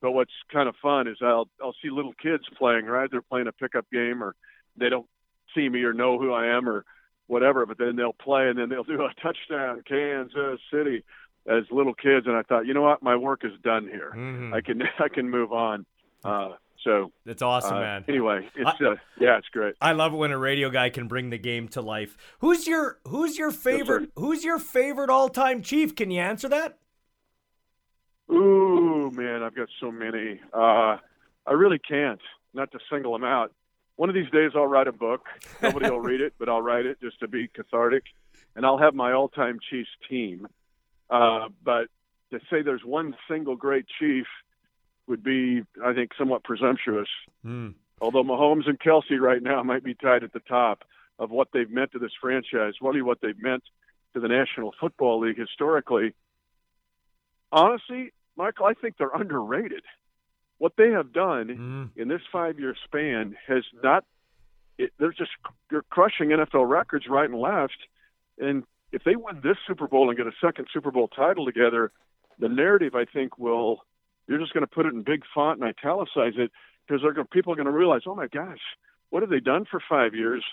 But 0.00 0.12
what's 0.12 0.32
kind 0.50 0.68
of 0.68 0.76
fun 0.80 1.08
is 1.08 1.18
I'll 1.20 1.48
I'll 1.62 1.74
see 1.82 1.90
little 1.90 2.14
kids 2.14 2.44
playing. 2.56 2.86
Right, 2.86 3.10
they're 3.10 3.20
playing 3.20 3.48
a 3.48 3.52
pickup 3.52 3.90
game, 3.92 4.22
or 4.22 4.34
they 4.78 4.88
don't 4.88 5.06
see 5.54 5.68
me 5.68 5.82
or 5.82 5.92
know 5.92 6.18
who 6.18 6.32
I 6.32 6.56
am 6.56 6.68
or 6.68 6.84
whatever. 7.26 7.66
But 7.66 7.78
then 7.78 7.96
they'll 7.96 8.12
play, 8.12 8.48
and 8.48 8.58
then 8.58 8.68
they'll 8.68 8.84
do 8.84 9.02
a 9.02 9.12
touchdown, 9.22 9.82
Kansas 9.86 10.60
City, 10.72 11.04
as 11.46 11.64
little 11.70 11.94
kids. 11.94 12.26
And 12.26 12.36
I 12.36 12.42
thought, 12.42 12.66
you 12.66 12.74
know 12.74 12.82
what, 12.82 13.02
my 13.02 13.16
work 13.16 13.44
is 13.44 13.52
done 13.62 13.86
here. 13.86 14.12
Mm-hmm. 14.14 14.54
I 14.54 14.60
can 14.60 14.82
I 14.98 15.08
can 15.08 15.30
move 15.30 15.52
on. 15.52 15.86
Uh, 16.24 16.50
so 16.84 17.12
that's 17.26 17.42
awesome, 17.42 17.76
uh, 17.76 17.80
man. 17.80 18.04
Anyway, 18.08 18.48
it's 18.54 18.70
I, 18.80 18.84
uh, 18.84 18.96
yeah, 19.20 19.38
it's 19.38 19.48
great. 19.48 19.74
I 19.80 19.92
love 19.92 20.12
it 20.12 20.16
when 20.16 20.30
a 20.30 20.38
radio 20.38 20.70
guy 20.70 20.90
can 20.90 21.08
bring 21.08 21.30
the 21.30 21.38
game 21.38 21.68
to 21.68 21.82
life. 21.82 22.16
Who's 22.40 22.66
your 22.66 22.98
Who's 23.08 23.36
your 23.36 23.50
favorite 23.50 24.02
yes, 24.02 24.10
Who's 24.16 24.44
your 24.44 24.58
favorite 24.58 25.10
all 25.10 25.28
time 25.28 25.62
Chief? 25.62 25.94
Can 25.94 26.10
you 26.10 26.20
answer 26.20 26.48
that? 26.48 26.78
Ooh, 28.30 29.10
man, 29.10 29.42
I've 29.42 29.54
got 29.54 29.68
so 29.80 29.90
many. 29.90 30.40
Uh, 30.52 30.98
I 31.46 31.52
really 31.52 31.78
can't. 31.78 32.20
Not 32.54 32.70
to 32.72 32.78
single 32.90 33.12
them 33.12 33.24
out. 33.24 33.52
One 33.98 34.08
of 34.08 34.14
these 34.14 34.30
days, 34.30 34.52
I'll 34.54 34.68
write 34.68 34.86
a 34.86 34.92
book. 34.92 35.26
Nobody 35.60 35.90
will 35.90 36.00
read 36.00 36.20
it, 36.20 36.32
but 36.38 36.48
I'll 36.48 36.62
write 36.62 36.86
it 36.86 37.00
just 37.00 37.18
to 37.18 37.26
be 37.26 37.48
cathartic, 37.48 38.04
and 38.54 38.64
I'll 38.64 38.78
have 38.78 38.94
my 38.94 39.12
all 39.12 39.28
time 39.28 39.58
Chiefs 39.68 39.90
team. 40.08 40.46
Uh, 41.10 41.48
but 41.64 41.88
to 42.30 42.38
say 42.48 42.62
there's 42.62 42.84
one 42.84 43.16
single 43.28 43.56
great 43.56 43.86
Chief 43.98 44.24
would 45.08 45.24
be, 45.24 45.62
I 45.84 45.94
think, 45.94 46.12
somewhat 46.16 46.44
presumptuous. 46.44 47.08
Mm. 47.44 47.74
Although 48.00 48.22
Mahomes 48.22 48.68
and 48.68 48.78
Kelce 48.78 49.18
right 49.18 49.42
now 49.42 49.64
might 49.64 49.82
be 49.82 49.94
tied 49.94 50.22
at 50.22 50.32
the 50.32 50.42
top 50.48 50.84
of 51.18 51.32
what 51.32 51.48
they've 51.52 51.68
meant 51.68 51.90
to 51.90 51.98
this 51.98 52.12
franchise, 52.20 52.74
really 52.80 53.02
what 53.02 53.18
they've 53.20 53.42
meant 53.42 53.64
to 54.14 54.20
the 54.20 54.28
National 54.28 54.72
Football 54.78 55.22
League 55.22 55.38
historically. 55.38 56.14
Honestly, 57.50 58.12
Michael, 58.36 58.66
I 58.66 58.74
think 58.74 58.94
they're 58.96 59.10
underrated. 59.12 59.82
What 60.58 60.72
they 60.76 60.90
have 60.90 61.12
done 61.12 61.90
mm. 61.94 62.00
in 62.00 62.08
this 62.08 62.20
five-year 62.32 62.74
span 62.84 63.36
has 63.46 63.64
not. 63.82 64.04
It, 64.76 64.92
they're 64.98 65.12
just 65.12 65.30
they're 65.70 65.82
crushing 65.90 66.28
NFL 66.28 66.68
records 66.68 67.06
right 67.08 67.28
and 67.28 67.40
left, 67.40 67.78
and 68.38 68.64
if 68.92 69.02
they 69.04 69.16
win 69.16 69.40
this 69.42 69.56
Super 69.66 69.86
Bowl 69.86 70.08
and 70.08 70.16
get 70.16 70.26
a 70.26 70.32
second 70.40 70.68
Super 70.72 70.90
Bowl 70.90 71.08
title 71.08 71.44
together, 71.44 71.90
the 72.38 72.48
narrative 72.48 72.94
I 72.94 73.04
think 73.04 73.38
will 73.38 73.82
you're 74.28 74.38
just 74.38 74.52
going 74.52 74.64
to 74.64 74.72
put 74.72 74.86
it 74.86 74.92
in 74.92 75.02
big 75.02 75.22
font 75.34 75.60
and 75.60 75.68
italicize 75.68 76.34
it 76.36 76.52
because 76.86 77.02
they're 77.02 77.12
going, 77.12 77.26
people 77.28 77.52
are 77.52 77.56
going 77.56 77.66
to 77.66 77.72
realize, 77.72 78.02
oh 78.06 78.14
my 78.14 78.26
gosh, 78.28 78.60
what 79.10 79.22
have 79.22 79.30
they 79.30 79.40
done 79.40 79.64
for 79.68 79.80
five 79.88 80.14
years? 80.14 80.44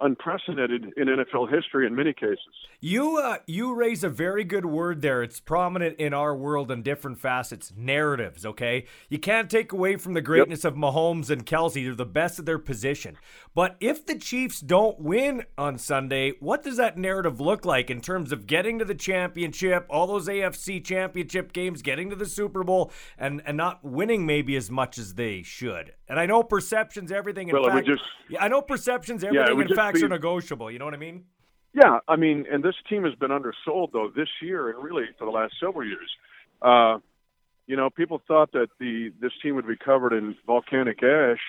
Unprecedented 0.00 0.92
in 0.96 1.06
NFL 1.06 1.54
history 1.54 1.86
in 1.86 1.94
many 1.94 2.12
cases. 2.12 2.38
You 2.80 3.16
uh, 3.16 3.38
you 3.46 3.74
raise 3.74 4.02
a 4.02 4.08
very 4.08 4.42
good 4.42 4.66
word 4.66 5.02
there. 5.02 5.22
It's 5.22 5.38
prominent 5.38 5.98
in 5.98 6.12
our 6.12 6.34
world 6.36 6.70
in 6.70 6.82
different 6.82 7.20
facets. 7.20 7.72
Narratives, 7.76 8.44
okay? 8.44 8.86
You 9.08 9.18
can't 9.18 9.48
take 9.48 9.72
away 9.72 9.96
from 9.96 10.14
the 10.14 10.20
greatness 10.20 10.64
yep. 10.64 10.72
of 10.72 10.78
Mahomes 10.78 11.30
and 11.30 11.46
Kelce. 11.46 11.84
They're 11.84 11.94
the 11.94 12.04
best 12.04 12.40
of 12.40 12.44
their 12.44 12.58
position. 12.58 13.16
But 13.54 13.76
if 13.78 14.04
the 14.04 14.18
Chiefs 14.18 14.60
don't 14.60 14.98
win 14.98 15.44
on 15.56 15.78
Sunday, 15.78 16.32
what 16.40 16.64
does 16.64 16.76
that 16.76 16.98
narrative 16.98 17.40
look 17.40 17.64
like 17.64 17.88
in 17.88 18.00
terms 18.00 18.32
of 18.32 18.48
getting 18.48 18.80
to 18.80 18.84
the 18.84 18.96
championship, 18.96 19.86
all 19.88 20.08
those 20.08 20.28
AFC 20.28 20.84
championship 20.84 21.52
games, 21.52 21.82
getting 21.82 22.10
to 22.10 22.16
the 22.16 22.26
Super 22.26 22.64
Bowl, 22.64 22.90
and, 23.16 23.42
and 23.46 23.56
not 23.56 23.84
winning 23.84 24.26
maybe 24.26 24.56
as 24.56 24.70
much 24.70 24.98
as 24.98 25.14
they 25.14 25.42
should? 25.42 25.94
And 26.08 26.20
I 26.20 26.26
know 26.26 26.42
perceptions, 26.42 27.10
everything. 27.10 27.48
In 27.48 27.54
well, 27.54 27.70
fact, 27.70 27.86
just, 27.86 28.02
yeah, 28.28 28.42
I 28.42 28.48
know 28.48 28.60
perceptions, 28.60 29.24
everything. 29.24 29.58
Yeah, 29.58 29.64
in 29.64 29.74
facts 29.74 30.00
be, 30.00 30.06
are 30.06 30.08
negotiable. 30.08 30.70
You 30.70 30.78
know 30.78 30.84
what 30.84 30.94
I 30.94 30.98
mean? 30.98 31.24
Yeah, 31.72 31.98
I 32.06 32.16
mean, 32.16 32.46
and 32.50 32.62
this 32.62 32.74
team 32.88 33.04
has 33.04 33.14
been 33.14 33.30
undersold 33.30 33.90
though 33.92 34.10
this 34.14 34.28
year 34.40 34.70
and 34.70 34.82
really 34.82 35.04
for 35.18 35.24
the 35.24 35.30
last 35.30 35.54
several 35.58 35.86
years. 35.86 36.10
Uh, 36.62 36.98
you 37.66 37.76
know, 37.76 37.90
people 37.90 38.20
thought 38.28 38.52
that 38.52 38.68
the 38.78 39.12
this 39.20 39.32
team 39.42 39.54
would 39.56 39.66
be 39.66 39.76
covered 39.76 40.12
in 40.12 40.36
volcanic 40.46 41.02
ash 41.02 41.40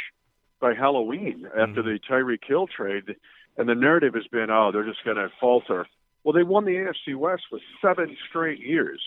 by 0.60 0.74
Halloween 0.74 1.46
after 1.48 1.84
mm-hmm. 1.84 1.90
the 1.90 2.00
Tyreek 2.10 2.46
Hill 2.48 2.68
trade, 2.68 3.16
and 3.58 3.68
the 3.68 3.76
narrative 3.76 4.14
has 4.16 4.26
been, 4.32 4.50
oh, 4.50 4.72
they're 4.72 4.86
just 4.86 5.04
going 5.04 5.18
to 5.18 5.30
falter. 5.40 5.86
Well, 6.24 6.34
they 6.34 6.44
won 6.44 6.66
the 6.66 6.72
AFC 6.72 7.16
West 7.16 7.44
for 7.50 7.60
seven 7.82 8.16
straight 8.30 8.60
years. 8.60 9.02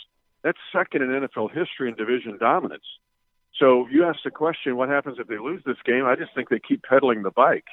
That's 0.45 0.59
second 0.73 1.03
in 1.03 1.09
NFL 1.09 1.51
history 1.53 1.89
in 1.89 1.97
division 1.97 2.39
dominance. 2.39 2.85
So 3.57 3.87
you 3.91 4.05
asked 4.05 4.21
the 4.25 4.31
question, 4.31 4.77
what 4.77 4.89
happens 4.89 5.19
if 5.19 5.27
they 5.27 5.39
lose 5.39 5.63
this 5.65 5.77
game? 5.85 6.05
I 6.05 6.15
just 6.15 6.35
think 6.35 6.49
they 6.49 6.61
keep 6.61 6.83
pedaling 6.83 7.23
the 7.23 7.31
bike. 7.31 7.65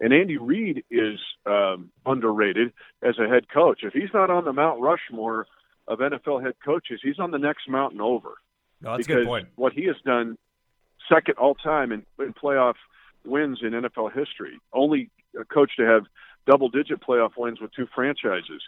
And 0.00 0.12
Andy 0.12 0.36
Reid 0.36 0.84
is 0.90 1.20
um, 1.46 1.90
underrated 2.04 2.72
as 3.02 3.14
a 3.18 3.28
head 3.28 3.48
coach. 3.48 3.80
If 3.82 3.92
he's 3.92 4.12
not 4.12 4.30
on 4.30 4.44
the 4.44 4.52
Mount 4.52 4.80
Rushmore 4.80 5.46
of 5.86 6.00
NFL 6.00 6.42
head 6.42 6.54
coaches, 6.64 7.00
he's 7.02 7.18
on 7.18 7.30
the 7.30 7.38
next 7.38 7.68
mountain 7.68 8.00
over. 8.00 8.34
No, 8.80 8.96
that's 8.96 9.06
because 9.06 9.22
a 9.22 9.24
good 9.24 9.26
point. 9.26 9.48
What 9.54 9.72
he 9.72 9.84
has 9.86 9.96
done, 10.04 10.36
second 11.08 11.36
all 11.38 11.54
time 11.54 11.92
in, 11.92 12.04
in 12.18 12.34
playoff 12.34 12.74
wins 13.24 13.60
in 13.62 13.70
NFL 13.70 14.12
history. 14.12 14.58
Only 14.72 15.10
a 15.40 15.44
coach 15.44 15.70
to 15.76 15.84
have 15.86 16.02
double-digit 16.46 17.00
playoff 17.00 17.32
wins 17.36 17.60
with 17.60 17.72
two 17.72 17.86
franchises. 17.94 18.62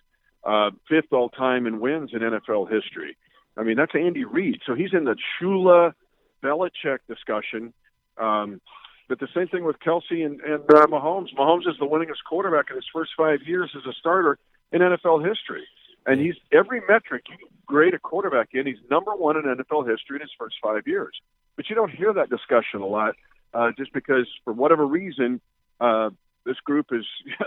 Uh, 0.44 0.70
fifth 0.88 1.12
all 1.12 1.30
time 1.30 1.66
in 1.66 1.80
wins 1.80 2.10
in 2.12 2.20
NFL 2.20 2.70
history. 2.70 3.16
I 3.56 3.62
mean, 3.62 3.76
that's 3.76 3.94
Andy 3.94 4.24
Reid. 4.24 4.60
So 4.66 4.74
he's 4.74 4.92
in 4.92 5.04
the 5.04 5.16
Shula 5.40 5.94
Belichick 6.44 6.98
discussion. 7.08 7.72
Um, 8.18 8.60
but 9.08 9.18
the 9.20 9.28
same 9.34 9.48
thing 9.48 9.64
with 9.64 9.78
Kelce 9.80 10.24
and, 10.24 10.40
and 10.40 10.62
uh, 10.70 10.86
Mahomes. 10.86 11.34
Mahomes 11.34 11.68
is 11.68 11.76
the 11.78 11.86
winningest 11.86 12.24
quarterback 12.28 12.66
in 12.70 12.76
his 12.76 12.86
first 12.92 13.12
five 13.16 13.40
years 13.46 13.70
as 13.76 13.82
a 13.86 13.92
starter 13.98 14.38
in 14.72 14.80
NFL 14.80 15.26
history. 15.26 15.64
And 16.06 16.20
he's 16.20 16.34
every 16.52 16.80
metric 16.88 17.24
you 17.28 17.36
grade 17.66 17.94
a 17.94 17.98
quarterback 17.98 18.50
in, 18.52 18.66
he's 18.66 18.78
number 18.90 19.14
one 19.14 19.36
in 19.36 19.44
NFL 19.44 19.88
history 19.88 20.16
in 20.16 20.20
his 20.20 20.30
first 20.38 20.56
five 20.62 20.86
years. 20.86 21.14
But 21.56 21.68
you 21.70 21.76
don't 21.76 21.90
hear 21.90 22.12
that 22.12 22.28
discussion 22.30 22.80
a 22.80 22.86
lot, 22.86 23.14
uh, 23.52 23.70
just 23.76 23.92
because 23.92 24.26
for 24.44 24.52
whatever 24.52 24.86
reason, 24.86 25.40
uh, 25.80 26.10
this 26.44 26.56
group 26.64 26.86
is 26.92 27.04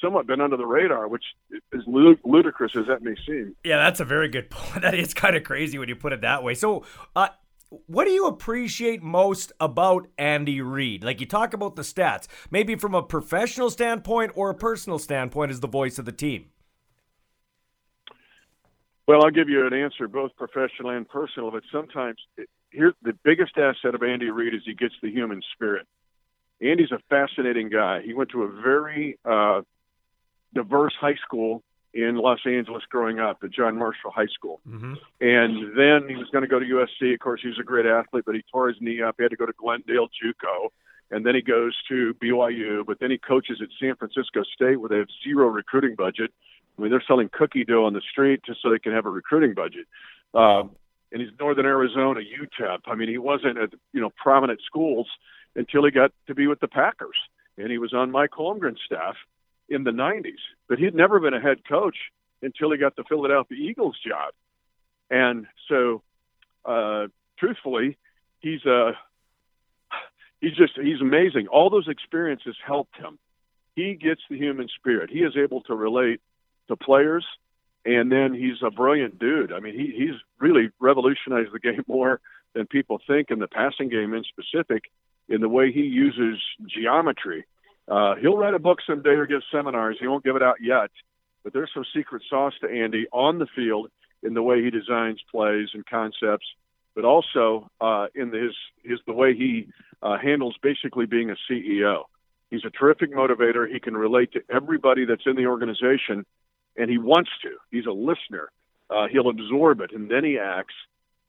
somewhat 0.00 0.26
been 0.26 0.40
under 0.40 0.56
the 0.56 0.66
radar, 0.66 1.08
which 1.08 1.24
is 1.72 1.82
ludicrous 1.86 2.72
as 2.76 2.86
that 2.86 3.02
may 3.02 3.14
seem. 3.26 3.56
Yeah, 3.64 3.78
that's 3.78 4.00
a 4.00 4.04
very 4.04 4.28
good 4.28 4.50
point. 4.50 4.82
That 4.82 4.94
is 4.94 5.14
kind 5.14 5.36
of 5.36 5.44
crazy 5.44 5.78
when 5.78 5.88
you 5.88 5.96
put 5.96 6.12
it 6.12 6.20
that 6.20 6.42
way. 6.42 6.54
So, 6.54 6.84
uh, 7.14 7.28
what 7.68 8.04
do 8.04 8.10
you 8.10 8.26
appreciate 8.26 9.02
most 9.02 9.52
about 9.60 10.06
Andy 10.18 10.60
Reid? 10.60 11.02
Like 11.02 11.20
you 11.20 11.26
talk 11.26 11.52
about 11.52 11.76
the 11.76 11.82
stats, 11.82 12.26
maybe 12.50 12.76
from 12.76 12.94
a 12.94 13.02
professional 13.02 13.70
standpoint 13.70 14.32
or 14.34 14.50
a 14.50 14.54
personal 14.54 14.98
standpoint 14.98 15.50
as 15.50 15.60
the 15.60 15.68
voice 15.68 15.98
of 15.98 16.04
the 16.04 16.12
team. 16.12 16.46
Well, 19.08 19.24
I'll 19.24 19.30
give 19.30 19.48
you 19.48 19.66
an 19.66 19.72
answer, 19.72 20.08
both 20.08 20.34
professional 20.36 20.90
and 20.90 21.08
personal. 21.08 21.50
But 21.50 21.62
sometimes, 21.70 22.18
here 22.70 22.92
the 23.02 23.16
biggest 23.24 23.56
asset 23.56 23.94
of 23.94 24.02
Andy 24.02 24.30
Reid 24.30 24.54
is 24.54 24.62
he 24.64 24.74
gets 24.74 24.94
the 25.00 25.10
human 25.10 25.42
spirit. 25.54 25.86
Andy's 26.60 26.90
a 26.90 26.98
fascinating 27.08 27.68
guy. 27.68 28.02
He 28.02 28.14
went 28.14 28.30
to 28.30 28.42
a 28.42 28.48
very 28.48 29.18
uh, 29.24 29.62
diverse 30.54 30.94
high 31.00 31.16
school 31.24 31.62
in 31.96 32.16
Los 32.16 32.40
Angeles 32.44 32.82
growing 32.90 33.18
up 33.18 33.38
at 33.42 33.50
John 33.50 33.78
Marshall 33.78 34.10
High 34.10 34.26
School. 34.26 34.60
Mm-hmm. 34.68 34.94
And 35.22 35.76
then 35.76 36.08
he 36.08 36.14
was 36.14 36.28
going 36.30 36.42
to 36.42 36.48
go 36.48 36.58
to 36.58 36.66
USC. 36.66 37.14
Of 37.14 37.20
course, 37.20 37.40
he 37.40 37.48
was 37.48 37.58
a 37.58 37.64
great 37.64 37.86
athlete, 37.86 38.24
but 38.26 38.34
he 38.34 38.44
tore 38.52 38.68
his 38.68 38.76
knee 38.80 39.00
up. 39.00 39.14
He 39.16 39.22
had 39.22 39.30
to 39.30 39.36
go 39.36 39.46
to 39.46 39.52
Glendale 39.52 40.08
JUCO. 40.08 40.68
And 41.10 41.24
then 41.24 41.34
he 41.34 41.40
goes 41.40 41.74
to 41.88 42.14
BYU, 42.22 42.84
but 42.84 42.98
then 43.00 43.10
he 43.10 43.16
coaches 43.16 43.60
at 43.62 43.68
San 43.80 43.96
Francisco 43.96 44.42
State 44.42 44.76
where 44.76 44.90
they 44.90 44.98
have 44.98 45.08
zero 45.24 45.48
recruiting 45.48 45.94
budget. 45.94 46.32
I 46.76 46.82
mean, 46.82 46.90
they're 46.90 47.04
selling 47.06 47.30
cookie 47.32 47.64
dough 47.64 47.86
on 47.86 47.94
the 47.94 48.02
street 48.10 48.40
just 48.44 48.60
so 48.60 48.70
they 48.70 48.78
can 48.78 48.92
have 48.92 49.06
a 49.06 49.10
recruiting 49.10 49.54
budget. 49.54 49.86
Um, 50.34 50.72
and 51.12 51.22
he's 51.22 51.30
Northern 51.40 51.64
Arizona, 51.64 52.20
UTEP. 52.20 52.80
I 52.86 52.94
mean, 52.94 53.08
he 53.08 53.18
wasn't 53.18 53.56
at 53.56 53.70
you 53.92 54.00
know 54.00 54.10
prominent 54.22 54.60
schools 54.66 55.06
until 55.54 55.84
he 55.84 55.90
got 55.90 56.12
to 56.26 56.34
be 56.34 56.46
with 56.48 56.60
the 56.60 56.68
Packers, 56.68 57.16
and 57.56 57.70
he 57.70 57.78
was 57.78 57.94
on 57.94 58.10
Mike 58.10 58.32
Holmgren's 58.32 58.80
staff 58.84 59.14
in 59.68 59.84
the 59.84 59.90
90s, 59.90 60.40
but 60.68 60.78
he'd 60.78 60.94
never 60.94 61.18
been 61.20 61.34
a 61.34 61.40
head 61.40 61.58
coach 61.68 61.96
until 62.42 62.70
he 62.70 62.78
got 62.78 62.96
the 62.96 63.04
Philadelphia 63.04 63.58
Eagles 63.58 63.96
job. 64.06 64.32
And 65.10 65.46
so, 65.68 66.02
uh, 66.64 67.06
truthfully, 67.38 67.96
he's 68.40 68.64
a 68.64 68.88
uh, 68.88 68.92
he's 70.40 70.54
just 70.54 70.72
he's 70.76 71.00
amazing. 71.00 71.48
All 71.48 71.70
those 71.70 71.88
experiences 71.88 72.56
helped 72.64 72.96
him. 72.96 73.18
He 73.74 73.94
gets 73.94 74.22
the 74.28 74.36
human 74.36 74.68
spirit. 74.68 75.10
He 75.10 75.20
is 75.20 75.36
able 75.36 75.60
to 75.62 75.74
relate 75.74 76.20
to 76.68 76.76
players, 76.76 77.24
and 77.84 78.10
then 78.10 78.34
he's 78.34 78.62
a 78.64 78.70
brilliant 78.70 79.18
dude. 79.18 79.52
I 79.52 79.60
mean, 79.60 79.74
he 79.74 79.92
he's 79.96 80.16
really 80.40 80.70
revolutionized 80.80 81.52
the 81.52 81.60
game 81.60 81.84
more 81.86 82.20
than 82.54 82.66
people 82.66 83.00
think 83.06 83.30
in 83.30 83.38
the 83.38 83.48
passing 83.48 83.88
game 83.88 84.14
in 84.14 84.24
specific 84.24 84.84
in 85.28 85.40
the 85.40 85.48
way 85.48 85.72
he 85.72 85.82
uses 85.82 86.40
geometry 86.66 87.44
uh, 87.88 88.16
he'll 88.16 88.36
write 88.36 88.54
a 88.54 88.58
book 88.58 88.78
someday 88.86 89.10
or 89.10 89.26
give 89.26 89.42
seminars. 89.52 89.96
He 90.00 90.06
won't 90.06 90.24
give 90.24 90.36
it 90.36 90.42
out 90.42 90.56
yet, 90.60 90.90
but 91.44 91.52
there's 91.52 91.70
some 91.72 91.84
secret 91.94 92.22
sauce 92.28 92.54
to 92.60 92.68
Andy 92.68 93.06
on 93.12 93.38
the 93.38 93.46
field 93.54 93.90
in 94.22 94.34
the 94.34 94.42
way 94.42 94.62
he 94.62 94.70
designs 94.70 95.20
plays 95.30 95.68
and 95.74 95.86
concepts, 95.86 96.46
but 96.94 97.04
also 97.04 97.70
uh, 97.80 98.06
in 98.14 98.32
his 98.32 98.52
his 98.82 98.98
the 99.06 99.12
way 99.12 99.34
he 99.34 99.68
uh, 100.02 100.18
handles 100.18 100.56
basically 100.62 101.06
being 101.06 101.30
a 101.30 101.36
CEO. 101.50 102.04
He's 102.50 102.64
a 102.64 102.70
terrific 102.70 103.12
motivator. 103.12 103.70
He 103.70 103.80
can 103.80 103.96
relate 103.96 104.32
to 104.32 104.42
everybody 104.50 105.04
that's 105.04 105.26
in 105.26 105.36
the 105.36 105.46
organization, 105.46 106.24
and 106.76 106.90
he 106.90 106.98
wants 106.98 107.30
to. 107.42 107.50
He's 107.70 107.86
a 107.86 107.92
listener. 107.92 108.50
Uh, 108.88 109.06
he'll 109.10 109.28
absorb 109.28 109.80
it, 109.80 109.92
and 109.92 110.10
then 110.10 110.24
he 110.24 110.38
acts. 110.38 110.74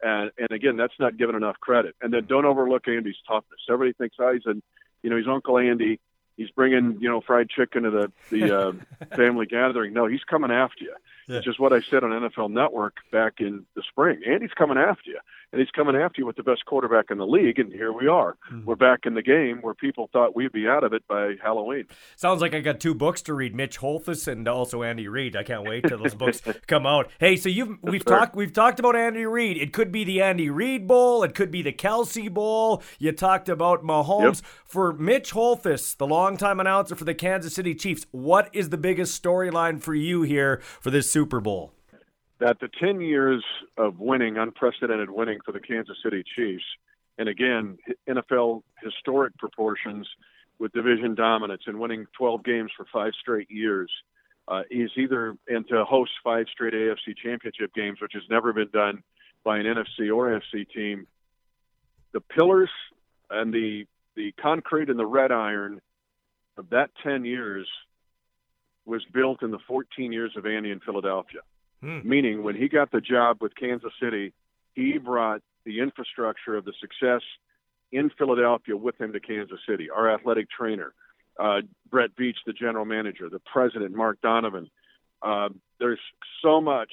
And 0.02 0.32
and 0.38 0.52
again, 0.52 0.78
that's 0.78 0.94
not 1.00 1.18
given 1.18 1.36
enough 1.36 1.60
credit. 1.60 1.96
And 2.02 2.14
then 2.14 2.26
don't 2.26 2.46
overlook 2.46 2.88
Andy's 2.88 3.16
toughness. 3.28 3.60
Everybody 3.70 3.94
thinks, 3.94 4.16
oh, 4.20 4.34
he's 4.34 4.46
an, 4.46 4.62
you 5.02 5.10
know, 5.10 5.18
he's 5.18 5.28
Uncle 5.28 5.58
Andy. 5.58 6.00
He's 6.38 6.52
bringing 6.52 6.98
you 7.02 7.10
know 7.10 7.20
fried 7.20 7.50
chicken 7.50 7.84
to 7.84 7.92
the 7.92 8.12
the 8.30 8.58
uh, 8.58 8.72
family 9.16 9.46
gathering. 9.46 9.94
No, 9.94 10.06
he's 10.06 10.24
coming 10.24 10.52
after 10.52 10.84
you. 10.84 10.96
Yeah. 11.28 11.38
Which 11.38 11.48
is 11.48 11.60
what 11.60 11.74
I 11.74 11.82
said 11.82 12.06
on 12.06 12.12
NFL 12.12 12.52
Network 12.52 12.98
back 13.12 13.34
in 13.40 13.66
the 13.76 13.84
spring. 13.90 14.22
Andy's 14.26 14.54
coming 14.54 14.78
after 14.78 15.10
you 15.10 15.20
and 15.52 15.62
he's 15.62 15.72
coming 15.72 15.96
after 15.96 16.22
you 16.22 16.26
with 16.26 16.36
the 16.36 16.44
best 16.44 16.66
quarterback 16.66 17.06
in 17.10 17.18
the 17.18 17.26
league. 17.26 17.58
And 17.58 17.72
here 17.72 17.92
we 17.94 18.08
are. 18.08 18.36
Mm-hmm. 18.52 18.66
We're 18.66 18.76
back 18.76 19.06
in 19.06 19.14
the 19.14 19.22
game 19.22 19.60
where 19.62 19.74
people 19.74 20.10
thought 20.12 20.36
we'd 20.36 20.52
be 20.52 20.68
out 20.68 20.84
of 20.84 20.94
it 20.94 21.08
by 21.08 21.36
Halloween. 21.42 21.86
Sounds 22.16 22.42
like 22.42 22.54
I 22.54 22.60
got 22.60 22.80
two 22.80 22.94
books 22.94 23.22
to 23.24 23.34
read: 23.34 23.56
Mitch 23.56 23.78
Holthus 23.78 24.28
and 24.28 24.48
also 24.48 24.84
Andy 24.84 25.08
Reid. 25.08 25.36
I 25.36 25.44
can't 25.44 25.64
wait 25.64 25.86
till 25.88 26.00
those 26.00 26.16
books 26.16 26.42
come 26.68 26.86
out. 26.86 27.10
Hey, 27.20 27.38
so 27.38 27.50
you've 27.50 27.78
we've 27.82 28.04
talked 28.04 28.36
we've 28.36 28.54
talked 28.54 28.80
about 28.80 28.96
Andy 28.96 29.26
Reid. 29.26 29.58
It 29.58 29.72
could 29.72 29.92
be 29.92 30.04
the 30.04 30.22
Andy 30.22 30.50
Reid 30.50 30.88
Bowl. 30.88 31.24
It 31.24 31.34
could 31.34 31.52
be 31.52 31.62
the 31.62 31.74
Kelce 31.74 32.32
Bowl. 32.32 32.84
You 33.00 33.12
talked 33.14 33.48
about 33.48 33.84
Mahomes. 33.84 34.42
Yep. 34.42 34.52
For 34.66 34.94
Mitch 34.94 35.32
Holthus, 35.32 35.96
the 35.96 36.08
longtime 36.28 36.60
announcer 36.60 36.94
for 36.94 37.06
the 37.06 37.16
Kansas 37.16 37.54
City 37.54 37.74
Chiefs, 37.74 38.06
what 38.12 38.50
is 38.52 38.68
the 38.68 38.78
biggest 38.78 39.24
storyline 39.24 39.82
for 39.82 39.96
you 39.96 40.24
here 40.24 40.60
for 40.82 40.92
this 40.92 41.10
Super 41.10 41.40
Bowl? 41.40 41.72
that 42.40 42.60
the 42.60 42.70
10 42.80 43.02
years 43.02 43.44
of 43.78 43.98
winning, 43.98 44.38
unprecedented 44.38 45.10
winning 45.10 45.40
for 45.44 45.54
the 45.54 45.60
Kansas 45.60 45.98
City 46.04 46.24
Chiefs, 46.36 46.66
and 47.18 47.30
again, 47.30 47.78
NFL 48.08 48.62
historic 48.84 49.36
proportions 49.38 50.08
with 50.60 50.72
division 50.74 51.16
dominance 51.16 51.64
and 51.66 51.80
winning 51.80 52.06
12 52.18 52.44
games 52.44 52.70
for 52.76 52.86
five 52.94 53.14
straight 53.20 53.50
years, 53.50 53.90
uh, 54.50 54.62
is 54.70 54.92
either 54.98 55.36
and 55.48 55.68
to 55.70 55.84
host 55.86 56.12
five 56.24 56.46
straight 56.52 56.74
AFC 56.74 57.16
championship 57.24 57.74
games, 57.74 58.00
which 58.02 58.14
has 58.14 58.24
never 58.30 58.54
been 58.54 58.70
done 58.72 59.02
by 59.44 59.58
an 59.58 59.66
NFC 59.66 60.14
or 60.14 60.30
AFC 60.30 60.70
team. 60.70 61.08
The 62.12 62.22
pillars 62.22 62.70
and 63.30 63.54
the 63.54 63.86
the 64.16 64.32
concrete 64.34 64.90
and 64.90 65.00
the 65.00 65.06
red 65.06 65.32
iron 65.32 65.80
of 66.58 66.70
that 66.72 66.90
10 67.04 67.26
years 67.26 67.68
was 68.86 69.04
built 69.14 69.44
in 69.44 69.52
the 69.52 69.60
14 69.68 70.12
years 70.12 70.32
of 70.38 70.46
Andy 70.46 70.72
in 70.72 70.80
Philadelphia. 70.80 71.42
Hmm. 71.82 72.00
Meaning, 72.04 72.44
when 72.44 72.56
he 72.56 72.70
got 72.70 72.92
the 72.92 73.02
job 73.02 73.38
with 73.42 73.56
Kansas 73.56 73.92
City, 74.02 74.34
he 74.74 74.98
brought 74.98 75.42
the 75.66 75.80
infrastructure 75.80 76.56
of 76.56 76.66
the 76.66 76.74
success 76.80 77.22
in 77.92 78.10
Philadelphia 78.18 78.76
with 78.76 79.00
him 79.00 79.14
to 79.14 79.20
Kansas 79.20 79.60
City. 79.68 79.90
Our 79.90 80.12
athletic 80.14 80.50
trainer, 80.50 80.94
uh, 81.40 81.62
Brett 81.90 82.12
Veach, 82.20 82.38
the 82.46 82.54
general 82.54 82.86
manager, 82.86 83.30
the 83.30 83.42
president, 83.52 83.94
Mark 83.94 84.20
Donovan. 84.22 84.70
Uh, 85.22 85.50
there's 85.80 86.00
so 86.42 86.62
much 86.62 86.92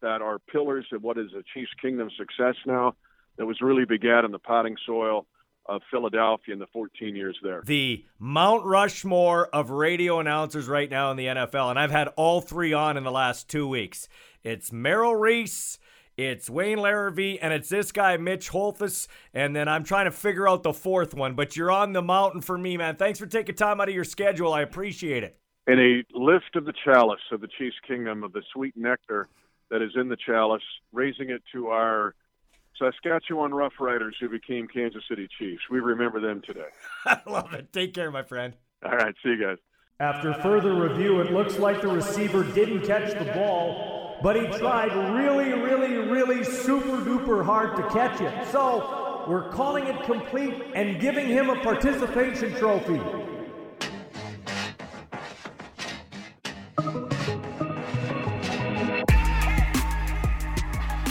that 0.00 0.20
are 0.20 0.38
pillars 0.38 0.86
of 0.92 1.02
what 1.02 1.16
is 1.16 1.30
a 1.32 1.42
Chiefs 1.54 1.70
Kingdom 1.80 2.10
success 2.16 2.56
now 2.66 2.94
that 3.36 3.46
was 3.46 3.60
really 3.60 3.84
begat 3.84 4.24
in 4.24 4.32
the 4.32 4.38
potting 4.38 4.76
soil 4.84 5.26
of 5.66 5.82
Philadelphia 5.90 6.52
in 6.52 6.58
the 6.58 6.66
14 6.72 7.14
years 7.14 7.36
there. 7.42 7.62
The 7.64 8.04
Mount 8.18 8.64
Rushmore 8.64 9.46
of 9.48 9.70
radio 9.70 10.18
announcers 10.20 10.66
right 10.68 10.90
now 10.90 11.10
in 11.10 11.16
the 11.16 11.26
NFL, 11.26 11.70
and 11.70 11.78
I've 11.78 11.90
had 11.90 12.08
all 12.16 12.40
three 12.40 12.72
on 12.72 12.96
in 12.96 13.04
the 13.04 13.10
last 13.10 13.48
two 13.48 13.66
weeks. 13.68 14.08
It's 14.42 14.72
Merrill 14.72 15.14
Reese, 15.14 15.78
it's 16.16 16.50
Wayne 16.50 16.78
Larrivee, 16.78 17.38
and 17.40 17.52
it's 17.52 17.68
this 17.68 17.90
guy, 17.92 18.16
Mitch 18.16 18.50
Holthus. 18.50 19.08
And 19.32 19.56
then 19.56 19.68
I'm 19.68 19.84
trying 19.84 20.04
to 20.04 20.10
figure 20.10 20.48
out 20.48 20.62
the 20.62 20.72
fourth 20.72 21.14
one, 21.14 21.34
but 21.34 21.56
you're 21.56 21.70
on 21.70 21.92
the 21.92 22.02
mountain 22.02 22.40
for 22.40 22.58
me, 22.58 22.76
man. 22.76 22.96
Thanks 22.96 23.18
for 23.18 23.26
taking 23.26 23.54
time 23.54 23.80
out 23.80 23.88
of 23.88 23.94
your 23.94 24.04
schedule. 24.04 24.52
I 24.52 24.62
appreciate 24.62 25.22
it. 25.22 25.38
In 25.68 25.78
a 25.78 26.18
lift 26.18 26.56
of 26.56 26.64
the 26.64 26.74
chalice 26.84 27.20
of 27.30 27.40
the 27.40 27.48
Chiefs 27.58 27.76
Kingdom, 27.86 28.24
of 28.24 28.32
the 28.32 28.42
sweet 28.52 28.76
nectar 28.76 29.28
that 29.70 29.80
is 29.80 29.92
in 29.94 30.08
the 30.08 30.16
chalice, 30.16 30.62
raising 30.92 31.30
it 31.30 31.42
to 31.52 31.68
our 31.68 32.14
Saskatchewan 32.78 33.52
Roughriders 33.52 34.12
who 34.20 34.28
became 34.28 34.68
Kansas 34.68 35.02
City 35.08 35.28
Chiefs. 35.38 35.62
We 35.70 35.80
remember 35.80 36.20
them 36.20 36.42
today. 36.44 36.68
I 37.06 37.20
love 37.26 37.52
it. 37.52 37.72
Take 37.72 37.94
care, 37.94 38.10
my 38.10 38.22
friend. 38.22 38.54
All 38.84 38.92
right. 38.92 39.14
See 39.22 39.30
you 39.30 39.40
guys. 39.40 39.58
After 40.00 40.34
further 40.34 40.74
review, 40.74 41.20
it 41.20 41.32
looks 41.32 41.58
like 41.58 41.80
the 41.80 41.88
receiver 41.88 42.42
didn't 42.42 42.84
catch 42.84 43.16
the 43.16 43.30
ball, 43.32 44.18
but 44.22 44.34
he 44.34 44.46
tried 44.58 44.92
really, 45.14 45.52
really, 45.52 45.94
really 45.94 46.42
super 46.42 46.98
duper 46.98 47.44
hard 47.44 47.76
to 47.76 47.82
catch 47.90 48.20
it. 48.20 48.48
So 48.50 49.24
we're 49.28 49.48
calling 49.50 49.86
it 49.86 50.02
complete 50.04 50.60
and 50.74 51.00
giving 51.00 51.28
him 51.28 51.50
a 51.50 51.62
participation 51.62 52.52
trophy. 52.54 53.00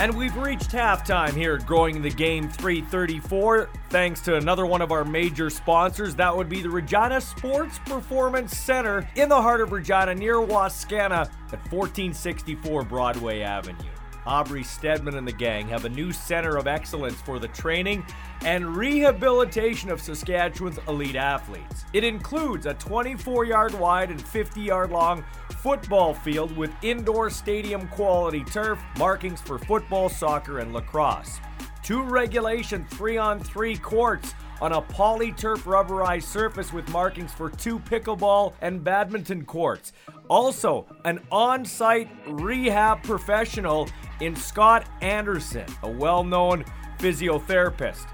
And 0.02 0.18
we've 0.18 0.36
reached 0.36 0.72
halftime 0.72 1.34
here 1.34 1.54
at 1.54 1.68
Growing 1.68 2.02
the 2.02 2.10
Game 2.10 2.50
334. 2.50 3.70
Thanks 3.92 4.20
to 4.22 4.36
another 4.36 4.66
one 4.66 4.82
of 4.82 4.92
our 4.92 5.06
major 5.06 5.52
sponsors. 5.52 6.16
That 6.16 6.36
would 6.36 6.50
be 6.50 6.64
the 6.64 6.72
Regina 6.72 7.22
Sports 7.22 7.78
Performance 7.86 8.58
Center 8.58 9.08
in 9.16 9.30
the 9.30 9.40
heart 9.40 9.62
of 9.62 9.72
Regina 9.72 10.16
near 10.16 10.38
Wascana 10.38 11.30
at 11.52 11.72
1464 11.72 12.82
Broadway 12.86 13.42
Avenue. 13.42 13.90
Aubrey 14.25 14.63
Stedman 14.63 15.15
and 15.15 15.27
the 15.27 15.31
gang 15.31 15.67
have 15.69 15.86
a 15.86 15.89
new 15.89 16.12
center 16.12 16.57
of 16.57 16.67
excellence 16.67 17.21
for 17.21 17.39
the 17.39 17.47
training 17.49 18.05
and 18.41 18.75
rehabilitation 18.75 19.89
of 19.89 20.01
Saskatchewan's 20.01 20.79
elite 20.88 21.15
athletes. 21.15 21.86
It 21.93 22.03
includes 22.03 22.65
a 22.65 22.73
24 22.75 23.45
yard 23.45 23.73
wide 23.73 24.12
and 24.12 24.21
50 24.21 24.62
yard 24.62 24.91
long 24.91 25.23
football 25.60 26.13
field 26.13 26.55
with 26.55 26.71
indoor 26.81 27.29
stadium 27.29 27.88
quality 27.88 28.43
turf, 28.43 28.79
markings 28.97 29.41
for 29.41 29.60
football, 29.60 30.10
soccer, 30.10 30.60
and 30.60 30.73
lacrosse. 30.73 31.39
Two 31.84 32.03
regulation 32.03 32.86
3 32.89 33.17
on 33.17 33.39
3 33.39 33.77
courts 33.77 34.34
on 34.62 34.73
a 34.73 34.81
polyturf 34.81 35.57
rubberized 35.63 36.23
surface 36.23 36.71
with 36.71 36.88
markings 36.89 37.34
for 37.34 37.49
two 37.49 37.79
pickleball 37.79 38.53
and 38.62 38.84
badminton 38.84 39.43
courts. 39.43 39.91
Also, 40.29 40.86
an 41.03 41.19
on 41.31 41.65
site 41.65 42.10
rehab 42.27 43.01
professional 43.03 43.89
in 44.21 44.36
Scott 44.36 44.88
Anderson, 45.01 45.65
a 45.84 45.89
well 45.89 46.23
known 46.23 46.63
physiotherapist. 46.99 48.05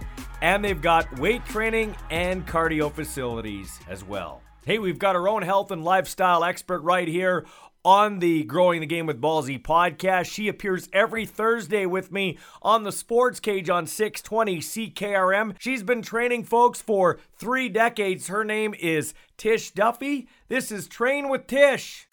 And 0.41 0.63
they've 0.63 0.81
got 0.81 1.19
weight 1.19 1.45
training 1.45 1.95
and 2.09 2.47
cardio 2.47 2.91
facilities 2.91 3.79
as 3.89 4.03
well. 4.03 4.41
Hey, 4.65 4.79
we've 4.79 4.99
got 4.99 5.15
our 5.15 5.27
own 5.27 5.41
health 5.41 5.71
and 5.71 5.83
lifestyle 5.83 6.43
expert 6.43 6.81
right 6.81 7.07
here 7.07 7.45
on 7.83 8.19
the 8.19 8.43
Growing 8.43 8.81
the 8.81 8.85
Game 8.85 9.05
with 9.05 9.21
Ballsy 9.21 9.61
podcast. 9.61 10.29
She 10.31 10.47
appears 10.47 10.89
every 10.91 11.25
Thursday 11.25 11.85
with 11.85 12.11
me 12.11 12.37
on 12.61 12.83
the 12.83 12.91
Sports 12.91 13.39
Cage 13.39 13.69
on 13.69 13.87
620 13.87 14.57
CKRM. 14.57 15.55
She's 15.57 15.83
been 15.83 16.01
training 16.01 16.43
folks 16.43 16.81
for 16.81 17.17
three 17.37 17.69
decades. 17.69 18.27
Her 18.27 18.43
name 18.43 18.75
is 18.77 19.13
Tish 19.37 19.71
Duffy. 19.71 20.27
This 20.49 20.71
is 20.71 20.87
Train 20.87 21.29
with 21.29 21.47
Tish. 21.47 22.06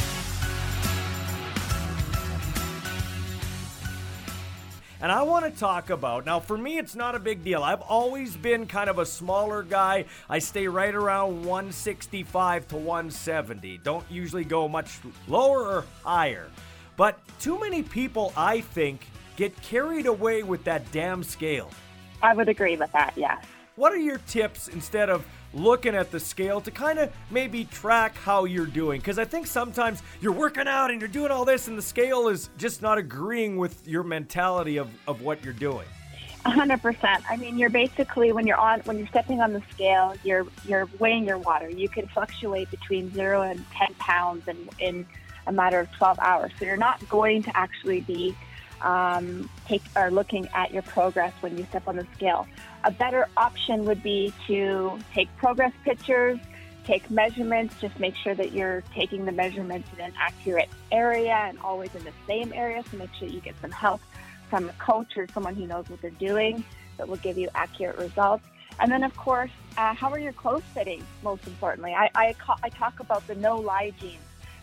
And 5.05 5.13
I 5.13 5.23
want 5.23 5.45
to 5.45 5.51
talk 5.51 5.91
about 5.91 6.25
now, 6.25 6.41
for 6.41 6.57
me, 6.57 6.79
it's 6.79 6.95
not 6.95 7.15
a 7.15 7.19
big 7.19 7.45
deal. 7.45 7.63
I've 7.63 7.83
always 7.83 8.39
been 8.39 8.67
kind 8.67 8.89
of 8.89 8.99
a 8.99 9.05
smaller 9.05 9.63
guy. 9.63 10.07
I 10.31 10.39
stay 10.39 10.67
right 10.67 10.95
around 10.95 11.45
165 11.45 12.69
to 12.69 12.77
170. 12.77 13.81
Don't 13.85 14.07
usually 14.11 14.45
go 14.45 14.67
much 14.67 15.01
lower 15.29 15.61
or 15.61 15.85
higher. 16.03 16.49
But 16.97 17.19
too 17.39 17.61
many 17.61 17.83
people, 17.83 18.33
I 18.35 18.63
think, 18.63 19.07
get 19.37 19.55
carried 19.61 20.07
away 20.07 20.43
with 20.43 20.65
that 20.65 20.91
damn 20.91 21.23
scale. 21.23 21.71
I 22.23 22.33
would 22.33 22.49
agree 22.49 22.79
with 22.79 22.93
that, 22.93 23.13
yes. 23.15 23.45
What 23.77 23.93
are 23.93 23.99
your 23.99 24.23
tips 24.27 24.69
instead 24.69 25.11
of 25.11 25.27
looking 25.55 25.95
at 25.95 26.11
the 26.11 26.21
scale 26.21 26.61
to 26.61 26.71
kind 26.71 26.99
of 26.99 27.13
maybe 27.31 27.65
track 27.65 28.17
how 28.17 28.45
you're 28.45 28.67
doing. 28.67 29.01
Because 29.01 29.19
I 29.19 29.25
think 29.25 29.47
sometimes 29.47 30.03
you're 30.21 30.33
working 30.33 30.69
out 30.69 30.91
and 30.91 31.01
you're 31.01 31.09
doing 31.09 31.31
all 31.31 31.45
this, 31.45 31.69
and 31.69 31.79
the 31.79 31.83
scale 31.83 32.29
is 32.29 32.51
just 32.59 32.83
not 32.83 32.99
agreeing 32.99 33.57
with 33.57 33.87
your 33.87 34.03
mentality 34.03 34.79
of, 34.79 34.89
of 35.07 35.23
what 35.23 35.45
you're 35.45 35.53
doing. 35.53 35.87
hundred 36.45 36.83
percent. 36.83 37.25
I 37.31 37.37
mean, 37.37 37.57
you're 37.57 37.71
basically 37.71 38.33
when 38.33 38.47
you're 38.47 38.59
on 38.59 38.81
when 38.81 38.99
you're 38.99 39.09
stepping 39.09 39.41
on 39.41 39.53
the 39.53 39.63
scale, 39.71 40.15
you're 40.25 40.47
you're 40.67 40.89
weighing 40.99 41.25
your 41.25 41.39
water. 41.39 41.71
You 41.71 41.89
can 41.89 42.07
fluctuate 42.09 42.71
between 42.71 43.13
zero 43.15 43.43
and 43.43 43.65
ten 43.71 43.95
pounds 43.99 44.47
in 44.49 44.69
in 44.79 45.07
a 45.47 45.53
matter 45.53 45.81
of 45.81 45.91
twelve 45.93 46.19
hours. 46.19 46.53
So 46.59 46.67
you're 46.67 46.77
not 46.77 47.07
going 47.09 47.43
to 47.45 47.57
actually 47.57 48.01
be 48.03 48.37
um, 48.83 49.49
take 49.67 49.83
or 49.97 50.11
looking 50.11 50.49
at 50.55 50.73
your 50.73 50.83
progress 50.83 51.33
when 51.41 51.57
you 51.57 51.65
step 51.65 51.89
on 51.89 51.97
the 51.97 52.07
scale. 52.15 52.47
A 52.85 52.91
better 52.91 53.29
option 53.37 53.85
would 53.85 54.03
be 54.03 54.33
to 54.47 54.99
take 55.13 55.35
progress 55.37 55.73
pictures, 55.85 56.39
take 56.85 57.11
measurements, 57.11 57.75
just 57.81 57.99
make 57.99 58.15
sure 58.17 58.35
that 58.35 58.53
you're 58.53 58.83
taking 58.95 59.25
the 59.25 59.33
measurements 59.33 59.89
in 59.97 60.05
an 60.05 60.13
accurate 60.19 60.69
area 60.93 61.33
and 61.33 61.59
always 61.61 61.95
in 61.95 62.05
the 62.05 62.13
same 62.27 62.53
area. 62.53 62.83
So 62.91 62.99
make 62.99 63.13
sure 63.15 63.29
you 63.29 63.41
get 63.41 63.55
some 63.61 63.71
help 63.71 64.01
from 64.51 64.69
a 64.69 64.73
coach 64.75 65.17
or 65.17 65.27
someone 65.33 65.55
who 65.55 65.67
knows 65.67 65.89
what 65.89 66.01
they're 66.03 66.11
doing 66.11 66.63
that 66.99 67.09
will 67.09 67.17
give 67.17 67.39
you 67.39 67.49
accurate 67.55 67.99
results. 67.99 68.45
And 68.81 68.91
then, 68.91 69.05
of 69.05 69.17
course, 69.17 69.51
uh, 69.79 69.95
how 69.95 70.11
are 70.11 70.19
your 70.19 70.33
clothes 70.33 70.65
fitting? 70.75 71.03
Most 71.23 71.47
importantly, 71.47 71.95
I, 71.95 72.11
I, 72.15 72.35
I 72.63 72.69
talk 72.71 73.01
about 73.01 73.27
the 73.27 73.35
no 73.37 73.57
lie 73.57 73.93
jeans. 74.01 74.19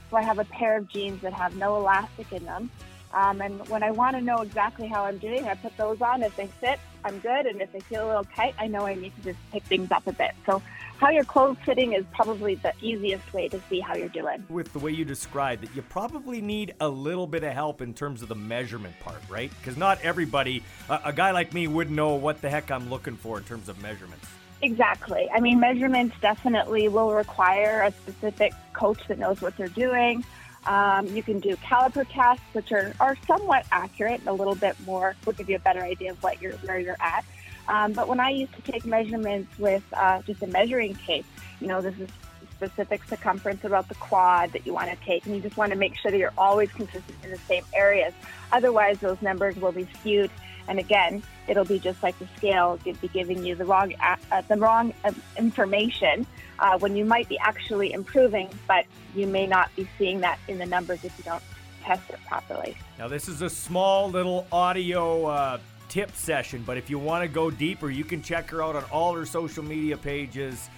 So 0.10 0.18
I 0.18 0.22
have 0.22 0.40
a 0.40 0.46
pair 0.46 0.78
of 0.78 0.90
jeans 0.90 1.22
that 1.22 1.34
have 1.34 1.56
no 1.56 1.78
elastic 1.78 2.32
in 2.34 2.44
them. 2.46 2.70
Um, 3.14 3.42
and 3.42 3.68
when 3.68 3.84
I 3.84 3.92
want 3.92 4.16
to 4.16 4.22
know 4.22 4.38
exactly 4.38 4.88
how 4.88 5.04
I'm 5.04 5.18
doing, 5.18 5.46
I 5.46 5.56
put 5.56 5.76
those 5.78 6.02
on. 6.02 6.24
If 6.24 6.36
they 6.36 6.48
fit, 6.48 6.80
I'm 7.04 7.20
good. 7.20 7.46
And 7.46 7.62
if 7.62 7.72
they 7.72 7.82
feel 7.82 8.06
a 8.06 8.08
little 8.08 8.28
tight, 8.36 8.56
I 8.60 8.68
know 8.68 8.86
I 8.86 8.96
need 8.96 9.16
to 9.18 9.22
just 9.22 9.40
pick 9.52 9.64
things 9.64 9.92
up 9.92 10.08
a 10.08 10.14
bit. 10.14 10.32
So 10.46 10.62
how 10.98 11.10
your 11.10 11.24
clothes 11.24 11.58
fitting 11.66 11.94
is 11.94 12.06
probably 12.14 12.56
the 12.56 12.74
easiest 12.80 13.34
way 13.34 13.48
to 13.50 13.60
see 13.70 13.80
how 13.80 13.96
you're 13.96 14.08
doing. 14.08 14.46
With 14.50 14.72
the 14.72 14.80
way 14.80 14.92
you 14.92 15.04
described 15.04 15.64
it, 15.64 15.72
you 15.76 15.82
probably 15.82 16.42
need 16.42 16.76
a 16.80 16.88
little 16.88 17.28
bit 17.28 17.44
of 17.44 17.54
help 17.54 17.82
in 17.82 17.94
terms 17.94 18.22
of 18.22 18.30
the 18.30 18.36
measurement 18.36 18.98
part, 19.00 19.22
right? 19.28 19.52
Because 19.60 19.78
not 19.78 20.00
everybody, 20.02 20.64
a, 20.90 21.02
a 21.06 21.14
guy 21.14 21.32
like 21.32 21.54
me, 21.54 21.68
would 21.68 21.90
know 21.90 22.16
what 22.16 22.42
the 22.42 22.50
heck 22.50 22.70
I'm 22.70 22.90
looking 22.90 23.18
for 23.18 23.40
in 23.40 23.44
terms 23.44 23.68
of 23.68 23.82
measurements. 23.82 24.28
Exactly. 24.62 25.28
I 25.34 25.40
mean, 25.40 25.60
measurements 25.60 26.16
definitely 26.22 26.88
will 26.88 27.14
require 27.14 27.82
a 27.82 27.92
specific 27.92 28.54
coach 28.74 29.00
that 29.08 29.18
knows 29.18 29.42
what 29.42 29.58
they're 29.58 29.70
doing. 29.70 30.24
Um, 30.66 31.08
you 31.08 31.24
can 31.24 31.40
do 31.40 31.56
caliper 31.58 32.08
casts, 32.08 32.44
which 32.54 32.72
are, 32.72 32.94
are 33.00 33.18
somewhat 33.28 33.66
accurate, 33.72 34.20
and 34.20 34.30
a 34.30 34.34
little 34.34 34.56
bit 34.56 34.76
more, 34.86 35.16
will 35.26 35.34
give 35.34 35.50
you 35.50 35.56
a 35.56 35.60
better 35.60 35.82
idea 35.82 36.12
of 36.12 36.22
what 36.22 36.42
you're, 36.42 36.54
where 36.54 36.80
you're 36.80 36.98
at. 37.00 37.26
Um, 37.68 37.94
but 37.94 38.08
when 38.08 38.20
I 38.20 38.30
used 38.30 38.54
to 38.54 38.62
take 38.62 38.86
measurements 38.86 39.58
with 39.58 39.84
uh, 39.94 40.22
just 40.24 40.42
a 40.44 40.48
measuring 40.48 40.96
tape, 40.96 41.26
you 41.60 41.68
know, 41.68 41.82
this 41.82 41.98
is 42.00 42.10
specific 42.56 43.04
circumference 43.06 43.64
about 43.64 43.90
the 43.90 43.96
quad 43.96 44.52
that 44.52 44.68
you 44.68 44.74
want 44.74 44.90
to 44.92 44.96
take, 45.06 45.26
and 45.26 45.36
you 45.36 45.42
just 45.42 45.58
want 45.58 45.72
to 45.72 45.78
make 45.78 45.96
sure 45.96 46.12
that 46.12 46.18
you're 46.18 46.34
always 46.38 46.72
consistent 46.72 47.18
in 47.24 47.32
the 47.32 47.38
same 47.38 47.64
areas. 47.74 48.14
Otherwise, 48.52 49.00
those 49.00 49.20
numbers 49.22 49.56
will 49.56 49.72
be 49.72 49.88
skewed, 50.00 50.30
and 50.68 50.78
again, 50.78 51.24
it'll 51.48 51.66
be 51.66 51.80
just 51.80 52.04
like 52.04 52.18
the 52.20 52.28
scale, 52.38 52.78
it'll 52.86 53.02
be 53.02 53.08
giving 53.08 53.44
you 53.44 53.56
the 53.56 53.66
wrong 53.66 53.94
uh, 54.00 54.42
the 54.48 54.58
wrong 54.58 54.94
uh, 55.04 55.12
information 55.38 56.28
uh, 56.62 56.78
when 56.78 56.96
you 56.96 57.04
might 57.04 57.28
be 57.28 57.38
actually 57.40 57.92
improving, 57.92 58.50
but 58.68 58.86
you 59.16 59.28
may 59.28 59.48
not 59.48 59.76
be 59.76 59.88
seeing 59.98 60.22
that 60.22 60.40
in 60.48 60.60
the 60.60 60.66
numbers 60.66 61.04
if 61.04 61.18
you 61.18 61.24
don't 61.24 61.44
test 61.84 62.10
it 62.10 62.20
properly. 62.28 62.78
Now, 62.98 63.08
this 63.08 63.28
is 63.28 63.42
a 63.42 63.50
small 63.50 64.10
little 64.10 64.48
audio 64.52 65.26
uh, 65.26 65.58
tip 65.90 66.16
session, 66.16 66.64
but 66.66 66.78
if 66.78 66.90
you 66.90 67.00
want 67.00 67.24
to 67.24 67.28
go 67.28 67.50
deeper, 67.50 67.90
you 67.90 68.04
can 68.04 68.22
check 68.22 68.50
her 68.52 68.64
out 68.64 68.76
on 68.76 68.84
all 68.86 69.14
her 69.16 69.26
social 69.26 69.64
media 69.64 69.98
pages 69.98 70.70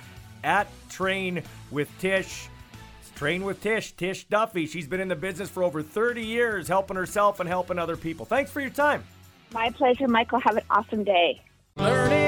at 0.43 0.67
Train 0.89 1.43
with 1.69 1.89
Tish. 1.99 2.47
Train 3.15 3.43
with 3.43 3.61
Tish, 3.61 3.91
Tish 3.91 4.23
Duffy. 4.23 4.65
She's 4.65 4.87
been 4.87 4.99
in 4.99 5.07
the 5.07 5.15
business 5.15 5.47
for 5.47 5.63
over 5.63 5.83
30 5.83 6.25
years, 6.25 6.67
helping 6.67 6.97
herself 6.97 7.39
and 7.39 7.47
helping 7.47 7.77
other 7.77 7.95
people. 7.95 8.25
Thanks 8.25 8.49
for 8.49 8.59
your 8.59 8.71
time. 8.71 9.03
My 9.53 9.69
pleasure, 9.69 10.07
Michael. 10.07 10.39
Have 10.39 10.57
an 10.57 10.63
awesome 10.71 11.03
day. 11.03 11.39
Learning 11.77 12.22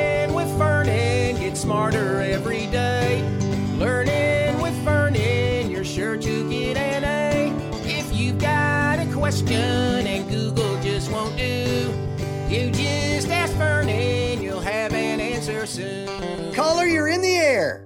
with 0.46 0.58
Vernon, 0.58 1.36
get 1.40 1.58
smarter 1.58 2.22
every 2.22 2.68
day. 2.68 3.22
Learning 3.78 4.62
with 4.62 4.74
Vernon, 4.84 5.72
you're 5.72 5.84
sure 5.84 6.18
to 6.18 6.50
get 6.50 6.78
an 6.78 7.04
A. 7.04 7.52
If 7.88 8.14
you've 8.16 8.38
got 8.38 9.00
a 9.00 9.12
question 9.12 10.06
and 10.06 10.30
Google 10.30 10.80
just 10.82 11.12
won't 11.12 11.36
do, 11.36 11.92
you 12.48 12.70
just 12.72 13.30
ask 13.30 13.54
Vernon, 13.54 14.42
you'll 14.42 14.60
have 14.60 14.94
an 14.94 15.20
answer 15.20 15.66
soon. 15.66 16.54
Caller, 16.54 16.86
you're 16.86 17.08
in 17.08 17.22
the 17.22 17.36
air. 17.36 17.85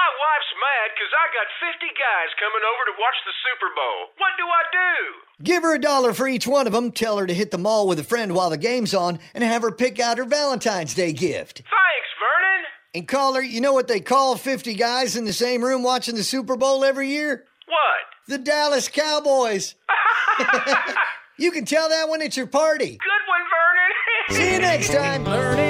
Hey, 0.00 0.06
Vernon. 0.06 0.10
My 0.10 0.10
wife's 0.16 0.54
mad 0.56 0.90
because 0.94 1.12
I 1.12 1.26
got 1.36 1.46
50 1.72 1.86
guys 1.92 2.30
coming 2.38 2.64
over 2.64 2.82
to 2.88 3.00
watch 3.00 3.16
the 3.24 3.32
Super 3.44 3.70
Bowl. 3.74 3.98
What 4.16 4.32
do 4.38 4.46
I 4.46 4.64
do? 4.72 5.44
Give 5.44 5.62
her 5.62 5.74
a 5.74 5.78
dollar 5.78 6.14
for 6.14 6.28
each 6.28 6.46
one 6.46 6.66
of 6.66 6.72
them, 6.72 6.92
tell 6.92 7.18
her 7.18 7.26
to 7.26 7.34
hit 7.34 7.50
the 7.50 7.58
mall 7.58 7.86
with 7.86 7.98
a 7.98 8.04
friend 8.04 8.34
while 8.34 8.50
the 8.50 8.58
game's 8.58 8.94
on, 8.94 9.18
and 9.34 9.44
have 9.44 9.62
her 9.62 9.72
pick 9.72 10.00
out 10.00 10.18
her 10.18 10.24
Valentine's 10.24 10.94
Day 10.94 11.12
gift. 11.12 11.58
Thanks, 11.58 12.10
Vernon. 12.18 12.64
And 12.94 13.08
call 13.08 13.34
her, 13.34 13.42
you 13.42 13.60
know 13.60 13.72
what 13.72 13.88
they 13.88 14.00
call 14.00 14.36
50 14.36 14.74
guys 14.74 15.16
in 15.16 15.24
the 15.24 15.32
same 15.32 15.62
room 15.62 15.82
watching 15.82 16.14
the 16.14 16.24
Super 16.24 16.56
Bowl 16.56 16.84
every 16.84 17.08
year? 17.08 17.44
What? 17.66 18.28
The 18.28 18.38
Dallas 18.38 18.88
Cowboys. 18.88 19.74
you 21.38 21.50
can 21.50 21.64
tell 21.64 21.88
that 21.88 22.08
when 22.08 22.22
it's 22.22 22.36
your 22.36 22.46
party. 22.46 22.98
Good 22.98 23.24
one, 23.28 23.42
Vernon. 23.50 24.48
See 24.48 24.52
you 24.54 24.60
next 24.60 24.92
time. 24.92 25.24
Learning 25.24 25.69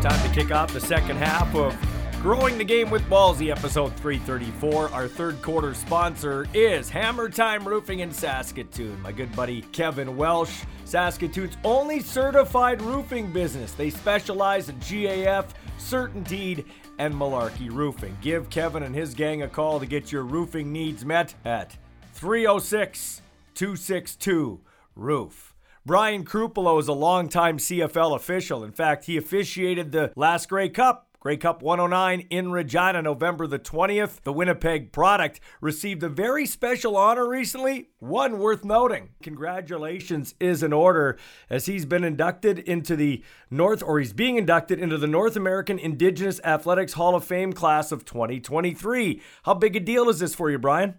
Time 0.00 0.26
to 0.26 0.34
kick 0.34 0.50
off 0.50 0.72
the 0.72 0.80
second 0.80 1.18
half 1.18 1.54
of 1.54 1.76
Growing 2.22 2.56
the 2.56 2.64
Game 2.64 2.88
with 2.88 3.02
Ballsy, 3.02 3.50
episode 3.50 3.94
334. 3.96 4.88
Our 4.94 5.06
third 5.06 5.42
quarter 5.42 5.74
sponsor 5.74 6.48
is 6.54 6.88
Hammer 6.88 7.28
Time 7.28 7.68
Roofing 7.68 8.00
in 8.00 8.10
Saskatoon. 8.10 8.98
My 9.02 9.12
good 9.12 9.34
buddy 9.36 9.60
Kevin 9.72 10.16
Welsh, 10.16 10.62
Saskatoon's 10.86 11.58
only 11.64 12.00
certified 12.00 12.80
roofing 12.80 13.30
business. 13.30 13.72
They 13.72 13.90
specialize 13.90 14.70
in 14.70 14.76
GAF, 14.76 15.48
Certainteed, 15.78 16.64
and 16.98 17.14
Malarkey 17.14 17.70
Roofing. 17.70 18.16
Give 18.22 18.48
Kevin 18.48 18.84
and 18.84 18.94
his 18.94 19.12
gang 19.12 19.42
a 19.42 19.48
call 19.48 19.78
to 19.80 19.84
get 19.84 20.10
your 20.10 20.22
roofing 20.22 20.72
needs 20.72 21.04
met 21.04 21.34
at 21.44 21.76
306 22.14 23.20
262 23.52 24.60
Roof. 24.96 25.49
Brian 25.86 26.26
Chrupalo 26.26 26.78
is 26.78 26.88
a 26.88 26.92
longtime 26.92 27.56
CFL 27.56 28.14
official. 28.14 28.62
In 28.62 28.70
fact, 28.70 29.06
he 29.06 29.16
officiated 29.16 29.92
the 29.92 30.12
last 30.14 30.46
Grey 30.46 30.68
Cup. 30.68 31.06
Grey 31.20 31.38
Cup 31.38 31.62
109 31.62 32.26
in 32.28 32.50
Regina, 32.50 33.00
November 33.00 33.46
the 33.46 33.58
20th. 33.58 34.20
The 34.22 34.32
Winnipeg 34.32 34.92
product 34.92 35.40
received 35.62 36.02
a 36.02 36.08
very 36.10 36.44
special 36.44 36.98
honor 36.98 37.26
recently, 37.26 37.88
one 37.98 38.38
worth 38.38 38.62
noting. 38.62 39.10
Congratulations 39.22 40.34
is 40.38 40.62
in 40.62 40.74
order 40.74 41.18
as 41.48 41.64
he's 41.64 41.86
been 41.86 42.04
inducted 42.04 42.58
into 42.58 42.94
the 42.94 43.22
North, 43.50 43.82
or 43.82 43.98
he's 43.98 44.12
being 44.12 44.36
inducted 44.36 44.78
into 44.78 44.98
the 44.98 45.06
North 45.06 45.36
American 45.36 45.78
Indigenous 45.78 46.40
Athletics 46.44 46.92
Hall 46.92 47.14
of 47.14 47.24
Fame 47.24 47.54
class 47.54 47.90
of 47.90 48.04
2023. 48.04 49.20
How 49.44 49.54
big 49.54 49.76
a 49.76 49.80
deal 49.80 50.10
is 50.10 50.18
this 50.18 50.34
for 50.34 50.50
you, 50.50 50.58
Brian? 50.58 50.94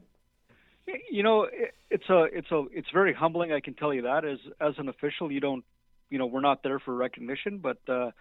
You 1.10 1.23
know, 1.23 1.47
it's 1.89 2.10
a 2.10 2.23
it's 2.23 2.51
a 2.51 2.65
it's 2.71 2.88
very 2.93 3.13
humbling. 3.13 3.51
I 3.51 3.60
can 3.60 3.73
tell 3.73 3.93
you 3.93 4.04
that 4.04 4.25
as 4.25 4.39
as 4.60 4.73
an 4.77 4.89
official, 4.89 5.32
you 5.32 5.39
don't, 5.39 5.63
you 6.10 6.17
know, 6.17 6.25
we're 6.25 6.41
not 6.41 6.63
there 6.63 6.80
for 6.80 6.95
recognition, 6.95 7.60
but 7.60 7.77
uh, 7.88 8.12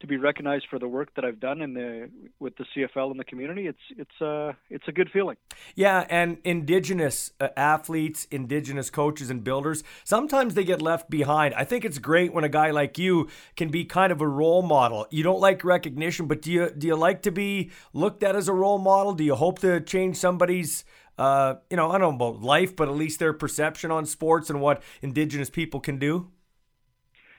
to 0.00 0.06
be 0.06 0.16
recognized 0.16 0.66
for 0.68 0.78
the 0.78 0.88
work 0.88 1.14
that 1.14 1.24
I've 1.24 1.40
done 1.40 1.60
in 1.60 1.74
the 1.74 2.10
with 2.38 2.54
the 2.56 2.64
CFL 2.74 3.10
in 3.10 3.16
the 3.16 3.24
community, 3.24 3.66
it's 3.66 3.78
it's 3.96 4.20
uh 4.20 4.52
it's 4.68 4.86
a 4.88 4.92
good 4.92 5.10
feeling. 5.12 5.36
Yeah, 5.74 6.06
and 6.10 6.38
indigenous 6.44 7.32
uh, 7.40 7.48
athletes, 7.56 8.26
indigenous 8.30 8.90
coaches 8.90 9.30
and 9.30 9.42
builders, 9.42 9.82
sometimes 10.04 10.54
they 10.54 10.64
get 10.64 10.82
left 10.82 11.08
behind. 11.10 11.54
I 11.54 11.64
think 11.64 11.84
it's 11.84 11.98
great 11.98 12.32
when 12.32 12.44
a 12.44 12.48
guy 12.48 12.70
like 12.70 12.98
you 12.98 13.28
can 13.56 13.70
be 13.70 13.84
kind 13.84 14.12
of 14.12 14.20
a 14.20 14.28
role 14.28 14.62
model. 14.62 15.06
You 15.10 15.22
don't 15.22 15.40
like 15.40 15.64
recognition, 15.64 16.26
but 16.26 16.42
do 16.42 16.52
you 16.52 16.70
do 16.70 16.86
you 16.86 16.96
like 16.96 17.22
to 17.22 17.30
be 17.30 17.70
looked 17.92 18.22
at 18.22 18.36
as 18.36 18.48
a 18.48 18.52
role 18.52 18.78
model? 18.78 19.14
Do 19.14 19.24
you 19.24 19.34
hope 19.34 19.60
to 19.60 19.80
change 19.80 20.16
somebody's 20.16 20.84
uh, 21.16 21.54
you 21.70 21.76
know, 21.76 21.90
I 21.90 21.98
don't 21.98 22.18
know 22.18 22.28
about 22.28 22.42
life, 22.42 22.74
but 22.74 22.88
at 22.88 22.94
least 22.94 23.20
their 23.20 23.32
perception 23.32 23.90
on 23.90 24.04
sports 24.04 24.50
and 24.50 24.60
what 24.60 24.82
indigenous 25.00 25.50
people 25.50 25.80
can 25.80 25.98
do? 25.98 26.30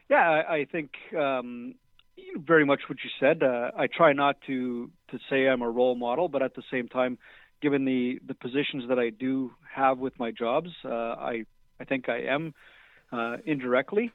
Yeah, 0.10 0.30
I, 0.30 0.54
I 0.54 0.66
think 0.66 0.92
um, 1.18 1.76
very 2.38 2.66
much 2.66 2.82
what 2.88 2.98
you 3.04 3.10
said. 3.20 3.44
Uh, 3.44 3.72
I 3.78 3.88
try 3.88 4.14
not 4.14 4.38
to 4.48 4.90
to 5.12 5.20
say 5.30 5.48
I'm 5.48 5.62
a 5.62 5.70
role 5.70 5.96
model, 5.96 6.28
but 6.28 6.42
at 6.42 6.56
the 6.56 6.64
same 6.72 6.88
time, 6.88 7.18
given 7.62 7.86
the 7.86 8.20
the 8.28 8.34
positions 8.34 8.84
that 8.90 9.00
I 9.00 9.10
do 9.10 9.52
have 9.74 9.98
with 9.98 10.18
my 10.20 10.32
jobs, 10.32 10.70
uh, 10.84 10.90
I 10.90 11.46
I 11.80 11.86
think 11.86 12.10
I 12.10 12.22
am 12.22 12.54
uh, 13.12 13.38
indirectly 13.46 14.12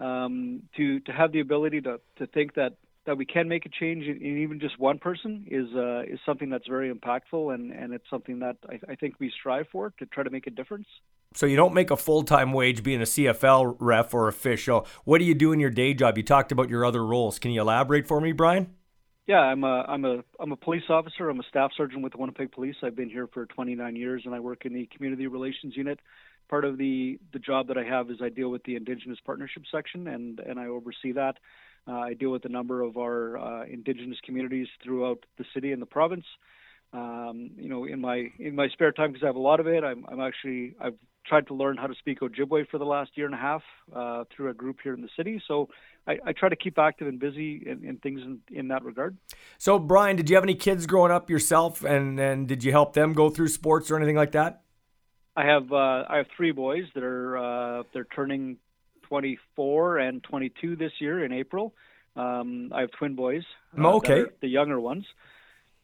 um, 0.00 0.62
to 0.76 1.00
to 1.00 1.12
have 1.12 1.32
the 1.32 1.40
ability 1.40 1.80
to 1.82 2.00
to 2.18 2.26
think 2.26 2.54
that 2.54 2.74
that 3.06 3.16
we 3.16 3.24
can 3.24 3.48
make 3.48 3.66
a 3.66 3.68
change 3.68 4.04
in, 4.04 4.16
in 4.18 4.38
even 4.42 4.60
just 4.60 4.78
one 4.78 4.98
person 4.98 5.46
is 5.50 5.66
uh, 5.74 6.02
is 6.02 6.18
something 6.26 6.50
that's 6.50 6.68
very 6.68 6.92
impactful, 6.92 7.54
and 7.54 7.72
and 7.72 7.92
it's 7.92 8.08
something 8.10 8.40
that 8.40 8.56
I, 8.68 8.92
I 8.92 8.94
think 8.94 9.14
we 9.18 9.32
strive 9.38 9.66
for 9.72 9.90
to 9.98 10.06
try 10.06 10.22
to 10.22 10.30
make 10.30 10.46
a 10.46 10.50
difference. 10.50 10.86
So 11.34 11.46
you 11.46 11.56
don't 11.56 11.74
make 11.74 11.90
a 11.90 11.96
full 11.96 12.22
time 12.22 12.52
wage 12.52 12.82
being 12.82 13.00
a 13.00 13.04
CFL 13.04 13.76
ref 13.78 14.12
or 14.12 14.28
official. 14.28 14.86
What 15.04 15.18
do 15.18 15.24
you 15.24 15.34
do 15.34 15.52
in 15.52 15.60
your 15.60 15.70
day 15.70 15.94
job? 15.94 16.16
You 16.16 16.24
talked 16.24 16.52
about 16.52 16.68
your 16.68 16.84
other 16.84 17.04
roles. 17.04 17.38
Can 17.38 17.52
you 17.52 17.60
elaborate 17.60 18.06
for 18.06 18.20
me, 18.20 18.32
Brian? 18.32 18.74
Yeah, 19.26 19.38
I'm 19.38 19.62
a 19.62 19.84
I'm 19.86 20.04
a 20.04 20.24
I'm 20.40 20.50
a 20.50 20.56
police 20.56 20.82
officer. 20.88 21.28
I'm 21.30 21.38
a 21.38 21.44
staff 21.48 21.70
sergeant 21.76 22.02
with 22.02 22.12
the 22.12 22.18
Winnipeg 22.18 22.50
Police. 22.50 22.74
I've 22.82 22.96
been 22.96 23.10
here 23.10 23.28
for 23.28 23.46
29 23.46 23.94
years, 23.94 24.22
and 24.24 24.34
I 24.34 24.40
work 24.40 24.64
in 24.64 24.74
the 24.74 24.88
community 24.94 25.28
relations 25.28 25.76
unit. 25.76 26.00
Part 26.48 26.64
of 26.64 26.78
the 26.78 27.18
the 27.32 27.38
job 27.38 27.68
that 27.68 27.78
I 27.78 27.84
have 27.84 28.10
is 28.10 28.16
I 28.20 28.28
deal 28.28 28.50
with 28.50 28.64
the 28.64 28.74
Indigenous 28.74 29.18
Partnership 29.24 29.62
section, 29.70 30.08
and 30.08 30.40
and 30.40 30.58
I 30.58 30.66
oversee 30.66 31.12
that. 31.12 31.36
Uh, 31.86 31.92
I 31.92 32.14
deal 32.14 32.30
with 32.30 32.44
a 32.44 32.48
number 32.48 32.82
of 32.82 32.96
our 32.96 33.38
uh, 33.38 33.64
Indigenous 33.64 34.18
communities 34.24 34.68
throughout 34.82 35.24
the 35.38 35.44
city 35.54 35.72
and 35.72 35.80
the 35.80 35.86
province. 35.86 36.26
Um, 36.92 37.50
you 37.56 37.68
know, 37.68 37.84
in 37.84 38.00
my 38.00 38.28
in 38.38 38.54
my 38.56 38.68
spare 38.68 38.92
time, 38.92 39.12
because 39.12 39.22
I 39.22 39.26
have 39.26 39.36
a 39.36 39.40
lot 39.40 39.60
of 39.60 39.66
it, 39.68 39.84
I'm, 39.84 40.04
I'm 40.08 40.20
actually 40.20 40.74
I've 40.80 40.94
tried 41.26 41.46
to 41.46 41.54
learn 41.54 41.76
how 41.76 41.86
to 41.86 41.94
speak 41.94 42.20
Ojibwe 42.20 42.68
for 42.68 42.78
the 42.78 42.84
last 42.84 43.12
year 43.14 43.26
and 43.26 43.34
a 43.34 43.38
half 43.38 43.62
uh, 43.94 44.24
through 44.34 44.50
a 44.50 44.54
group 44.54 44.78
here 44.82 44.94
in 44.94 45.00
the 45.00 45.08
city. 45.16 45.40
So 45.46 45.68
I, 46.06 46.18
I 46.26 46.32
try 46.32 46.48
to 46.48 46.56
keep 46.56 46.78
active 46.78 47.06
and 47.06 47.20
busy 47.20 47.62
in, 47.64 47.84
in 47.84 47.96
things 47.98 48.20
in, 48.22 48.40
in, 48.50 48.68
that 48.68 48.84
regard. 48.84 49.16
So 49.58 49.78
Brian, 49.78 50.16
did 50.16 50.28
you 50.28 50.36
have 50.36 50.44
any 50.44 50.54
kids 50.54 50.86
growing 50.86 51.12
up 51.12 51.30
yourself, 51.30 51.84
and 51.84 52.18
and 52.18 52.48
did 52.48 52.64
you 52.64 52.72
help 52.72 52.94
them 52.94 53.12
go 53.12 53.30
through 53.30 53.48
sports 53.48 53.90
or 53.90 53.96
anything 53.96 54.16
like 54.16 54.32
that? 54.32 54.62
I 55.36 55.44
have 55.46 55.72
uh, 55.72 56.04
I 56.08 56.16
have 56.16 56.26
three 56.36 56.52
boys 56.52 56.84
that 56.94 57.04
are 57.04 57.38
uh, 57.38 57.82
they're 57.92 58.08
turning 58.16 58.56
24 59.10 59.98
and 59.98 60.22
22 60.22 60.76
this 60.76 60.92
year 61.00 61.24
in 61.24 61.32
April. 61.32 61.74
Um, 62.14 62.72
I 62.72 62.82
have 62.82 62.92
twin 62.92 63.16
boys. 63.16 63.42
uh, 63.94 63.96
okay. 63.96 64.24
The 64.40 64.48
younger 64.48 64.80
ones. 64.80 65.04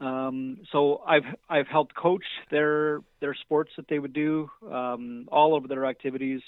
Um, 0.01 0.59
so 0.71 1.03
I've 1.07 1.25
I've 1.49 1.67
helped 1.67 1.95
coach 1.97 2.25
their 2.51 3.01
their 3.21 3.35
sports 3.35 3.73
that 3.77 3.89
they 3.89 3.99
would 3.99 4.13
do, 4.13 4.49
um, 4.71 5.29
all 5.33 5.57
of 5.57 5.69
their 5.69 5.87
activities. 5.87 6.41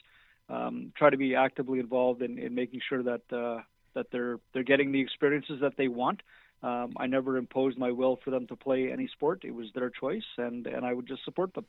Um, 0.49 0.93
try 0.97 1.11
to 1.11 1.17
be 1.17 1.35
actively 1.35 1.79
involved 1.81 2.23
in, 2.23 2.39
in 2.39 2.55
making 2.55 2.81
sure 2.89 3.03
that 3.03 3.23
uh, 3.33 3.63
that 3.95 4.07
they're 4.13 4.39
they're 4.53 4.63
getting 4.63 4.93
the 4.93 5.01
experiences 5.01 5.61
that 5.63 5.77
they 5.77 5.89
want. 5.89 6.21
Um, 6.63 6.95
I 6.97 7.07
never 7.07 7.37
imposed 7.37 7.79
my 7.79 7.91
will 7.91 8.21
for 8.23 8.31
them 8.31 8.47
to 8.49 8.57
play 8.57 8.93
any 8.93 9.09
sport. 9.09 9.45
It 9.45 9.55
was 9.55 9.67
their 9.75 9.91
choice, 9.91 10.29
and 10.37 10.67
and 10.67 10.85
I 10.85 10.93
would 10.93 11.09
just 11.09 11.25
support 11.25 11.55
them. 11.55 11.67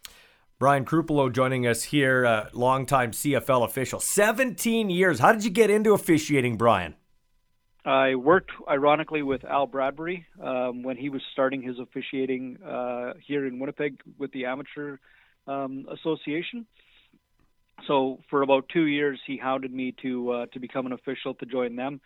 Brian 0.60 0.84
Chrupalo 0.84 1.32
joining 1.32 1.66
us 1.66 1.86
here, 1.86 2.26
uh, 2.26 2.50
longtime 2.52 3.12
CFL 3.12 3.64
official. 3.64 4.02
17 4.02 4.90
years. 4.90 5.20
How 5.20 5.32
did 5.32 5.46
you 5.46 5.50
get 5.50 5.70
into 5.70 5.94
officiating, 5.94 6.58
Brian? 6.58 6.96
I 7.86 8.16
worked, 8.16 8.52
ironically, 8.70 9.24
with 9.24 9.46
Al 9.46 9.68
Bradbury 9.68 10.26
um, 10.44 10.84
when 10.84 10.98
he 10.98 11.08
was 11.08 11.22
starting 11.32 11.62
his 11.62 11.80
officiating 11.80 12.62
uh, 12.62 13.14
here 13.26 13.48
in 13.48 13.58
Winnipeg 13.58 14.02
with 14.18 14.34
the 14.34 14.48
Amateur 14.48 14.98
um, 15.48 15.86
Association. 15.94 16.66
So 17.88 18.20
for 18.30 18.42
about 18.42 18.68
two 18.68 18.88
years, 18.88 19.18
he 19.26 19.38
hounded 19.38 19.72
me 19.72 19.96
to 20.02 20.32
uh, 20.32 20.46
to 20.48 20.60
become 20.60 20.86
an 20.86 20.92
official 20.92 21.36
to 21.36 21.46
join 21.46 21.78
them. 21.78 22.02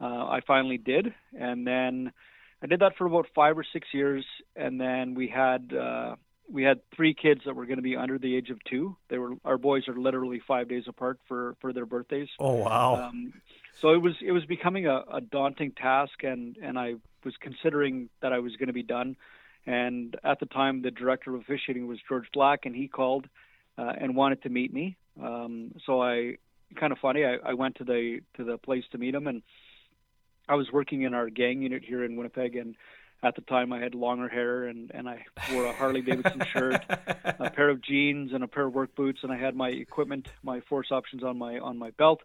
Uh, 0.00 0.24
I 0.24 0.40
finally 0.46 0.78
did, 0.78 1.12
and 1.38 1.66
then 1.66 2.10
I 2.62 2.68
did 2.68 2.80
that 2.80 2.96
for 2.96 3.04
about 3.04 3.26
five 3.34 3.58
or 3.58 3.66
six 3.70 3.86
years, 3.92 4.24
and 4.56 4.80
then 4.80 5.14
we 5.14 5.28
had 5.28 5.74
uh, 5.74 6.14
we 6.50 6.62
had 6.62 6.80
three 6.94 7.14
kids 7.14 7.42
that 7.44 7.54
were 7.54 7.66
going 7.66 7.76
to 7.76 7.82
be 7.82 7.96
under 7.96 8.18
the 8.18 8.36
age 8.36 8.50
of 8.50 8.62
two. 8.64 8.96
They 9.08 9.18
were 9.18 9.34
our 9.44 9.58
boys 9.58 9.88
are 9.88 9.96
literally 9.96 10.40
five 10.46 10.68
days 10.68 10.84
apart 10.86 11.18
for 11.28 11.56
for 11.60 11.72
their 11.72 11.86
birthdays. 11.86 12.28
Oh 12.38 12.54
wow! 12.54 13.08
Um, 13.08 13.34
so 13.80 13.90
it 13.90 14.02
was 14.02 14.14
it 14.22 14.32
was 14.32 14.44
becoming 14.44 14.86
a, 14.86 15.04
a 15.12 15.20
daunting 15.20 15.72
task, 15.72 16.22
and 16.22 16.56
and 16.62 16.78
I 16.78 16.94
was 17.24 17.34
considering 17.40 18.08
that 18.22 18.32
I 18.32 18.38
was 18.38 18.56
going 18.56 18.68
to 18.68 18.72
be 18.72 18.82
done. 18.82 19.16
And 19.66 20.16
at 20.24 20.40
the 20.40 20.46
time, 20.46 20.80
the 20.80 20.90
director 20.90 21.34
of 21.34 21.42
officiating 21.42 21.86
was 21.86 21.98
George 22.08 22.26
Black, 22.32 22.64
and 22.64 22.74
he 22.74 22.88
called 22.88 23.26
uh, 23.76 23.92
and 24.00 24.16
wanted 24.16 24.42
to 24.42 24.48
meet 24.48 24.72
me. 24.72 24.96
Um, 25.22 25.72
so 25.84 26.02
I 26.02 26.36
kind 26.76 26.92
of 26.92 26.98
funny. 26.98 27.24
I, 27.24 27.36
I 27.44 27.54
went 27.54 27.76
to 27.76 27.84
the 27.84 28.20
to 28.36 28.44
the 28.44 28.56
place 28.56 28.84
to 28.92 28.98
meet 28.98 29.14
him, 29.14 29.26
and 29.26 29.42
I 30.48 30.54
was 30.54 30.72
working 30.72 31.02
in 31.02 31.12
our 31.12 31.28
gang 31.28 31.62
unit 31.62 31.84
here 31.84 32.04
in 32.04 32.16
Winnipeg, 32.16 32.56
and 32.56 32.76
at 33.22 33.34
the 33.34 33.40
time 33.42 33.72
I 33.72 33.80
had 33.80 33.94
longer 33.94 34.28
hair 34.28 34.64
and 34.64 34.90
and 34.94 35.08
I 35.08 35.24
wore 35.52 35.66
a 35.66 35.72
Harley 35.72 36.02
Davidson 36.02 36.42
shirt, 36.52 36.84
a 36.88 37.50
pair 37.54 37.68
of 37.68 37.82
jeans, 37.82 38.32
and 38.32 38.44
a 38.44 38.48
pair 38.48 38.66
of 38.66 38.74
work 38.74 38.94
boots, 38.94 39.20
and 39.22 39.32
I 39.32 39.36
had 39.36 39.56
my 39.56 39.68
equipment, 39.70 40.28
my 40.42 40.60
force 40.60 40.88
options 40.90 41.22
on 41.24 41.38
my 41.38 41.58
on 41.58 41.78
my 41.78 41.90
belt. 41.90 42.20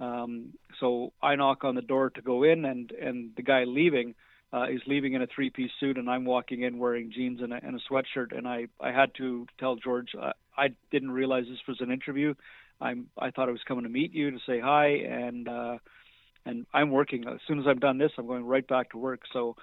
Um, 0.00 0.54
so 0.80 1.12
I 1.22 1.34
knock 1.34 1.64
on 1.64 1.74
the 1.74 1.82
door 1.82 2.10
to 2.10 2.22
go 2.22 2.44
in, 2.44 2.64
and 2.64 2.90
and 2.92 3.32
the 3.36 3.42
guy 3.42 3.64
leaving 3.64 4.14
uh, 4.52 4.66
is 4.70 4.80
leaving 4.86 5.12
in 5.12 5.22
a 5.22 5.26
three-piece 5.26 5.72
suit, 5.78 5.98
and 5.98 6.08
I'm 6.08 6.24
walking 6.24 6.62
in 6.62 6.78
wearing 6.78 7.12
jeans 7.12 7.40
and 7.42 7.52
a, 7.52 7.60
and 7.62 7.76
a 7.76 7.92
sweatshirt. 7.92 8.36
And 8.36 8.48
I 8.48 8.68
I 8.80 8.92
had 8.92 9.14
to 9.16 9.46
tell 9.58 9.76
George 9.76 10.14
uh, 10.20 10.32
I 10.56 10.68
didn't 10.90 11.10
realize 11.10 11.44
this 11.48 11.58
was 11.66 11.80
an 11.80 11.90
interview. 11.90 12.34
I'm 12.80 13.08
I 13.18 13.30
thought 13.30 13.48
I 13.48 13.52
was 13.52 13.64
coming 13.66 13.84
to 13.84 13.90
meet 13.90 14.14
you 14.14 14.30
to 14.30 14.38
say 14.46 14.60
hi, 14.60 14.86
and 14.86 15.48
uh, 15.48 15.78
and 16.46 16.64
I'm 16.72 16.90
working. 16.90 17.26
As 17.26 17.40
soon 17.46 17.58
as 17.58 17.66
I'm 17.66 17.80
done 17.80 17.98
this, 17.98 18.12
I'm 18.16 18.26
going 18.26 18.46
right 18.46 18.66
back 18.66 18.90
to 18.90 18.98
work. 18.98 19.20
So 19.32 19.56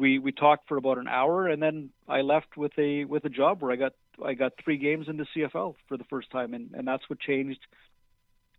we 0.00 0.18
we 0.18 0.32
talked 0.32 0.66
for 0.66 0.78
about 0.78 0.98
an 0.98 1.06
hour, 1.06 1.46
and 1.46 1.62
then 1.62 1.90
I 2.08 2.22
left 2.22 2.56
with 2.56 2.72
a 2.78 3.04
with 3.04 3.24
a 3.24 3.28
job 3.28 3.62
where 3.62 3.70
I 3.70 3.76
got 3.76 3.92
I 4.24 4.34
got 4.34 4.52
three 4.64 4.78
games 4.78 5.06
into 5.08 5.24
CFL 5.36 5.74
for 5.86 5.96
the 5.96 6.04
first 6.04 6.30
time, 6.30 6.54
and 6.54 6.70
and 6.74 6.88
that's 6.88 7.08
what 7.08 7.20
changed. 7.20 7.60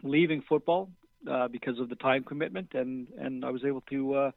Leaving 0.03 0.41
football 0.47 0.89
uh, 1.29 1.47
because 1.47 1.79
of 1.79 1.89
the 1.89 1.95
time 1.95 2.23
commitment, 2.23 2.69
and 2.73 3.07
and 3.19 3.43
I 3.43 3.49
was 3.49 3.65
able 3.65 3.81
to 3.89 4.13
uh, 4.13 4.31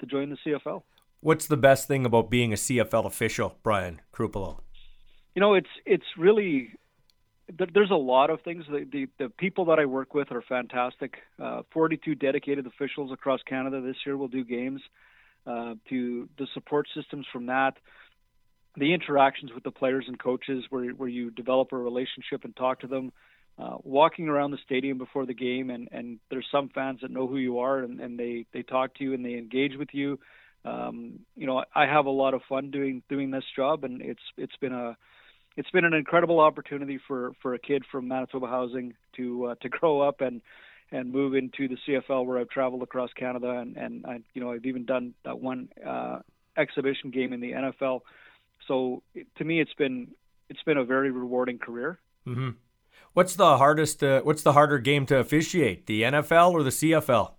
to 0.00 0.06
join 0.06 0.30
the 0.30 0.36
CFL. 0.46 0.82
What's 1.20 1.46
the 1.46 1.56
best 1.56 1.88
thing 1.88 2.06
about 2.06 2.30
being 2.30 2.52
a 2.52 2.56
CFL 2.56 3.06
official, 3.06 3.56
Brian 3.62 4.00
Chrupalo? 4.12 4.60
You 5.34 5.40
know, 5.40 5.54
it's 5.54 5.74
it's 5.84 6.06
really 6.16 6.72
there's 7.74 7.90
a 7.90 8.02
lot 8.14 8.30
of 8.30 8.42
things. 8.42 8.64
The, 8.70 8.86
the, 8.90 9.08
the 9.18 9.28
people 9.28 9.64
that 9.66 9.78
I 9.78 9.86
work 9.86 10.14
with 10.14 10.30
are 10.30 10.42
fantastic. 10.42 11.14
Uh, 11.42 11.62
42 11.72 12.14
dedicated 12.14 12.66
officials 12.66 13.10
across 13.12 13.40
Canada 13.42 13.80
this 13.80 13.96
year 14.06 14.16
will 14.16 14.28
do 14.28 14.44
games. 14.44 14.80
Uh, 15.46 15.74
to 15.88 16.28
the 16.38 16.46
support 16.54 16.86
systems 16.94 17.26
from 17.32 17.46
that, 17.46 17.74
the 18.76 18.92
interactions 18.92 19.52
with 19.54 19.64
the 19.64 19.70
players 19.70 20.04
and 20.06 20.18
coaches, 20.18 20.64
where 20.70 20.90
where 20.90 21.08
you 21.08 21.30
develop 21.30 21.72
a 21.72 21.76
relationship 21.76 22.44
and 22.44 22.54
talk 22.56 22.80
to 22.80 22.86
them. 22.86 23.12
Uh, 23.58 23.76
walking 23.82 24.28
around 24.28 24.52
the 24.52 24.58
stadium 24.64 24.96
before 24.96 25.26
the 25.26 25.34
game, 25.34 25.68
and, 25.68 25.88
and 25.92 26.18
there's 26.30 26.46
some 26.50 26.70
fans 26.70 27.00
that 27.02 27.10
know 27.10 27.26
who 27.26 27.36
you 27.36 27.58
are, 27.58 27.80
and, 27.80 28.00
and 28.00 28.18
they, 28.18 28.46
they 28.54 28.62
talk 28.62 28.94
to 28.94 29.04
you 29.04 29.12
and 29.12 29.22
they 29.22 29.34
engage 29.34 29.76
with 29.76 29.90
you. 29.92 30.18
Um, 30.64 31.18
you 31.36 31.46
know, 31.46 31.64
I 31.74 31.84
have 31.84 32.06
a 32.06 32.10
lot 32.10 32.32
of 32.32 32.40
fun 32.48 32.70
doing 32.70 33.02
doing 33.08 33.30
this 33.30 33.44
job, 33.54 33.84
and 33.84 34.00
it's 34.00 34.22
it's 34.38 34.56
been 34.60 34.72
a 34.72 34.96
it's 35.56 35.70
been 35.70 35.84
an 35.84 35.94
incredible 35.94 36.40
opportunity 36.40 36.98
for, 37.06 37.32
for 37.42 37.54
a 37.54 37.58
kid 37.58 37.84
from 37.90 38.08
Manitoba 38.08 38.46
Housing 38.46 38.94
to 39.16 39.46
uh, 39.46 39.54
to 39.62 39.68
grow 39.80 40.00
up 40.00 40.20
and 40.20 40.42
and 40.92 41.12
move 41.12 41.34
into 41.34 41.68
the 41.68 41.76
CFL 41.86 42.26
where 42.26 42.38
I've 42.38 42.48
traveled 42.48 42.82
across 42.82 43.10
Canada 43.12 43.50
and 43.50 43.76
and 43.76 44.06
I, 44.06 44.20
you 44.34 44.40
know 44.42 44.52
I've 44.52 44.66
even 44.66 44.84
done 44.84 45.14
that 45.24 45.40
one 45.40 45.68
uh, 45.86 46.20
exhibition 46.56 47.10
game 47.10 47.32
in 47.32 47.40
the 47.40 47.52
NFL. 47.52 48.00
So 48.66 49.02
to 49.36 49.44
me, 49.44 49.60
it's 49.60 49.74
been 49.74 50.08
it's 50.48 50.62
been 50.64 50.76
a 50.76 50.84
very 50.84 51.10
rewarding 51.10 51.58
career. 51.58 51.98
Mm-hmm. 52.26 52.50
What's 53.12 53.34
the 53.34 53.56
hardest? 53.56 54.02
Uh, 54.02 54.20
what's 54.22 54.42
the 54.42 54.52
harder 54.52 54.78
game 54.78 55.06
to 55.06 55.18
officiate, 55.18 55.86
the 55.86 56.02
NFL 56.02 56.52
or 56.52 56.62
the 56.62 56.70
CFL? 56.70 57.32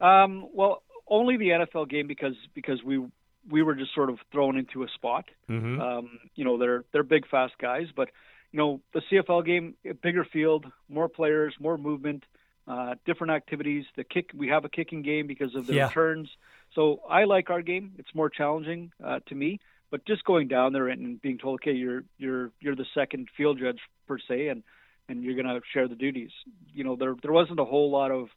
Um, 0.00 0.48
well, 0.52 0.82
only 1.08 1.36
the 1.36 1.48
NFL 1.48 1.88
game 1.88 2.06
because 2.06 2.34
because 2.54 2.82
we 2.82 3.02
we 3.50 3.62
were 3.62 3.74
just 3.74 3.94
sort 3.94 4.10
of 4.10 4.18
thrown 4.32 4.56
into 4.56 4.82
a 4.82 4.88
spot. 4.88 5.26
Mm-hmm. 5.48 5.80
Um, 5.80 6.18
you 6.34 6.44
know, 6.44 6.58
they're 6.58 6.84
they're 6.92 7.02
big, 7.02 7.26
fast 7.28 7.54
guys, 7.60 7.86
but 7.94 8.10
you 8.52 8.58
know 8.58 8.80
the 8.92 9.02
CFL 9.10 9.44
game, 9.44 9.74
bigger 10.02 10.24
field, 10.24 10.66
more 10.88 11.08
players, 11.08 11.54
more 11.58 11.78
movement, 11.78 12.24
uh, 12.66 12.94
different 13.04 13.32
activities. 13.32 13.84
The 13.96 14.04
kick, 14.04 14.30
we 14.34 14.48
have 14.48 14.64
a 14.64 14.68
kicking 14.68 15.02
game 15.02 15.26
because 15.26 15.54
of 15.54 15.66
the 15.66 15.74
Yeah. 15.74 15.86
returns. 15.88 16.28
So 16.74 17.00
I 17.08 17.24
like 17.24 17.50
our 17.50 17.62
game. 17.62 17.92
It's 17.98 18.14
more 18.14 18.30
challenging 18.30 18.92
uh, 19.02 19.20
to 19.26 19.34
me. 19.34 19.60
But 19.90 20.04
just 20.06 20.24
going 20.24 20.48
down 20.48 20.72
there 20.72 20.88
and 20.88 21.20
being 21.22 21.38
told, 21.38 21.60
okay, 21.60 21.72
you're 21.72 22.02
you're 22.18 22.50
you're 22.60 22.74
the 22.74 22.86
second 22.94 23.28
field 23.36 23.58
judge 23.60 23.78
per 24.08 24.18
se, 24.18 24.48
and 24.48 24.62
and 25.08 25.22
you're 25.22 25.34
going 25.34 25.46
to 25.46 25.60
share 25.72 25.86
the 25.86 25.94
duties. 25.94 26.30
You 26.72 26.82
know, 26.82 26.96
there 26.96 27.14
there 27.22 27.30
wasn't 27.32 27.60
a 27.60 27.64
whole 27.64 27.90
lot 27.92 28.10
of 28.10 28.28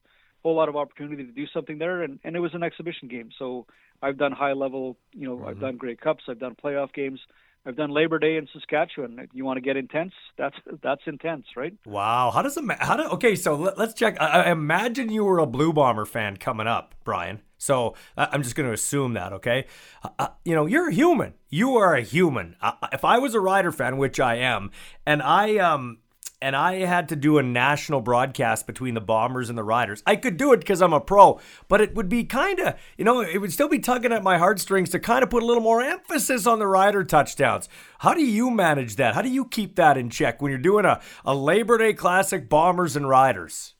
whole 0.43 0.55
lot 0.55 0.69
of 0.69 0.75
opportunity 0.75 1.23
to 1.25 1.31
do 1.31 1.47
something 1.47 1.79
there, 1.79 2.03
and 2.03 2.19
and 2.23 2.35
it 2.35 2.39
was 2.41 2.53
an 2.53 2.61
exhibition 2.61 3.07
game. 3.07 3.29
So 3.39 3.65
I've 4.03 4.17
done 4.17 4.33
high 4.33 4.53
level, 4.53 4.97
you 5.13 5.27
know, 5.27 5.47
I've 5.47 5.59
done 5.59 5.77
Grey 5.77 5.95
Cups, 5.95 6.25
I've 6.29 6.37
done 6.39 6.55
playoff 6.63 6.93
games, 6.93 7.19
I've 7.67 7.75
done 7.75 7.91
Labor 7.91 8.17
Day 8.17 8.37
in 8.37 8.47
Saskatchewan. 8.53 9.27
You 9.33 9.43
want 9.43 9.57
to 9.57 9.61
get 9.61 9.75
intense? 9.75 10.13
That's 10.37 10.55
that's 10.81 11.01
intense, 11.05 11.45
right? 11.57 11.73
Wow. 11.85 12.31
How 12.33 12.41
does 12.41 12.57
ma- 12.61 12.77
How 12.79 12.95
do? 12.95 13.03
Okay, 13.09 13.35
so 13.35 13.55
let, 13.55 13.77
us 13.77 13.93
check. 13.93 14.15
I, 14.21 14.43
I 14.43 14.51
imagine 14.51 15.11
you 15.11 15.25
were 15.25 15.39
a 15.39 15.45
Blue 15.45 15.73
Bomber 15.73 16.05
fan 16.05 16.37
coming 16.37 16.65
up, 16.65 16.95
Brian. 17.03 17.41
So 17.57 17.95
I- 18.15 18.29
I'm 18.31 18.41
just 18.41 18.55
going 18.55 18.67
to 18.69 18.73
assume 18.73 19.15
that. 19.15 19.33
Okay. 19.33 19.65
Uh, 20.01 20.09
uh, 20.17 20.27
you 20.45 20.55
know, 20.55 20.65
you're 20.65 20.87
a 20.89 20.93
human. 20.93 21.33
You 21.49 21.75
are 21.75 21.93
a 21.93 22.01
human. 22.01 22.55
Uh, 22.61 22.71
if 22.93 23.03
I 23.03 23.17
was 23.17 23.35
a 23.35 23.41
Rider 23.41 23.73
fan, 23.73 23.97
which 23.97 24.17
I 24.19 24.35
am, 24.35 24.71
and 25.05 25.21
I 25.21 25.57
um. 25.57 25.99
And 26.39 26.55
I 26.55 26.85
had 26.85 27.09
to 27.09 27.15
do 27.15 27.39
a 27.39 27.43
national 27.43 28.01
broadcast 28.01 28.67
between 28.67 28.93
the 28.93 29.01
Bombers 29.01 29.49
and 29.49 29.57
the 29.57 29.63
Riders. 29.63 30.03
I 30.05 30.15
could 30.15 30.37
do 30.37 30.53
it 30.53 30.59
because 30.59 30.83
I'm 30.83 30.93
a 30.93 30.99
pro, 30.99 31.39
but 31.67 31.81
it 31.81 31.95
would 31.95 32.09
be 32.09 32.25
kind 32.25 32.59
of, 32.59 32.75
you 32.95 33.03
know, 33.03 33.21
it 33.21 33.39
would 33.39 33.51
still 33.51 33.67
be 33.67 33.79
tugging 33.79 34.11
at 34.13 34.21
my 34.21 34.37
heartstrings 34.37 34.91
to 34.91 34.99
kind 34.99 35.23
of 35.23 35.31
put 35.31 35.41
a 35.41 35.45
little 35.47 35.63
more 35.63 35.81
emphasis 35.81 36.45
on 36.45 36.59
the 36.59 36.67
Rider 36.67 37.03
touchdowns. 37.03 37.67
How 37.99 38.13
do 38.13 38.23
you 38.23 38.51
manage 38.51 38.97
that? 38.97 39.15
How 39.15 39.23
do 39.23 39.29
you 39.29 39.45
keep 39.45 39.77
that 39.77 39.97
in 39.97 40.11
check 40.11 40.39
when 40.39 40.51
you're 40.51 40.59
doing 40.59 40.85
a, 40.85 41.01
a 41.25 41.33
Labor 41.33 41.79
Day 41.79 41.93
Classic 41.93 42.47
Bombers 42.47 42.95
and 42.95 43.09
Riders? 43.09 43.73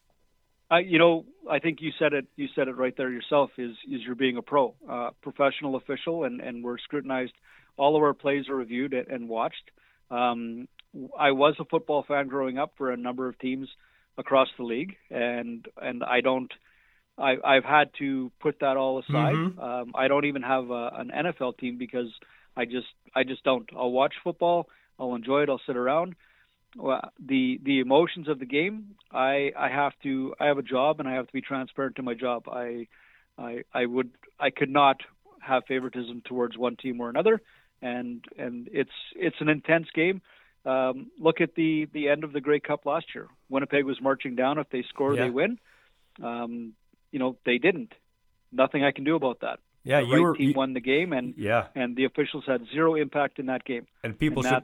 I, 0.72 0.80
you 0.80 0.98
know, 0.98 1.26
I 1.50 1.60
think 1.60 1.80
you 1.80 1.92
said 2.00 2.14
it. 2.14 2.26
You 2.36 2.48
said 2.56 2.68
it 2.68 2.76
right 2.76 2.94
there 2.98 3.12
yourself. 3.12 3.52
Is 3.58 3.76
is 3.90 4.02
you're 4.04 4.16
being 4.16 4.38
a 4.38 4.42
pro, 4.42 4.74
uh, 4.90 5.12
professional 5.22 5.76
official, 5.76 6.24
and 6.24 6.42
and 6.42 6.64
we're 6.64 6.78
scrutinized. 6.80 7.34
All 7.78 7.96
of 7.96 8.02
our 8.02 8.14
plays 8.14 8.50
are 8.50 8.56
reviewed 8.56 8.94
and 8.94 9.30
watched. 9.30 9.72
Um, 10.10 10.68
I 11.18 11.32
was 11.32 11.56
a 11.60 11.66
football 11.66 12.04
fan 12.08 12.28
growing 12.28 12.58
up 12.58 12.74
for 12.78 12.92
a 12.92 12.98
number 12.98 13.28
of 13.28 13.38
teams 13.40 13.70
across 14.18 14.48
the 14.58 14.64
league, 14.64 14.96
and 15.10 15.66
and 15.82 16.04
I 16.04 16.22
don't. 16.22 16.52
I, 17.18 17.36
I've 17.44 17.64
had 17.66 17.90
to 18.00 18.32
put 18.40 18.60
that 18.62 18.78
all 18.78 19.00
aside. 19.00 19.36
Mhm. 19.36 19.60
Um, 19.60 19.92
I 19.96 20.08
don't 20.08 20.26
even 20.26 20.44
have 20.44 20.70
a, 20.70 20.92
an 20.98 21.12
NFL 21.12 21.54
team 21.58 21.78
because 21.78 22.10
I 22.56 22.66
just 22.66 22.88
I 23.16 23.24
just 23.24 23.44
don't. 23.44 23.70
I'll 23.76 23.92
watch 23.92 24.14
football. 24.24 24.68
I'll 25.00 25.16
enjoy 25.16 25.44
it. 25.44 25.50
I'll 25.50 25.62
sit 25.66 25.78
around. 25.78 26.16
Well, 26.76 27.12
the 27.20 27.60
the 27.64 27.80
emotions 27.80 28.28
of 28.28 28.40
the 28.40 28.46
game, 28.46 28.96
I 29.12 29.52
I 29.58 29.70
have 29.70 29.94
to. 30.04 30.36
I 30.40 30.46
have 30.48 30.58
a 30.58 30.64
job 30.64 31.00
and 31.00 31.08
I 31.10 31.14
have 31.14 31.28
to 31.28 31.34
be 31.34 31.42
transparent 31.42 31.96
to 31.98 32.04
my 32.04 32.14
job. 32.14 32.48
I 32.50 32.88
I 33.38 33.64
I 33.74 33.86
would 33.86 34.12
I 34.40 34.50
could 34.52 34.70
not 34.70 34.98
have 35.42 35.64
favoritism 35.68 36.22
towards 36.26 36.58
one 36.58 36.76
team 36.76 37.00
or 37.02 37.10
another, 37.10 37.42
and 37.82 38.24
and 38.38 38.70
it's 38.72 38.92
it's 39.16 39.38
an 39.40 39.50
intense 39.50 39.88
game. 39.96 40.22
Um, 40.68 41.08
look 41.20 41.40
at 41.42 41.56
the 41.56 41.86
the 41.94 42.10
end 42.10 42.24
of 42.24 42.34
the 42.34 42.42
Grey 42.42 42.60
Cup 42.60 42.86
last 42.86 43.08
year. 43.16 43.28
Winnipeg 43.50 43.86
was 43.86 44.02
marching 44.02 44.36
down. 44.36 44.58
If 44.60 44.70
they 44.70 44.84
score, 44.90 45.16
Yeah. 45.16 45.24
they 45.24 45.30
win. 45.30 45.60
Um, 46.22 46.74
you 47.12 47.20
know, 47.20 47.38
they 47.46 47.58
didn't. 47.58 47.94
Nothing 48.52 48.84
I 48.84 48.92
can 48.92 49.04
do 49.06 49.16
about 49.16 49.40
that. 49.42 49.60
Yeah, 49.84 50.02
the 50.02 50.08
you 50.08 50.14
right 50.14 50.22
were. 50.22 50.36
team 50.36 50.50
you- 50.50 50.54
won 50.56 50.74
the 50.74 50.82
game, 50.82 51.14
and 51.14 51.34
yeah, 51.38 51.68
and 51.76 51.96
the 51.96 52.04
officials 52.04 52.44
had 52.46 52.66
zero 52.74 52.96
impact 52.96 53.40
in 53.40 53.46
that 53.46 53.64
game. 53.64 53.88
and 54.04 54.18
people 54.20 54.46
and 54.46 54.56
should. 54.56 54.64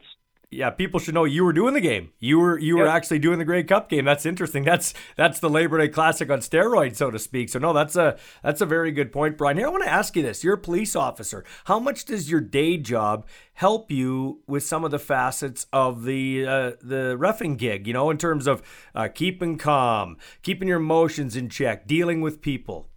Yeah, 0.56 0.70
people 0.70 0.99
should 0.99 1.14
know 1.14 1.24
you 1.26 1.43
were 1.43 1.54
doing 1.54 1.74
the 1.74 1.82
game. 1.82 2.12
You 2.20 2.39
were 2.39 2.58
you 2.60 2.78
were 2.78 2.86
Yep. 2.86 2.93
actually 2.95 3.20
doing 3.20 3.39
the 3.39 3.45
Grey 3.45 3.64
Cup 3.64 3.89
game. 3.89 4.06
That's 4.06 4.26
interesting. 4.26 4.64
That's 4.64 4.93
that's 5.16 5.39
the 5.39 5.49
Labor 5.49 5.78
Day 5.78 5.88
Classic 5.89 6.30
on 6.30 6.39
steroids, 6.39 6.95
so 6.97 7.12
to 7.12 7.20
speak. 7.20 7.49
So 7.49 7.60
no, 7.60 7.74
that's 7.74 7.95
a 7.95 8.18
that's 8.43 8.62
a 8.62 8.66
very 8.66 8.91
good 8.91 9.12
point, 9.12 9.38
Brian. 9.38 9.58
Here, 9.58 9.68
I 9.68 9.70
want 9.70 9.84
to 9.84 9.89
ask 9.91 10.16
you 10.16 10.22
this: 10.24 10.43
You're 10.43 10.56
a 10.56 10.58
police 10.58 10.95
officer. 10.95 11.43
How 11.66 11.80
much 11.80 12.06
does 12.06 12.30
your 12.32 12.41
day 12.41 12.78
job 12.78 13.26
help 13.54 13.91
you 13.91 14.41
with 14.47 14.64
some 14.64 14.84
of 14.84 14.91
the 14.91 14.99
facets 14.99 15.66
of 15.74 16.04
the 16.06 16.45
uh, 16.45 16.72
the 16.82 17.16
refing 17.20 17.58
gig? 17.58 17.88
You 17.88 17.93
know, 17.93 18.10
in 18.10 18.18
terms 18.18 18.47
of 18.47 18.62
uh, 18.95 19.08
keeping 19.14 19.58
calm, 19.58 20.18
keeping 20.41 20.68
your 20.68 20.78
emotions 20.80 21.36
in 21.36 21.49
check, 21.49 21.88
dealing 21.88 22.22
with 22.22 22.41
people. 22.41 22.89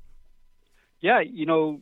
yeah, 1.01 1.21
you 1.21 1.47
know, 1.47 1.81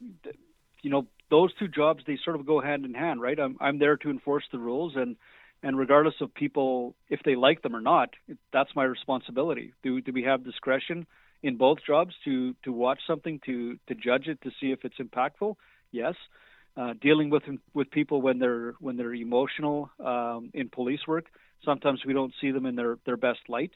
you 0.83 0.91
know, 0.91 1.07
those 1.31 1.53
two 1.55 1.68
jobs 1.68 2.03
they 2.07 2.18
sort 2.25 2.37
of 2.37 2.47
go 2.47 2.61
hand 2.61 2.85
in 2.85 2.95
hand, 2.95 3.20
right? 3.20 3.39
I'm 3.41 3.57
I'm 3.61 3.79
there 3.79 3.97
to 3.99 4.11
enforce 4.11 4.45
the 4.53 4.59
rules, 4.59 4.93
and 4.97 5.16
and 5.62 5.78
regardless 5.78 6.14
of 6.20 6.34
people 6.34 6.94
if 7.09 7.20
they 7.24 7.36
like 7.36 7.62
them 7.62 7.74
or 7.74 7.80
not, 7.80 8.11
that's 8.52 8.70
my 8.74 8.84
responsibility. 8.84 9.72
Do 9.82 10.00
do 10.00 10.12
we 10.12 10.22
have 10.24 10.44
discretion 10.44 11.07
in 11.42 11.57
both 11.57 11.78
jobs 11.86 12.14
to 12.24 12.55
to 12.64 12.72
watch 12.72 13.00
something 13.07 13.40
to 13.46 13.76
to 13.88 13.94
judge 13.94 14.28
it 14.28 14.40
to 14.42 14.50
see 14.61 14.72
if 14.72 14.84
it's 14.84 14.98
impactful? 14.98 15.55
Yes. 15.92 16.14
Uh, 16.76 16.92
dealing 17.00 17.30
with 17.30 17.44
with 17.72 17.90
people 17.90 18.20
when 18.20 18.38
they're 18.38 18.74
when 18.80 18.96
they're 18.96 19.14
emotional 19.14 19.90
um, 20.05 20.50
in 20.55 20.68
police 20.68 21.07
work, 21.07 21.26
sometimes 21.64 22.00
we 22.05 22.12
don't 22.12 22.34
see 22.40 22.50
them 22.50 22.66
in 22.66 22.74
their 22.74 22.98
their 23.07 23.16
best 23.16 23.40
light. 23.48 23.70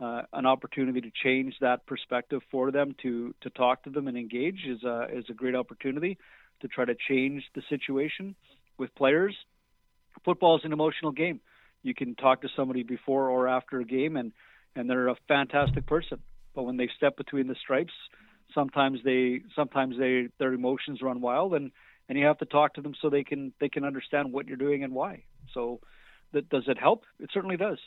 Uh, 0.00 0.22
an 0.32 0.46
opportunity 0.46 1.00
to 1.00 1.10
change 1.22 1.54
that 1.60 1.84
perspective 1.86 2.40
for 2.50 2.70
them 2.70 2.94
to 3.02 3.34
to 3.42 3.50
talk 3.50 3.84
to 3.84 3.90
them 3.90 4.08
and 4.08 4.16
engage 4.16 4.64
is 4.66 4.82
a 4.82 5.06
is 5.12 5.24
a 5.28 5.34
great 5.34 5.54
opportunity 5.54 6.18
to 6.60 6.68
try 6.68 6.84
to 6.84 6.94
change 7.08 7.44
the 7.54 7.62
situation 7.68 8.34
with 8.78 8.94
players. 8.94 9.36
Football 10.24 10.58
is 10.58 10.64
an 10.64 10.72
emotional 10.72 11.12
game. 11.12 11.40
You 11.82 11.94
can 11.94 12.14
talk 12.14 12.42
to 12.42 12.48
somebody 12.54 12.82
before 12.82 13.30
or 13.30 13.48
after 13.48 13.80
a 13.80 13.84
game, 13.84 14.16
and 14.16 14.32
and 14.76 14.88
they're 14.88 15.08
a 15.08 15.16
fantastic 15.28 15.86
person. 15.86 16.18
But 16.54 16.64
when 16.64 16.76
they 16.76 16.88
step 16.96 17.16
between 17.16 17.48
the 17.48 17.56
stripes, 17.60 17.92
sometimes 18.54 19.00
they 19.04 19.42
sometimes 19.56 19.96
they 19.98 20.28
their 20.38 20.52
emotions 20.52 21.00
run 21.02 21.20
wild, 21.20 21.54
and 21.54 21.70
and 22.08 22.18
you 22.18 22.26
have 22.26 22.38
to 22.38 22.44
talk 22.44 22.74
to 22.74 22.82
them 22.82 22.94
so 23.00 23.08
they 23.08 23.24
can 23.24 23.52
they 23.60 23.68
can 23.68 23.84
understand 23.84 24.32
what 24.32 24.46
you're 24.46 24.56
doing 24.56 24.84
and 24.84 24.92
why. 24.92 25.24
So, 25.54 25.80
that 26.32 26.48
does 26.48 26.64
it 26.66 26.78
help? 26.78 27.04
It 27.18 27.30
certainly 27.32 27.56
does. 27.56 27.78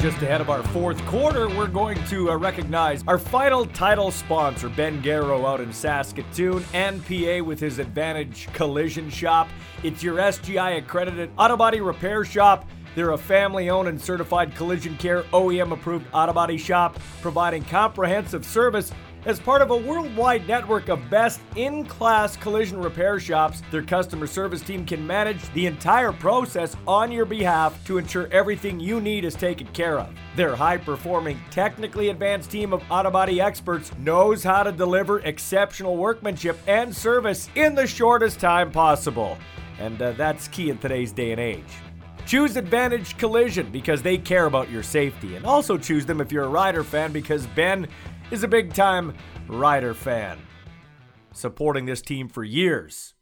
Just 0.00 0.22
ahead 0.22 0.40
of 0.40 0.48
our 0.48 0.62
fourth 0.68 0.98
quarter, 1.04 1.46
we're 1.46 1.66
going 1.66 2.02
to 2.06 2.30
uh, 2.30 2.36
recognize 2.38 3.04
our 3.06 3.18
final 3.18 3.66
title 3.66 4.10
sponsor, 4.10 4.70
Ben 4.70 5.02
Garrow, 5.02 5.44
out 5.44 5.60
in 5.60 5.74
Saskatoon, 5.74 6.64
and 6.72 7.04
PA 7.04 7.44
with 7.44 7.60
his 7.60 7.78
Advantage 7.78 8.48
Collision 8.54 9.10
Shop. 9.10 9.46
It's 9.82 10.02
your 10.02 10.16
SGI 10.16 10.78
accredited 10.78 11.30
auto 11.36 11.54
body 11.54 11.82
repair 11.82 12.24
shop. 12.24 12.66
They're 12.94 13.10
a 13.10 13.18
family 13.18 13.68
owned 13.68 13.88
and 13.88 14.00
certified 14.00 14.56
collision 14.56 14.96
care 14.96 15.24
OEM 15.34 15.72
approved 15.72 16.06
auto 16.14 16.32
body 16.32 16.56
shop, 16.56 16.98
providing 17.20 17.62
comprehensive 17.64 18.46
service 18.46 18.92
as 19.26 19.38
part 19.38 19.60
of 19.60 19.70
a 19.70 19.76
worldwide 19.76 20.48
network 20.48 20.88
of 20.88 21.10
best 21.10 21.40
in 21.56 21.84
class 21.84 22.36
collision 22.36 22.80
repair 22.80 23.20
shops, 23.20 23.62
their 23.70 23.82
customer 23.82 24.26
service 24.26 24.62
team 24.62 24.86
can 24.86 25.06
manage 25.06 25.42
the 25.52 25.66
entire 25.66 26.12
process 26.12 26.76
on 26.86 27.12
your 27.12 27.26
behalf 27.26 27.84
to 27.84 27.98
ensure 27.98 28.28
everything 28.32 28.80
you 28.80 29.00
need 29.00 29.24
is 29.24 29.34
taken 29.34 29.66
care 29.68 29.98
of. 29.98 30.08
Their 30.36 30.56
high 30.56 30.78
performing, 30.78 31.38
technically 31.50 32.08
advanced 32.08 32.50
team 32.50 32.72
of 32.72 32.82
auto 32.90 33.10
body 33.10 33.40
experts 33.40 33.90
knows 33.98 34.42
how 34.42 34.62
to 34.62 34.72
deliver 34.72 35.20
exceptional 35.20 35.96
workmanship 35.96 36.58
and 36.66 36.94
service 36.94 37.50
in 37.56 37.74
the 37.74 37.86
shortest 37.86 38.40
time 38.40 38.70
possible. 38.70 39.36
And 39.78 40.00
uh, 40.00 40.12
that's 40.12 40.48
key 40.48 40.70
in 40.70 40.78
today's 40.78 41.12
day 41.12 41.32
and 41.32 41.40
age. 41.40 41.64
Choose 42.26 42.56
Advantage 42.56 43.18
Collision 43.18 43.70
because 43.70 44.02
they 44.02 44.16
care 44.16 44.46
about 44.46 44.70
your 44.70 44.82
safety. 44.82 45.36
And 45.36 45.44
also 45.44 45.76
choose 45.76 46.06
them 46.06 46.20
if 46.20 46.30
you're 46.30 46.44
a 46.44 46.48
Rider 46.48 46.84
fan 46.84 47.12
because 47.12 47.46
Ben 47.48 47.88
is 48.30 48.42
a 48.44 48.48
big 48.48 48.72
time 48.72 49.14
Rider 49.48 49.94
fan. 49.94 50.38
Supporting 51.32 51.86
this 51.86 52.02
team 52.02 52.28
for 52.28 52.44
years. 52.44 53.14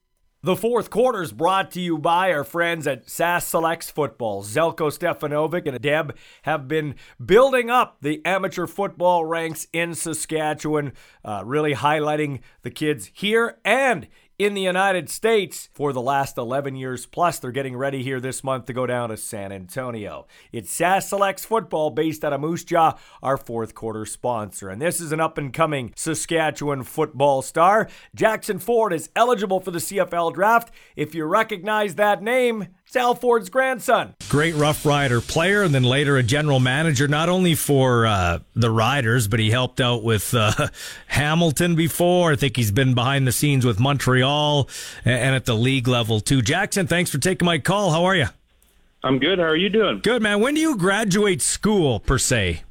The 0.42 0.54
fourth 0.54 0.88
quarter 0.88 1.20
is 1.20 1.32
brought 1.32 1.72
to 1.72 1.80
you 1.80 1.98
by 1.98 2.32
our 2.32 2.44
friends 2.44 2.86
at 2.86 3.10
SAS 3.10 3.44
Selects 3.44 3.90
Football. 3.90 4.44
Zelko 4.44 4.88
Stefanovic 4.88 5.66
and 5.66 5.80
Deb 5.80 6.16
have 6.42 6.68
been 6.68 6.94
building 7.24 7.70
up 7.70 7.96
the 8.02 8.24
amateur 8.24 8.66
football 8.68 9.24
ranks 9.24 9.66
in 9.72 9.94
Saskatchewan, 9.94 10.92
uh, 11.24 11.42
really 11.44 11.74
highlighting 11.74 12.40
the 12.62 12.70
kids 12.70 13.10
here 13.12 13.58
and 13.64 14.06
in 14.38 14.54
the 14.54 14.62
United 14.62 15.10
States 15.10 15.68
for 15.74 15.92
the 15.92 16.00
last 16.00 16.38
11 16.38 16.76
years. 16.76 17.06
Plus, 17.06 17.38
they're 17.38 17.50
getting 17.50 17.76
ready 17.76 18.04
here 18.04 18.20
this 18.20 18.44
month 18.44 18.66
to 18.66 18.72
go 18.72 18.86
down 18.86 19.08
to 19.08 19.16
San 19.16 19.50
Antonio. 19.50 20.26
It's 20.52 20.70
SAS 20.70 21.08
Selects 21.08 21.44
Football 21.44 21.90
based 21.90 22.24
out 22.24 22.32
of 22.32 22.40
Moose 22.40 22.62
Jaw, 22.62 22.96
our 23.20 23.36
fourth 23.36 23.74
quarter 23.74 24.06
sponsor. 24.06 24.68
And 24.68 24.80
this 24.80 25.00
is 25.00 25.10
an 25.10 25.20
up 25.20 25.38
and 25.38 25.52
coming 25.52 25.92
Saskatchewan 25.96 26.84
football 26.84 27.42
star. 27.42 27.88
Jackson 28.14 28.60
Ford 28.60 28.92
is 28.92 29.10
eligible 29.16 29.58
for 29.60 29.72
the 29.72 29.80
CFL 29.80 30.32
draft. 30.32 30.72
If 30.94 31.16
you 31.16 31.24
recognize 31.24 31.96
that 31.96 32.22
name, 32.22 32.68
it's 32.88 32.96
Al 32.96 33.14
Ford's 33.14 33.50
grandson. 33.50 34.14
Great 34.30 34.54
Rough 34.54 34.86
Rider 34.86 35.20
player, 35.20 35.62
and 35.62 35.74
then 35.74 35.82
later 35.82 36.16
a 36.16 36.22
general 36.22 36.58
manager, 36.58 37.06
not 37.06 37.28
only 37.28 37.54
for 37.54 38.06
uh, 38.06 38.38
the 38.56 38.70
Riders, 38.70 39.28
but 39.28 39.40
he 39.40 39.50
helped 39.50 39.78
out 39.78 40.02
with 40.02 40.32
uh, 40.34 40.68
Hamilton 41.08 41.74
before. 41.76 42.32
I 42.32 42.36
think 42.36 42.56
he's 42.56 42.70
been 42.70 42.94
behind 42.94 43.26
the 43.26 43.32
scenes 43.32 43.66
with 43.66 43.78
Montreal 43.78 44.70
and 45.04 45.34
at 45.34 45.44
the 45.44 45.54
league 45.54 45.86
level 45.86 46.20
too. 46.20 46.40
Jackson, 46.40 46.86
thanks 46.86 47.10
for 47.10 47.18
taking 47.18 47.44
my 47.44 47.58
call. 47.58 47.90
How 47.90 48.04
are 48.06 48.16
you? 48.16 48.26
I'm 49.04 49.18
good. 49.18 49.38
How 49.38 49.44
are 49.44 49.56
you 49.56 49.68
doing? 49.68 50.00
Good, 50.02 50.22
man. 50.22 50.40
When 50.40 50.54
do 50.54 50.60
you 50.60 50.76
graduate 50.76 51.42
school, 51.42 52.00
per 52.00 52.16
se? 52.16 52.62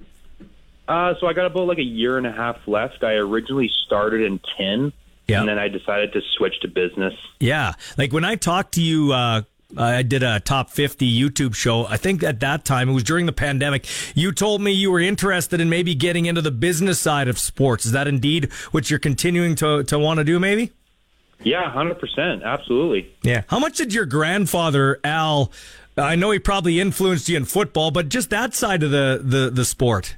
Uh, 0.88 1.14
so 1.20 1.28
I 1.28 1.34
got 1.34 1.46
about 1.46 1.68
like 1.68 1.78
a 1.78 1.84
year 1.84 2.18
and 2.18 2.26
a 2.26 2.32
half 2.32 2.58
left. 2.68 3.04
I 3.04 3.14
originally 3.14 3.70
started 3.86 4.22
in 4.22 4.40
10, 4.58 4.92
Yeah. 5.28 5.42
and 5.42 5.48
then 5.50 5.60
I 5.60 5.68
decided 5.68 6.12
to 6.14 6.22
switch 6.38 6.60
to 6.62 6.68
business. 6.68 7.14
Yeah. 7.40 7.74
Like 8.00 8.12
when 8.14 8.26
I 8.26 8.36
talked 8.36 8.74
to 8.74 8.82
you, 8.82 9.14
uh, 9.76 9.84
I 9.84 10.02
did 10.04 10.24
a 10.24 10.40
top 10.40 10.70
50 10.70 11.06
YouTube 11.12 11.54
show. 11.56 11.86
I 11.88 11.98
think 11.98 12.24
at 12.24 12.40
that 12.40 12.64
time, 12.64 12.90
it 12.90 12.94
was 12.94 13.04
during 13.04 13.26
the 13.26 13.34
pandemic, 13.34 13.86
you 14.16 14.32
told 14.32 14.62
me 14.62 14.72
you 14.72 14.92
were 14.92 15.00
interested 15.00 15.60
in 15.60 15.70
maybe 15.70 15.94
getting 15.94 16.26
into 16.26 16.42
the 16.42 16.52
business 16.52 17.00
side 17.00 17.28
of 17.28 17.38
sports. 17.38 17.86
Is 17.86 17.92
that 17.92 18.08
indeed 18.08 18.52
what 18.72 18.90
you're 18.90 19.00
continuing 19.00 19.56
to, 19.56 19.84
to 19.84 20.00
want 20.00 20.20
to 20.20 20.24
do, 20.24 20.40
maybe? 20.40 20.72
Yeah, 21.44 21.72
100%. 21.72 22.44
Absolutely. 22.44 23.14
Yeah. 23.24 23.44
How 23.48 23.60
much 23.60 23.78
did 23.78 23.94
your 23.94 24.06
grandfather, 24.06 25.00
Al, 25.04 25.52
I 25.98 26.16
know 26.16 26.32
he 26.32 26.40
probably 26.40 26.80
influenced 26.80 27.28
you 27.28 27.36
in 27.38 27.46
football, 27.46 27.92
but 27.92 28.10
just 28.10 28.30
that 28.30 28.54
side 28.54 28.84
of 28.84 28.92
the, 28.92 29.20
the, 29.22 29.50
the 29.50 29.66
sport? 29.66 30.16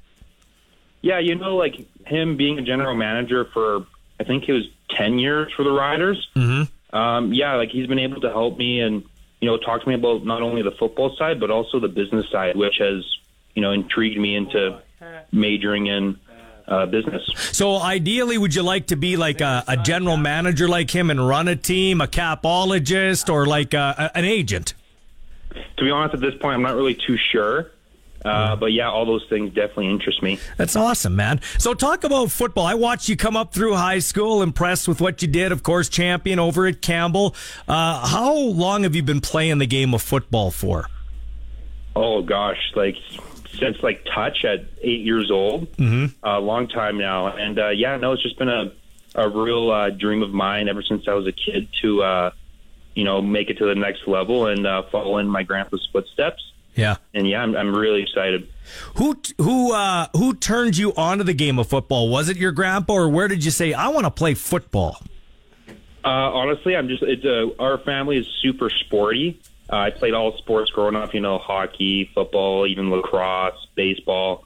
Yeah, 1.02 1.20
you 1.20 1.36
know, 1.36 1.56
like 1.56 1.88
him 2.06 2.38
being 2.38 2.60
a 2.60 2.62
general 2.62 2.96
manager 2.96 3.46
for, 3.46 3.86
I 4.20 4.26
think 4.26 4.48
it 4.48 4.54
was 4.54 4.70
10 4.92 5.18
years 5.18 5.52
for 5.54 5.64
the 5.64 5.72
Riders. 5.72 6.30
Mm-hmm. 6.36 6.96
Um, 6.96 7.34
yeah, 7.34 7.56
like 7.56 7.70
he's 7.70 7.88
been 7.88 8.00
able 8.00 8.22
to 8.22 8.30
help 8.30 8.58
me 8.58 8.82
and, 8.82 9.04
you 9.42 9.48
know, 9.50 9.58
talk 9.58 9.82
to 9.84 9.88
me 9.90 9.96
about 9.96 10.26
not 10.26 10.42
only 10.42 10.62
the 10.62 10.72
football 10.72 11.16
side, 11.18 11.40
but 11.40 11.50
also 11.50 11.80
the 11.80 11.88
business 11.88 12.26
side, 12.32 12.56
which 12.56 12.76
has, 12.80 13.06
you 13.56 13.62
know, 13.62 13.72
intrigued 13.72 14.20
me 14.20 14.36
into 14.36 14.80
majoring 15.32 15.88
in 15.88 16.20
uh, 16.68 16.86
business. 16.86 17.22
So 17.54 17.78
ideally, 17.78 18.38
would 18.38 18.54
you 18.54 18.64
like 18.64 18.88
to 18.88 18.96
be 18.96 19.18
like 19.18 19.42
a, 19.42 19.64
a 19.68 19.78
general 19.78 20.18
manager 20.18 20.68
like 20.68 20.92
him 20.94 21.10
and 21.10 21.26
run 21.26 21.48
a 21.48 21.56
team, 21.56 22.02
a 22.02 22.08
capologist, 22.08 23.32
or 23.32 23.46
like 23.46 23.74
a, 23.74 24.12
a- 24.14 24.18
an 24.18 24.26
agent? 24.26 24.74
To 25.78 25.84
be 25.84 25.90
honest, 25.92 26.14
at 26.14 26.22
this 26.22 26.36
point, 26.36 26.56
I'm 26.56 26.62
not 26.62 26.76
really 26.76 26.94
too 26.96 27.18
sure. 27.32 27.72
Uh, 28.26 28.56
but 28.56 28.74
yeah, 28.74 28.90
all 28.90 29.06
those 29.06 29.26
things 29.30 29.54
definitely 29.54 29.88
interest 29.90 30.22
me. 30.22 30.38
That's 30.58 30.76
awesome, 30.76 31.16
man. 31.16 31.40
So 31.58 31.74
talk 31.74 32.04
about 32.04 32.32
football. 32.32 32.66
I 32.66 32.74
watched 32.74 33.08
you 33.08 33.16
come 33.16 33.38
up 33.38 33.54
through 33.54 33.76
high 33.76 34.00
school, 34.00 34.42
impressed 34.42 34.88
with 34.88 35.00
what 35.00 35.22
you 35.22 35.28
did. 35.28 35.52
Of 35.52 35.64
course, 35.64 35.88
champion 35.88 36.38
over 36.40 36.68
at 36.68 36.82
Campbell. 36.82 37.34
Uh, 37.68 38.06
how 38.06 38.34
long 38.36 38.84
have 38.84 38.96
you 38.96 39.04
been 39.04 39.22
playing 39.22 39.60
the 39.60 39.66
game 39.68 39.94
of 39.94 40.02
football 40.02 40.52
for? 40.52 40.88
Oh 41.96 42.22
gosh, 42.22 42.72
like 42.76 42.96
since 43.58 43.82
like 43.82 44.06
touch 44.14 44.46
at 44.46 44.66
eight 44.82 45.02
years 45.02 45.32
old, 45.32 45.72
Mm-hmm. 45.78 46.06
a 46.24 46.40
long 46.40 46.68
time 46.68 46.98
now. 46.98 47.28
And 47.28 47.58
uh, 47.60 47.70
yeah, 47.70 47.98
no, 47.98 48.14
it's 48.14 48.24
just 48.24 48.38
been 48.38 48.50
a 48.50 48.72
a 49.16 49.28
real 49.28 49.72
uh, 49.72 49.90
dream 49.90 50.22
of 50.22 50.30
mine 50.32 50.70
ever 50.70 50.84
since 50.84 51.08
I 51.08 51.14
was 51.14 51.26
a 51.26 51.32
kid 51.32 51.68
to 51.82 52.04
uh, 52.04 52.32
you 52.94 53.04
know 53.04 53.22
make 53.22 53.50
it 53.50 53.58
to 53.58 53.66
the 53.66 53.76
next 53.76 54.08
level 54.08 54.46
and 54.48 54.68
uh, 54.68 54.84
follow 54.92 55.18
in 55.18 55.28
my 55.28 55.44
grandpa's 55.44 55.88
footsteps. 55.92 56.44
Yeah. 56.80 56.96
And 57.14 57.28
yeah, 57.28 57.42
I'm, 57.42 57.56
I'm 57.56 57.76
really 57.76 58.04
excited. 58.04 58.48
Who 58.96 59.20
who 59.38 59.74
uh, 59.74 60.08
who 60.16 60.34
turned 60.34 60.78
you 60.78 60.94
onto 60.96 61.24
the 61.24 61.34
game 61.34 61.60
of 61.60 61.68
football? 61.68 62.10
Was 62.10 62.30
it 62.30 62.38
your 62.38 62.52
grandpa, 62.52 62.94
or 62.94 63.10
where 63.10 63.28
did 63.28 63.44
you 63.44 63.52
say 63.52 63.74
I 63.74 63.88
want 63.90 64.06
to 64.06 64.12
play 64.12 64.34
football? 64.34 65.02
Uh, 66.04 66.08
honestly, 66.08 66.76
I'm 66.76 66.88
just 66.88 67.04
it's 67.04 67.26
uh, 67.26 67.62
our 67.62 67.78
family 67.80 68.18
is 68.18 68.28
super 68.42 68.70
sporty. 68.70 69.42
Uh, 69.72 69.76
I 69.76 69.90
played 69.92 70.14
all 70.14 70.36
sports 70.38 70.72
growing 70.72 70.96
up, 70.96 71.14
you 71.14 71.20
know, 71.20 71.38
hockey, 71.38 72.10
football, 72.16 72.66
even 72.66 72.90
lacrosse, 72.90 73.68
baseball. 73.76 74.46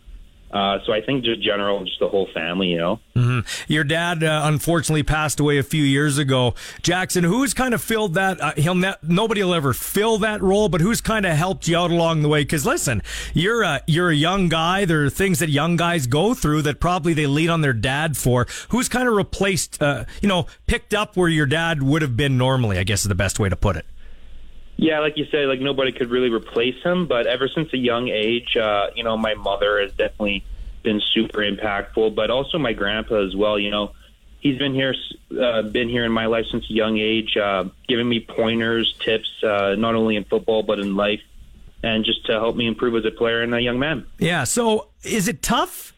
Uh, 0.53 0.77
so 0.85 0.93
I 0.93 1.01
think 1.01 1.25
just 1.25 1.41
general, 1.41 1.83
just 1.83 1.99
the 1.99 2.07
whole 2.07 2.27
family, 2.31 2.67
you 2.67 2.77
know. 2.77 2.99
hmm 3.15 3.39
Your 3.67 3.83
dad 3.83 4.23
uh, 4.23 4.41
unfortunately 4.43 5.01
passed 5.01 5.39
away 5.39 5.57
a 5.57 5.63
few 5.63 5.83
years 5.83 6.19
ago. 6.19 6.53
Jackson, 6.83 7.23
who's 7.23 7.55
kind 7.55 7.73
of 7.73 7.81
filled 7.81 8.13
that? 8.13 8.39
Uh, 8.39 8.53
he'll 8.55 8.75
ne- 8.75 8.93
nobody 9.01 9.43
will 9.43 9.55
ever 9.55 9.73
fill 9.73 10.19
that 10.19 10.43
role, 10.43 10.69
but 10.69 10.79
who's 10.79 11.01
kind 11.01 11.25
of 11.25 11.35
helped 11.35 11.67
you 11.67 11.75
out 11.75 11.89
along 11.89 12.21
the 12.21 12.29
way? 12.29 12.43
Because 12.43 12.67
listen, 12.67 13.01
you're 13.33 13.63
a 13.63 13.81
you're 13.87 14.11
a 14.11 14.15
young 14.15 14.47
guy. 14.47 14.85
There 14.85 15.03
are 15.03 15.09
things 15.09 15.39
that 15.39 15.49
young 15.49 15.75
guys 15.75 16.05
go 16.05 16.35
through 16.35 16.61
that 16.63 16.79
probably 16.79 17.13
they 17.15 17.25
lean 17.25 17.49
on 17.49 17.61
their 17.61 17.73
dad 17.73 18.15
for. 18.15 18.45
Who's 18.69 18.87
kind 18.87 19.07
of 19.07 19.15
replaced? 19.15 19.81
Uh, 19.81 20.05
you 20.21 20.27
know, 20.29 20.45
picked 20.67 20.93
up 20.93 21.17
where 21.17 21.29
your 21.29 21.47
dad 21.47 21.81
would 21.81 22.03
have 22.03 22.15
been 22.15 22.37
normally. 22.37 22.77
I 22.77 22.83
guess 22.83 23.01
is 23.01 23.09
the 23.09 23.15
best 23.15 23.39
way 23.39 23.49
to 23.49 23.55
put 23.55 23.75
it. 23.75 23.87
Yeah, 24.77 24.99
like 24.99 25.17
you 25.17 25.25
say, 25.25 25.45
like 25.45 25.59
nobody 25.59 25.91
could 25.91 26.09
really 26.09 26.29
replace 26.29 26.81
him. 26.83 27.07
But 27.07 27.27
ever 27.27 27.47
since 27.47 27.71
a 27.73 27.77
young 27.77 28.09
age, 28.09 28.57
uh, 28.57 28.87
you 28.95 29.03
know, 29.03 29.17
my 29.17 29.35
mother 29.35 29.81
has 29.81 29.91
definitely 29.91 30.43
been 30.81 31.01
super 31.13 31.39
impactful. 31.39 32.15
But 32.15 32.29
also 32.31 32.57
my 32.57 32.73
grandpa 32.73 33.25
as 33.25 33.35
well. 33.35 33.57
You 33.57 33.71
know, 33.71 33.93
he's 34.39 34.57
been 34.57 34.73
here, 34.73 34.93
uh, 35.39 35.61
been 35.63 35.89
here 35.89 36.03
in 36.05 36.11
my 36.11 36.25
life 36.25 36.45
since 36.51 36.69
a 36.69 36.73
young 36.73 36.97
age, 36.97 37.37
uh, 37.37 37.65
giving 37.87 38.07
me 38.07 38.19
pointers, 38.19 38.93
tips, 38.99 39.31
uh, 39.43 39.75
not 39.77 39.95
only 39.95 40.15
in 40.17 40.25
football 40.25 40.63
but 40.63 40.79
in 40.79 40.95
life, 40.95 41.21
and 41.81 42.03
just 42.05 42.25
to 42.25 42.33
help 42.33 42.55
me 42.55 42.67
improve 42.67 42.95
as 42.95 43.05
a 43.05 43.11
player 43.11 43.41
and 43.41 43.53
a 43.55 43.61
young 43.61 43.79
man. 43.79 44.05
Yeah. 44.19 44.43
So 44.43 44.89
is 45.03 45.27
it 45.27 45.41
tough 45.41 45.93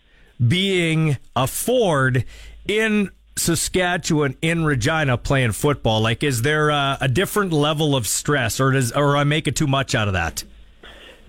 being 0.46 1.18
a 1.36 1.48
Ford 1.48 2.24
in 2.68 3.10
Saskatchewan 3.38 4.38
in 4.42 4.64
Regina 4.64 5.18
playing 5.18 5.52
football? 5.52 6.02
Like, 6.02 6.24
is 6.24 6.42
there 6.42 6.70
a, 6.70 6.98
a 7.02 7.08
different 7.08 7.52
level 7.52 7.96
of 7.96 8.08
stress, 8.08 8.60
or 8.60 8.72
does 8.72 8.92
or 8.92 9.18
I 9.18 9.24
make 9.24 9.48
it 9.48 9.56
too 9.56 9.68
much 9.68 9.94
out 9.94 10.08
of 10.08 10.14
that? 10.14 10.44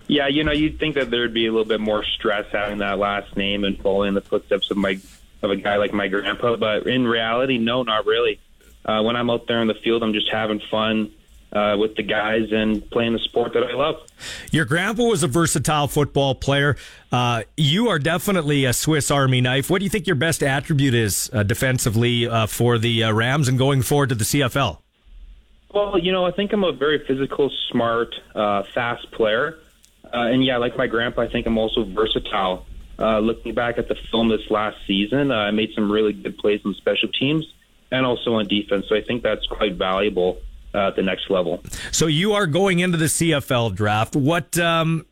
Yeah, 0.08 0.28
you 0.28 0.44
know, 0.44 0.52
you'd 0.52 0.78
think 0.78 0.94
that 0.94 1.10
there'd 1.10 1.34
be 1.34 1.46
a 1.46 1.50
little 1.50 1.66
bit 1.66 1.80
more 1.80 2.04
stress 2.04 2.46
having 2.52 2.78
that 2.78 2.98
last 2.98 3.36
name 3.36 3.64
and 3.64 3.76
following 3.80 4.14
the 4.14 4.20
footsteps 4.20 4.70
of 4.70 4.76
my 4.76 5.00
of 5.42 5.50
a 5.50 5.56
guy 5.56 5.76
like 5.76 5.92
my 5.92 6.08
grandpa, 6.08 6.56
but 6.56 6.86
in 6.86 7.06
reality, 7.06 7.58
no, 7.58 7.82
not 7.82 8.06
really. 8.06 8.40
Uh, 8.84 9.02
when 9.02 9.16
I'm 9.16 9.28
out 9.28 9.46
there 9.48 9.60
in 9.60 9.66
the 9.66 9.74
field, 9.74 10.02
I'm 10.02 10.12
just 10.12 10.30
having 10.30 10.60
fun 10.60 11.10
uh, 11.56 11.76
with 11.76 11.96
the 11.96 12.02
guys 12.02 12.52
and 12.52 12.88
playing 12.90 13.14
the 13.14 13.18
sport 13.18 13.54
that 13.54 13.64
I 13.64 13.72
love. 13.72 13.96
Your 14.50 14.64
grandpa 14.64 15.04
was 15.04 15.22
a 15.22 15.28
versatile 15.28 15.88
football 15.88 16.34
player. 16.34 16.76
Uh, 17.10 17.42
you 17.56 17.88
are 17.88 17.98
definitely 17.98 18.64
a 18.64 18.72
Swiss 18.72 19.10
Army 19.10 19.40
knife. 19.40 19.70
What 19.70 19.78
do 19.78 19.84
you 19.84 19.90
think 19.90 20.06
your 20.06 20.16
best 20.16 20.42
attribute 20.42 20.94
is 20.94 21.30
uh, 21.32 21.42
defensively 21.42 22.28
uh, 22.28 22.46
for 22.46 22.78
the 22.78 23.04
uh, 23.04 23.12
Rams 23.12 23.48
and 23.48 23.56
going 23.56 23.82
forward 23.82 24.10
to 24.10 24.14
the 24.14 24.24
CFL? 24.24 24.78
Well, 25.72 25.98
you 25.98 26.12
know, 26.12 26.24
I 26.24 26.30
think 26.30 26.52
I'm 26.52 26.64
a 26.64 26.72
very 26.72 27.04
physical, 27.06 27.50
smart, 27.70 28.14
uh, 28.34 28.62
fast 28.74 29.10
player. 29.12 29.58
Uh, 30.04 30.28
and 30.28 30.44
yeah, 30.44 30.58
like 30.58 30.76
my 30.76 30.86
grandpa, 30.86 31.22
I 31.22 31.28
think 31.28 31.46
I'm 31.46 31.58
also 31.58 31.84
versatile. 31.84 32.66
Uh, 32.98 33.18
looking 33.18 33.54
back 33.54 33.76
at 33.76 33.88
the 33.88 33.96
film 34.10 34.28
this 34.28 34.50
last 34.50 34.76
season, 34.86 35.30
uh, 35.30 35.34
I 35.34 35.50
made 35.50 35.70
some 35.74 35.90
really 35.90 36.12
good 36.12 36.38
plays 36.38 36.60
on 36.64 36.74
special 36.74 37.08
teams 37.08 37.46
and 37.90 38.06
also 38.06 38.34
on 38.34 38.48
defense. 38.48 38.86
So 38.88 38.94
I 38.94 39.02
think 39.02 39.22
that's 39.22 39.46
quite 39.46 39.74
valuable 39.74 40.38
uh, 40.76 40.88
at 40.88 40.96
the 40.96 41.02
next 41.02 41.30
level. 41.30 41.62
So 41.90 42.06
you 42.06 42.34
are 42.34 42.46
going 42.46 42.80
into 42.80 42.98
the 42.98 43.06
CFL 43.06 43.74
draft. 43.74 44.14
What 44.14 44.58
um, 44.58 45.06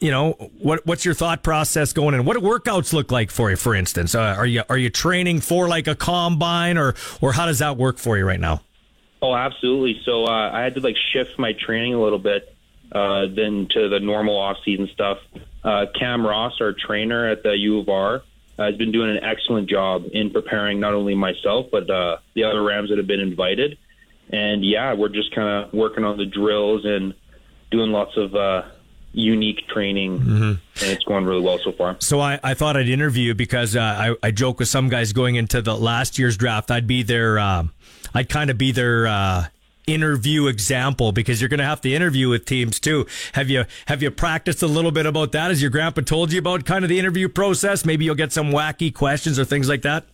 you 0.00 0.10
know, 0.10 0.32
what 0.58 0.84
what's 0.86 1.04
your 1.04 1.14
thought 1.14 1.42
process 1.42 1.92
going 1.92 2.14
in? 2.14 2.24
What 2.24 2.34
do 2.34 2.40
workouts 2.40 2.92
look 2.92 3.12
like 3.12 3.30
for 3.30 3.50
you? 3.50 3.56
For 3.56 3.74
instance, 3.74 4.14
uh, 4.14 4.34
are 4.36 4.46
you 4.46 4.62
are 4.68 4.78
you 4.78 4.90
training 4.90 5.40
for 5.40 5.68
like 5.68 5.86
a 5.86 5.94
combine, 5.94 6.78
or 6.78 6.94
or 7.20 7.32
how 7.32 7.46
does 7.46 7.60
that 7.60 7.76
work 7.76 7.98
for 7.98 8.18
you 8.18 8.24
right 8.24 8.40
now? 8.40 8.62
Oh, 9.22 9.34
absolutely. 9.34 10.02
So 10.04 10.24
uh, 10.24 10.50
I 10.52 10.62
had 10.62 10.74
to 10.74 10.80
like 10.80 10.96
shift 11.12 11.38
my 11.38 11.52
training 11.52 11.94
a 11.94 12.02
little 12.02 12.18
bit 12.18 12.54
uh, 12.92 13.26
then 13.34 13.68
to 13.70 13.88
the 13.88 13.98
normal 13.98 14.36
off-season 14.36 14.90
stuff. 14.92 15.18
Uh, 15.62 15.86
Cam 15.98 16.26
Ross, 16.26 16.60
our 16.60 16.74
trainer 16.74 17.30
at 17.30 17.42
the 17.42 17.56
U 17.56 17.78
of 17.78 17.88
R, 17.88 18.16
uh, 18.58 18.64
has 18.64 18.76
been 18.76 18.92
doing 18.92 19.16
an 19.16 19.24
excellent 19.24 19.70
job 19.70 20.04
in 20.12 20.30
preparing 20.30 20.78
not 20.78 20.92
only 20.92 21.14
myself 21.14 21.66
but 21.72 21.88
uh, 21.88 22.18
the 22.34 22.44
other 22.44 22.62
Rams 22.62 22.90
that 22.90 22.98
have 22.98 23.06
been 23.06 23.20
invited. 23.20 23.78
And 24.30 24.64
yeah, 24.64 24.94
we're 24.94 25.08
just 25.08 25.34
kind 25.34 25.48
of 25.48 25.72
working 25.72 26.04
on 26.04 26.16
the 26.16 26.26
drills 26.26 26.84
and 26.84 27.14
doing 27.70 27.90
lots 27.92 28.16
of 28.16 28.34
uh, 28.34 28.62
unique 29.12 29.66
training, 29.68 30.16
and 30.20 30.58
it's 30.80 31.04
going 31.04 31.24
really 31.24 31.40
well 31.40 31.58
so 31.58 31.72
far. 31.72 31.96
So 32.00 32.20
I, 32.20 32.40
I 32.42 32.54
thought 32.54 32.76
I'd 32.76 32.88
interview 32.88 33.34
because 33.34 33.76
uh, 33.76 33.80
I, 33.80 34.16
I 34.26 34.30
joke 34.30 34.58
with 34.58 34.68
some 34.68 34.88
guys 34.88 35.12
going 35.12 35.36
into 35.36 35.62
the 35.62 35.76
last 35.76 36.18
year's 36.18 36.36
draft. 36.36 36.70
I'd 36.70 36.86
be 36.86 37.02
their, 37.02 37.38
uh, 37.38 37.64
I'd 38.12 38.28
kind 38.28 38.50
of 38.50 38.58
be 38.58 38.72
their 38.72 39.06
uh, 39.06 39.46
interview 39.86 40.46
example 40.46 41.12
because 41.12 41.40
you're 41.40 41.48
going 41.48 41.58
to 41.58 41.64
have 41.64 41.80
to 41.82 41.92
interview 41.92 42.28
with 42.28 42.44
teams 42.44 42.80
too. 42.80 43.06
Have 43.34 43.50
you 43.50 43.64
have 43.86 44.02
you 44.02 44.10
practiced 44.10 44.62
a 44.62 44.66
little 44.66 44.90
bit 44.90 45.06
about 45.06 45.32
that? 45.32 45.50
As 45.50 45.60
your 45.60 45.70
grandpa 45.70 46.00
told 46.00 46.32
you 46.32 46.38
about 46.38 46.64
kind 46.64 46.84
of 46.84 46.88
the 46.88 46.98
interview 46.98 47.28
process? 47.28 47.84
Maybe 47.84 48.04
you'll 48.04 48.14
get 48.14 48.32
some 48.32 48.50
wacky 48.50 48.92
questions 48.92 49.38
or 49.38 49.44
things 49.44 49.68
like 49.68 49.82
that. 49.82 50.06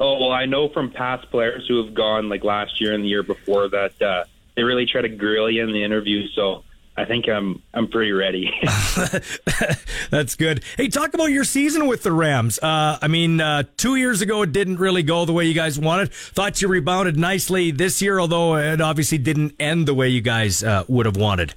Oh 0.00 0.18
well, 0.18 0.32
I 0.32 0.46
know 0.46 0.70
from 0.70 0.90
past 0.90 1.30
players 1.30 1.66
who 1.68 1.84
have 1.84 1.94
gone 1.94 2.30
like 2.30 2.42
last 2.42 2.80
year 2.80 2.94
and 2.94 3.04
the 3.04 3.08
year 3.08 3.22
before 3.22 3.68
that 3.68 4.00
uh, 4.00 4.24
they 4.56 4.62
really 4.62 4.86
try 4.86 5.02
to 5.02 5.08
grill 5.10 5.50
you 5.50 5.62
in 5.62 5.72
the 5.72 5.84
interview. 5.84 6.26
So 6.28 6.64
I 6.96 7.04
think 7.04 7.28
I'm 7.28 7.62
I'm 7.74 7.86
pretty 7.86 8.12
ready. 8.12 8.50
That's 10.10 10.36
good. 10.36 10.64
Hey, 10.78 10.88
talk 10.88 11.12
about 11.12 11.26
your 11.26 11.44
season 11.44 11.86
with 11.86 12.02
the 12.02 12.12
Rams. 12.12 12.58
Uh, 12.58 12.98
I 13.00 13.08
mean, 13.08 13.42
uh, 13.42 13.64
two 13.76 13.96
years 13.96 14.22
ago 14.22 14.40
it 14.40 14.52
didn't 14.52 14.78
really 14.78 15.02
go 15.02 15.26
the 15.26 15.34
way 15.34 15.44
you 15.44 15.54
guys 15.54 15.78
wanted. 15.78 16.12
Thought 16.12 16.62
you 16.62 16.68
rebounded 16.68 17.18
nicely 17.18 17.70
this 17.70 18.00
year, 18.00 18.18
although 18.18 18.56
it 18.56 18.80
obviously 18.80 19.18
didn't 19.18 19.54
end 19.60 19.86
the 19.86 19.94
way 19.94 20.08
you 20.08 20.22
guys 20.22 20.64
uh, 20.64 20.84
would 20.88 21.04
have 21.04 21.16
wanted. 21.18 21.54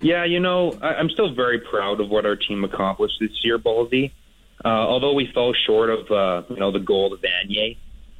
yeah, 0.00 0.24
you 0.24 0.38
know, 0.38 0.72
I, 0.80 0.94
I'm 0.94 1.10
still 1.10 1.34
very 1.34 1.58
proud 1.58 2.00
of 2.00 2.10
what 2.10 2.24
our 2.26 2.36
team 2.36 2.62
accomplished 2.62 3.16
this 3.20 3.32
year, 3.42 3.58
Ballsy. 3.58 4.12
Uh, 4.64 4.68
although 4.68 5.12
we 5.12 5.30
fell 5.32 5.52
short 5.66 5.90
of 5.90 6.10
uh, 6.10 6.46
you 6.48 6.56
know 6.56 6.72
the 6.72 6.80
goal 6.80 7.12
of 7.12 7.20
Vanier, 7.20 7.76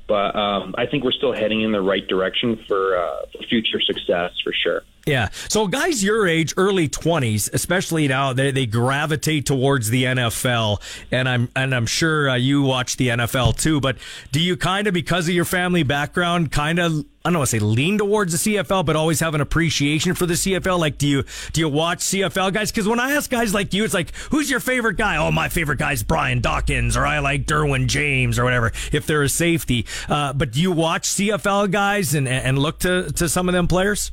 but 0.07 0.37
um, 0.37 0.75
I 0.79 0.87
think 0.87 1.05
we're 1.05 1.13
still 1.13 1.33
heading 1.33 1.63
in 1.63 1.73
the 1.73 1.81
right 1.81 2.07
direction 2.07 2.63
for, 2.69 2.97
uh, 2.97 3.27
for 3.33 3.43
future 3.49 3.81
success 3.81 4.33
for 4.45 4.53
sure. 4.53 4.83
Yeah. 5.07 5.29
So 5.49 5.69
guys 5.69 6.03
your 6.03 6.27
age, 6.27 6.53
early 6.57 6.89
twenties, 6.89 7.49
especially 7.53 8.09
now, 8.09 8.33
they, 8.33 8.51
they 8.51 8.67
gravitate 8.67 9.47
towards 9.47 9.91
the 9.91 10.03
NFL, 10.03 10.81
and 11.13 11.29
I'm 11.29 11.49
and 11.55 11.73
I'm 11.73 11.87
sure 11.87 12.29
uh, 12.29 12.35
you 12.35 12.63
watch 12.63 12.97
the 12.97 13.09
NFL 13.09 13.57
too. 13.57 13.81
But 13.81 13.99
do 14.33 14.41
you 14.41 14.57
kind 14.57 14.89
of, 14.89 14.95
because 14.95 15.29
of 15.29 15.35
your 15.35 15.45
family 15.45 15.85
background, 15.85 16.51
kind 16.51 16.81
of 16.81 17.05
I 17.25 17.31
don't 17.31 17.39
want 17.39 17.51
to 17.51 17.57
say 17.57 17.65
lean 17.65 17.99
towards 17.99 18.43
the 18.43 18.57
CFL, 18.57 18.85
but 18.85 18.97
always 18.97 19.21
have 19.21 19.37
an 19.37 19.41
appreciation 19.41 20.15
for 20.15 20.27
the 20.27 20.35
CFL? 20.35 20.81
Like, 20.81 20.99
do 20.99 21.07
you 21.07 21.23
do 21.53 21.61
you 21.61 21.69
watch 21.69 21.99
CFL 21.99 22.53
guys? 22.53 22.73
Because 22.73 22.89
when 22.89 22.99
I 22.99 23.13
ask 23.13 23.31
guys 23.31 23.55
like 23.55 23.73
you, 23.75 23.85
it's 23.85 23.95
like, 23.95 24.13
who's 24.33 24.51
your 24.51 24.61
favorite 24.61 24.97
guy? 24.97 25.19
Oh, 25.19 25.31
my 25.31 25.49
favorite 25.49 25.79
guy's 25.79 26.03
Brian 26.03 26.41
Dawkins, 26.41 26.97
or 26.97 27.07
I 27.07 27.21
like 27.21 27.47
Derwin 27.47 27.87
James, 27.87 28.41
or 28.41 28.45
whatever. 28.45 28.73
If 28.91 29.07
they're 29.07 29.23
a 29.23 29.29
safety, 29.29 29.87
uh, 30.09 30.33
but 30.33 30.51
do 30.51 30.61
you 30.61 30.73
watch 30.73 31.05
CFL 31.09 31.71
guys 31.71 32.13
and 32.13 32.27
and 32.27 32.59
look 32.59 32.81
to 32.81 33.13
to 33.13 33.29
some 33.29 33.49
of 33.49 33.53
them 33.53 33.69
players? 33.69 34.11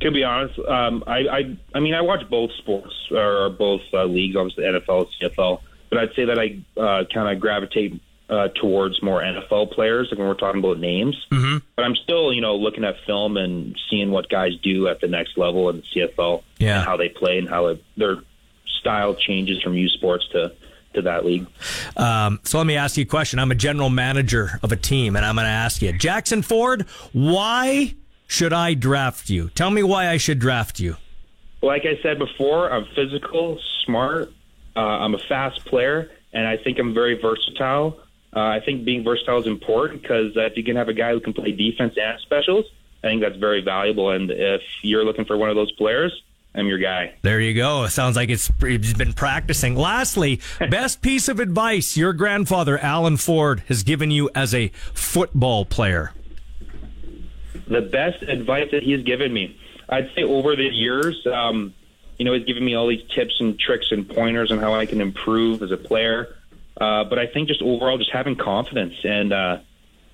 To 0.00 0.10
be 0.12 0.22
honest, 0.22 0.58
um, 0.60 1.02
I, 1.06 1.18
I 1.28 1.56
I 1.74 1.80
mean 1.80 1.94
I 1.94 2.00
watch 2.02 2.28
both 2.30 2.52
sports 2.58 2.94
or 3.10 3.50
both 3.50 3.82
uh, 3.92 4.04
leagues, 4.04 4.36
obviously 4.36 4.64
NFL, 4.64 5.08
CFL, 5.20 5.60
but 5.90 5.98
I'd 5.98 6.14
say 6.14 6.24
that 6.26 6.38
I 6.38 6.60
uh, 6.80 7.04
kind 7.12 7.34
of 7.34 7.40
gravitate 7.40 8.00
uh, 8.30 8.48
towards 8.60 9.02
more 9.02 9.22
NFL 9.22 9.72
players 9.72 10.08
like 10.10 10.18
when 10.18 10.28
we're 10.28 10.34
talking 10.34 10.60
about 10.60 10.78
names. 10.78 11.16
Mm-hmm. 11.32 11.58
But 11.74 11.84
I'm 11.84 11.96
still, 11.96 12.32
you 12.32 12.40
know, 12.40 12.54
looking 12.56 12.84
at 12.84 12.94
film 13.06 13.36
and 13.36 13.76
seeing 13.90 14.10
what 14.10 14.28
guys 14.28 14.52
do 14.62 14.86
at 14.86 15.00
the 15.00 15.08
next 15.08 15.36
level 15.38 15.68
in 15.70 15.76
the 15.78 15.82
CFL, 16.00 16.42
Yeah. 16.58 16.76
and 16.78 16.84
how 16.86 16.96
they 16.96 17.08
play 17.08 17.38
and 17.38 17.48
how 17.48 17.66
it, 17.68 17.82
their 17.96 18.18
style 18.80 19.14
changes 19.14 19.60
from 19.62 19.74
U 19.74 19.88
Sports 19.88 20.28
to 20.32 20.52
to 20.94 21.02
that 21.02 21.24
league. 21.26 21.46
Um, 21.96 22.40
so 22.44 22.58
let 22.58 22.66
me 22.66 22.76
ask 22.76 22.96
you 22.96 23.02
a 23.02 23.06
question. 23.06 23.38
I'm 23.38 23.50
a 23.50 23.54
general 23.54 23.90
manager 23.90 24.58
of 24.62 24.72
a 24.72 24.76
team, 24.76 25.16
and 25.16 25.24
I'm 25.24 25.34
going 25.34 25.44
to 25.44 25.50
ask 25.50 25.82
you, 25.82 25.92
Jackson 25.92 26.42
Ford, 26.42 26.86
why 27.12 27.94
should 28.28 28.52
I 28.52 28.74
draft 28.74 29.28
you? 29.28 29.48
Tell 29.48 29.70
me 29.70 29.82
why 29.82 30.08
I 30.08 30.18
should 30.18 30.38
draft 30.38 30.78
you. 30.78 30.96
Like 31.62 31.82
I 31.84 32.00
said 32.02 32.18
before, 32.20 32.70
I'm 32.70 32.86
physical, 32.94 33.58
smart. 33.84 34.30
Uh, 34.76 34.80
I'm 34.80 35.14
a 35.14 35.18
fast 35.18 35.64
player, 35.64 36.10
and 36.32 36.46
I 36.46 36.56
think 36.56 36.78
I'm 36.78 36.94
very 36.94 37.20
versatile. 37.20 37.98
Uh, 38.36 38.40
I 38.40 38.60
think 38.60 38.84
being 38.84 39.02
versatile 39.02 39.40
is 39.40 39.46
important 39.46 40.02
because 40.02 40.36
uh, 40.36 40.42
if 40.42 40.56
you 40.56 40.62
can 40.62 40.76
have 40.76 40.88
a 40.88 40.92
guy 40.92 41.10
who 41.12 41.20
can 41.20 41.32
play 41.32 41.50
defense 41.50 41.94
and 42.00 42.20
specials, 42.20 42.66
I 43.02 43.08
think 43.08 43.22
that's 43.22 43.36
very 43.36 43.62
valuable. 43.62 44.10
And 44.10 44.30
if 44.30 44.62
you're 44.82 45.04
looking 45.04 45.24
for 45.24 45.36
one 45.36 45.48
of 45.48 45.56
those 45.56 45.72
players, 45.72 46.12
I'm 46.54 46.66
your 46.66 46.78
guy. 46.78 47.14
There 47.22 47.40
you 47.40 47.54
go. 47.54 47.84
It 47.84 47.90
sounds 47.90 48.16
like 48.16 48.28
it's 48.28 48.50
it's 48.60 48.92
been 48.92 49.12
practicing. 49.12 49.74
Lastly, 49.74 50.40
best 50.70 51.00
piece 51.02 51.28
of 51.28 51.40
advice 51.40 51.96
your 51.96 52.12
grandfather, 52.12 52.78
Alan 52.78 53.16
Ford, 53.16 53.62
has 53.68 53.82
given 53.82 54.10
you 54.10 54.28
as 54.34 54.54
a 54.54 54.68
football 54.92 55.64
player. 55.64 56.12
The 57.68 57.82
best 57.82 58.22
advice 58.22 58.70
that 58.72 58.82
he's 58.82 59.02
given 59.02 59.32
me. 59.32 59.58
I'd 59.88 60.10
say 60.14 60.22
over 60.22 60.54
the 60.56 60.64
years, 60.64 61.26
um, 61.26 61.74
you 62.18 62.24
know, 62.24 62.32
he's 62.32 62.44
given 62.44 62.64
me 62.64 62.74
all 62.74 62.86
these 62.88 63.06
tips 63.14 63.40
and 63.40 63.58
tricks 63.58 63.86
and 63.90 64.08
pointers 64.08 64.50
on 64.50 64.58
how 64.58 64.74
I 64.74 64.86
can 64.86 65.00
improve 65.00 65.62
as 65.62 65.70
a 65.70 65.76
player. 65.76 66.36
Uh, 66.80 67.04
but 67.04 67.18
I 67.18 67.26
think 67.26 67.48
just 67.48 67.62
overall, 67.62 67.98
just 67.98 68.12
having 68.12 68.36
confidence 68.36 68.94
and 69.04 69.32
uh, 69.32 69.58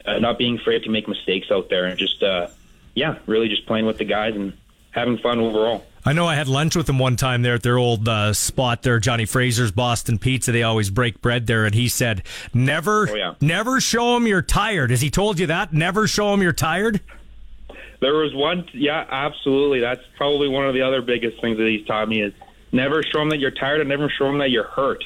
uh, 0.04 0.18
not 0.18 0.38
being 0.38 0.58
afraid 0.58 0.84
to 0.84 0.90
make 0.90 1.08
mistakes 1.08 1.50
out 1.50 1.68
there, 1.68 1.84
and 1.86 1.98
just 1.98 2.22
uh, 2.22 2.48
yeah, 2.94 3.18
really 3.26 3.48
just 3.48 3.66
playing 3.66 3.86
with 3.86 3.98
the 3.98 4.04
guys 4.04 4.34
and 4.34 4.54
having 4.90 5.18
fun 5.18 5.40
overall. 5.40 5.84
I 6.06 6.12
know 6.12 6.26
I 6.26 6.34
had 6.34 6.48
lunch 6.48 6.76
with 6.76 6.88
him 6.88 6.98
one 6.98 7.16
time 7.16 7.42
there 7.42 7.54
at 7.54 7.62
their 7.62 7.78
old 7.78 8.06
uh, 8.08 8.34
spot 8.34 8.82
there, 8.82 8.98
Johnny 8.98 9.24
Fraser's 9.24 9.72
Boston 9.72 10.18
Pizza. 10.18 10.52
They 10.52 10.62
always 10.62 10.90
break 10.90 11.22
bread 11.22 11.46
there, 11.46 11.64
and 11.64 11.74
he 11.74 11.88
said, 11.88 12.22
"Never, 12.52 13.08
oh, 13.10 13.14
yeah. 13.14 13.34
never 13.40 13.80
show 13.80 14.16
him 14.16 14.26
you're 14.26 14.42
tired." 14.42 14.90
Has 14.90 15.00
he 15.00 15.10
told 15.10 15.38
you 15.38 15.46
that? 15.46 15.72
Never 15.72 16.06
show 16.06 16.32
him 16.32 16.42
you're 16.42 16.52
tired. 16.52 17.00
There 18.00 18.14
was 18.14 18.34
one, 18.34 18.68
yeah, 18.72 19.06
absolutely. 19.08 19.80
That's 19.80 20.02
probably 20.16 20.48
one 20.48 20.66
of 20.66 20.74
the 20.74 20.82
other 20.82 21.02
biggest 21.02 21.40
things 21.40 21.58
that 21.58 21.66
he's 21.66 21.86
taught 21.86 22.08
me 22.08 22.22
is 22.22 22.32
never 22.72 23.02
show 23.02 23.22
him 23.22 23.30
that 23.30 23.38
you're 23.38 23.50
tired 23.50 23.80
and 23.80 23.88
never 23.88 24.08
show 24.10 24.28
him 24.28 24.38
that 24.38 24.50
you're 24.50 24.68
hurt. 24.68 25.04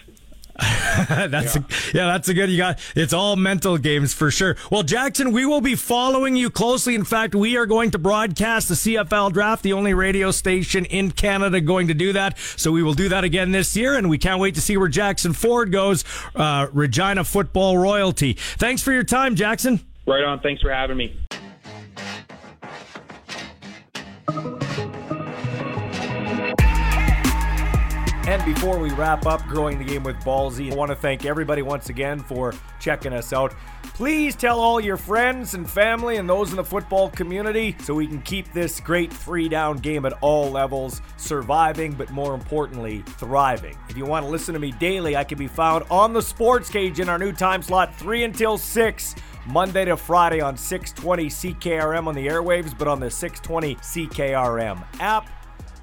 that's 0.99 1.55
yeah. 1.55 1.63
A, 1.63 1.97
yeah, 1.97 2.07
that's 2.07 2.29
a 2.29 2.35
good. 2.35 2.51
You 2.51 2.57
got 2.57 2.81
it's 2.97 3.13
all 3.13 3.37
mental 3.37 3.79
games 3.79 4.13
for 4.13 4.29
sure. 4.33 4.57
Well, 4.73 4.83
Jackson, 4.83 5.31
we 5.31 5.47
will 5.47 5.61
be 5.61 5.77
following 5.77 6.35
you 6.35 6.51
closely. 6.51 6.97
In 6.97 7.05
fact, 7.05 7.37
we 7.37 7.57
are 7.57 7.65
going 7.65 7.93
to 7.93 7.99
broadcast 7.99 8.69
the 8.69 8.75
CFL 8.75 9.33
draft, 9.33 9.63
the 9.63 9.73
only 9.73 9.95
radio 9.95 10.33
station 10.33 10.85
in 10.87 11.13
Canada 11.13 11.61
going 11.61 11.87
to 11.89 11.95
do 11.95 12.13
that. 12.15 12.37
So 12.57 12.73
we 12.73 12.83
will 12.83 12.95
do 12.95 13.09
that 13.11 13.23
again 13.23 13.53
this 13.53 13.77
year, 13.77 13.95
and 13.95 14.11
we 14.11 14.19
can't 14.19 14.41
wait 14.41 14.57
to 14.57 14.61
see 14.61 14.77
where 14.77 14.89
Jackson 14.89 15.33
Ford 15.33 15.71
goes. 15.71 16.05
Uh, 16.35 16.67
Regina 16.73 17.23
football 17.23 17.79
royalty. 17.79 18.33
Thanks 18.33 18.83
for 18.83 18.93
your 18.93 19.05
time, 19.05 19.37
Jackson. 19.37 19.79
Right 20.09 20.25
on. 20.25 20.41
Thanks 20.41 20.61
for 20.61 20.73
having 20.73 20.97
me. 20.97 21.15
And 28.29 28.45
before 28.45 28.79
we 28.79 28.91
wrap 28.91 29.25
up 29.25 29.43
growing 29.47 29.79
the 29.79 29.85
game 29.85 30.03
with 30.03 30.17
Ballsy, 30.17 30.71
I 30.71 30.75
want 30.75 30.91
to 30.91 30.95
thank 30.95 31.25
everybody 31.25 31.63
once 31.63 31.89
again 31.89 32.21
for 32.21 32.53
checking 32.79 33.15
us 33.15 33.33
out. 33.33 33.55
Please 33.83 34.37
tell 34.37 34.61
all 34.61 34.79
your 34.79 34.99
friends 34.99 35.55
and 35.55 35.69
family 35.69 36.19
and 36.19 36.29
those 36.29 36.51
in 36.51 36.57
the 36.57 36.65
football 36.65 37.09
community 37.09 37.75
so 37.81 37.95
we 37.95 38.07
can 38.07 38.21
keep 38.21 38.53
this 38.53 38.81
great 38.81 39.11
three 39.11 39.49
down 39.49 39.79
game 39.79 40.05
at 40.05 40.13
all 40.21 40.51
levels 40.51 41.01
surviving, 41.17 41.95
but 41.95 42.11
more 42.11 42.35
importantly, 42.35 43.03
thriving. 43.17 43.79
If 43.89 43.97
you 43.97 44.05
want 44.05 44.27
to 44.27 44.31
listen 44.31 44.53
to 44.53 44.61
me 44.61 44.73
daily, 44.73 45.17
I 45.17 45.25
can 45.25 45.39
be 45.39 45.49
found 45.49 45.87
on 45.91 46.13
the 46.13 46.21
sports 46.21 46.69
cage 46.69 47.01
in 47.01 47.09
our 47.09 47.19
new 47.19 47.33
time 47.33 47.63
slot, 47.63 47.95
3 47.95 48.25
until 48.25 48.59
6. 48.59 49.15
Monday 49.47 49.87
to 49.87 49.97
Friday 49.97 50.43
on 50.43 50.55
620 50.55 51.31
CKRM 51.31 52.07
on 52.07 52.15
the 52.15 52.27
airwaves, 52.27 52.77
but 52.77 52.89
on 52.89 53.01
the 53.01 53.11
620 53.11 53.77
CKRM 53.77 54.85
app. 55.01 55.38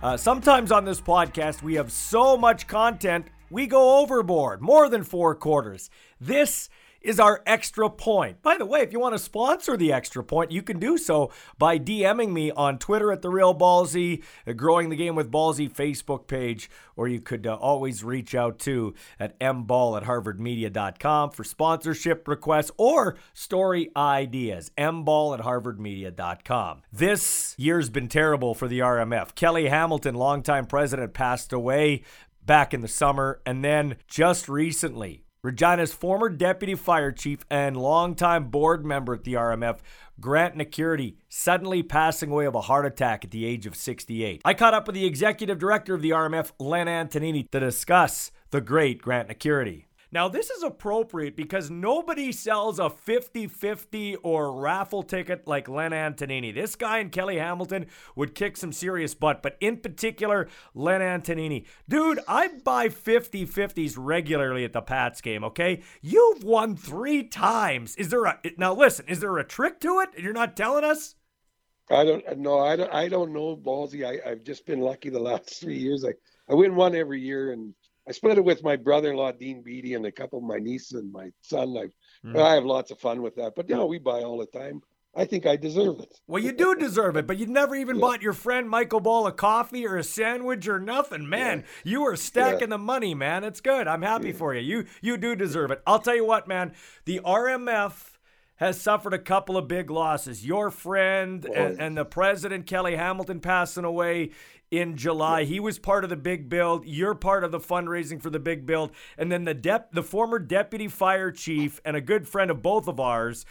Uh, 0.05 0.15
sometimes 0.15 0.71
on 0.71 0.85
this 0.85 1.01
podcast, 1.01 1.63
we 1.63 1.73
have 1.73 1.91
so 1.91 2.37
much 2.37 2.67
content, 2.67 3.25
we 3.49 3.65
go 3.65 3.97
overboard, 4.01 4.61
more 4.61 4.87
than 4.87 5.03
four 5.03 5.33
quarters. 5.33 5.89
This 6.21 6.69
is 7.05 7.19
our 7.19 7.41
extra 7.45 7.89
point. 7.89 8.41
By 8.41 8.57
the 8.57 8.65
way, 8.65 8.81
if 8.81 8.91
you 8.91 8.99
want 8.99 9.13
to 9.13 9.19
sponsor 9.19 9.77
the 9.77 9.93
extra 9.93 10.23
point, 10.23 10.51
you 10.51 10.61
can 10.61 10.79
do 10.79 10.97
so 10.97 11.31
by 11.57 11.77
DMing 11.77 12.31
me 12.31 12.51
on 12.51 12.79
Twitter 12.79 13.11
at 13.11 13.21
the 13.21 13.29
Real 13.29 13.53
Ballsy, 13.53 14.23
the 14.45 14.53
Growing 14.53 14.89
the 14.89 14.95
Game 14.95 15.15
with 15.15 15.31
Ballsy 15.31 15.71
Facebook 15.71 16.27
page, 16.27 16.69
or 16.95 17.07
you 17.07 17.21
could 17.21 17.45
uh, 17.45 17.55
always 17.55 18.03
reach 18.03 18.33
out 18.33 18.59
to 18.59 18.93
at 19.19 19.39
mball 19.39 19.97
at 19.97 20.07
harvardmedia.com 20.07 21.31
for 21.31 21.43
sponsorship 21.43 22.27
requests 22.27 22.71
or 22.77 23.15
story 23.33 23.91
ideas. 23.95 24.71
mball 24.77 25.37
at 25.37 25.45
harvardmedia.com. 25.45 26.81
This 26.91 27.55
year's 27.57 27.89
been 27.89 28.07
terrible 28.07 28.53
for 28.53 28.67
the 28.67 28.79
RMF. 28.79 29.35
Kelly 29.35 29.67
Hamilton, 29.67 30.15
longtime 30.15 30.65
president, 30.65 31.13
passed 31.13 31.53
away 31.53 32.03
back 32.45 32.73
in 32.73 32.81
the 32.81 32.87
summer, 32.87 33.41
and 33.45 33.63
then 33.63 33.97
just 34.07 34.47
recently, 34.47 35.24
Regina's 35.45 35.93
former 35.93 36.27
deputy 36.27 36.73
fire 36.73 37.11
chief 37.11 37.45
and 37.51 37.77
longtime 37.77 38.45
board 38.45 38.83
member 38.83 39.13
at 39.13 39.25
the 39.25 39.33
RMF, 39.35 39.77
Grant 40.19 40.55
Nicurity, 40.55 41.17
suddenly 41.29 41.83
passing 41.83 42.31
away 42.31 42.45
of 42.45 42.55
a 42.55 42.61
heart 42.61 42.87
attack 42.87 43.23
at 43.23 43.29
the 43.29 43.45
age 43.45 43.67
of 43.67 43.75
68. 43.75 44.41
I 44.43 44.55
caught 44.55 44.73
up 44.73 44.87
with 44.87 44.95
the 44.95 45.05
executive 45.05 45.59
director 45.59 45.93
of 45.93 46.01
the 46.01 46.09
RMF, 46.09 46.51
Len 46.57 46.87
Antonini, 46.87 47.47
to 47.51 47.59
discuss 47.59 48.31
the 48.49 48.59
great 48.59 49.03
Grant 49.03 49.27
Nicurity. 49.27 49.85
Now, 50.15 50.29
this 50.29 50.49
is 50.49 50.63
appropriate 50.63 51.35
because 51.35 51.69
nobody 51.69 52.31
sells 52.31 52.79
a 52.79 52.89
50 52.89 53.47
50 53.47 54.15
or 54.23 54.53
raffle 54.53 55.03
ticket 55.03 55.45
like 55.45 55.67
Len 55.67 55.91
Antonini. 55.91 56.55
This 56.55 56.77
guy 56.77 56.99
and 56.99 57.11
Kelly 57.11 57.37
Hamilton 57.37 57.87
would 58.15 58.33
kick 58.33 58.55
some 58.55 58.71
serious 58.71 59.13
butt, 59.13 59.43
but 59.43 59.57
in 59.59 59.75
particular, 59.75 60.47
Len 60.73 61.01
Antonini. 61.01 61.65
Dude, 61.89 62.21
I 62.29 62.47
buy 62.63 62.87
50 62.87 63.45
50s 63.45 63.95
regularly 63.97 64.63
at 64.63 64.71
the 64.71 64.81
Pats 64.81 65.19
game, 65.19 65.43
okay? 65.43 65.83
You've 66.01 66.45
won 66.45 66.77
three 66.77 67.23
times. 67.23 67.97
Is 67.97 68.07
there 68.07 68.23
a. 68.23 68.39
Now, 68.57 68.73
listen, 68.73 69.09
is 69.09 69.19
there 69.19 69.37
a 69.37 69.43
trick 69.43 69.81
to 69.81 69.99
it? 69.99 70.17
You're 70.17 70.31
not 70.31 70.55
telling 70.55 70.85
us? 70.85 71.15
I 71.91 72.05
don't 72.05 72.37
know. 72.37 72.61
I 72.61 72.77
don't. 72.77 72.93
I 72.93 73.09
don't 73.09 73.33
know, 73.33 73.57
Ballsy. 73.57 74.07
I, 74.07 74.31
I've 74.31 74.45
just 74.45 74.65
been 74.65 74.79
lucky 74.79 75.09
the 75.09 75.19
last 75.19 75.59
three 75.59 75.77
years. 75.77 76.05
I 76.05 76.13
I 76.49 76.53
win 76.53 76.73
one 76.73 76.95
every 76.95 77.19
year, 77.19 77.51
and 77.51 77.73
I 78.07 78.11
split 78.11 78.37
it 78.37 78.45
with 78.45 78.63
my 78.63 78.75
brother-in-law 78.75 79.33
Dean 79.33 79.63
Beatty 79.63 79.95
and 79.95 80.05
a 80.05 80.11
couple 80.11 80.39
of 80.39 80.45
my 80.45 80.57
nieces 80.57 80.93
and 80.93 81.11
my 81.11 81.29
son. 81.41 81.75
I 81.77 82.27
mm. 82.27 82.39
I 82.39 82.53
have 82.53 82.65
lots 82.65 82.91
of 82.91 82.99
fun 82.99 83.21
with 83.21 83.35
that. 83.35 83.53
But 83.55 83.69
you 83.69 83.75
know, 83.75 83.87
we 83.87 83.99
buy 83.99 84.21
all 84.21 84.37
the 84.37 84.45
time. 84.45 84.81
I 85.17 85.23
think 85.23 85.45
I 85.45 85.55
deserve 85.55 85.99
it. 86.01 86.19
Well, 86.27 86.43
you 86.43 86.51
do 86.51 86.75
deserve 86.75 87.15
it, 87.15 87.25
but 87.25 87.37
you 87.37 87.45
never 87.45 87.73
even 87.73 87.95
yeah. 87.95 88.01
bought 88.01 88.21
your 88.21 88.33
friend 88.33 88.69
Michael 88.69 88.99
Ball 88.99 89.27
a 89.27 89.31
coffee 89.31 89.87
or 89.87 89.95
a 89.95 90.03
sandwich 90.03 90.67
or 90.67 90.77
nothing, 90.77 91.29
man. 91.29 91.63
Yeah. 91.85 91.91
You 91.91 92.03
are 92.03 92.17
stacking 92.17 92.61
yeah. 92.61 92.67
the 92.67 92.77
money, 92.79 93.15
man. 93.15 93.45
It's 93.45 93.61
good. 93.61 93.87
I'm 93.87 94.01
happy 94.01 94.33
for 94.33 94.53
you. 94.53 94.61
You 94.61 94.85
you 95.01 95.17
do 95.17 95.35
deserve 95.35 95.71
it. 95.71 95.81
I'll 95.87 95.99
tell 95.99 96.15
you 96.15 96.25
what, 96.25 96.47
man. 96.47 96.73
The 97.05 97.21
RMF 97.23 98.11
has 98.57 98.79
suffered 98.79 99.13
a 99.13 99.19
couple 99.19 99.57
of 99.57 99.67
big 99.67 99.89
losses. 99.89 100.45
Your 100.45 100.71
friend 100.71 101.45
and, 101.45 101.79
and, 101.79 101.97
the 101.97 102.05
president, 102.05 102.65
Kelly 102.65 102.95
Hamilton, 102.95 103.41
passing 103.41 103.83
away 103.83 104.31
in 104.77 104.97
July. 104.97 105.43
He 105.43 105.59
was 105.59 105.79
part 105.79 106.03
of 106.03 106.09
the 106.09 106.15
big 106.15 106.49
build. 106.49 106.85
You're 106.85 107.15
part 107.15 107.43
of 107.43 107.51
the 107.51 107.59
fundraising 107.59 108.21
for 108.21 108.29
the 108.29 108.39
big 108.39 108.65
build. 108.65 108.91
And 109.17 109.31
then 109.31 109.45
the 109.45 109.53
dep- 109.53 109.91
the 109.91 110.03
former 110.03 110.39
deputy 110.39 110.87
fire 110.87 111.31
chief 111.31 111.79
and 111.85 111.95
a 111.95 112.01
good 112.01 112.27
friend 112.27 112.51
of 112.51 112.61
both 112.61 112.87
of 112.87 112.99
ours, 112.99 113.45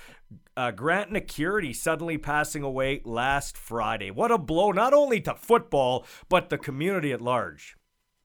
uh, 0.57 0.71
Grant 0.71 1.13
Nicurity, 1.13 1.73
suddenly 1.73 2.19
passing 2.19 2.63
away 2.63 3.01
last 3.05 3.57
Friday. 3.57 4.11
What 4.11 4.31
a 4.31 4.39
blow, 4.39 4.73
not 4.73 4.93
only 4.93 5.21
to 5.23 5.35
football, 5.35 6.07
but 6.29 6.51
the 6.51 6.59
community 6.59 7.13
at 7.13 7.21
large. 7.21 7.77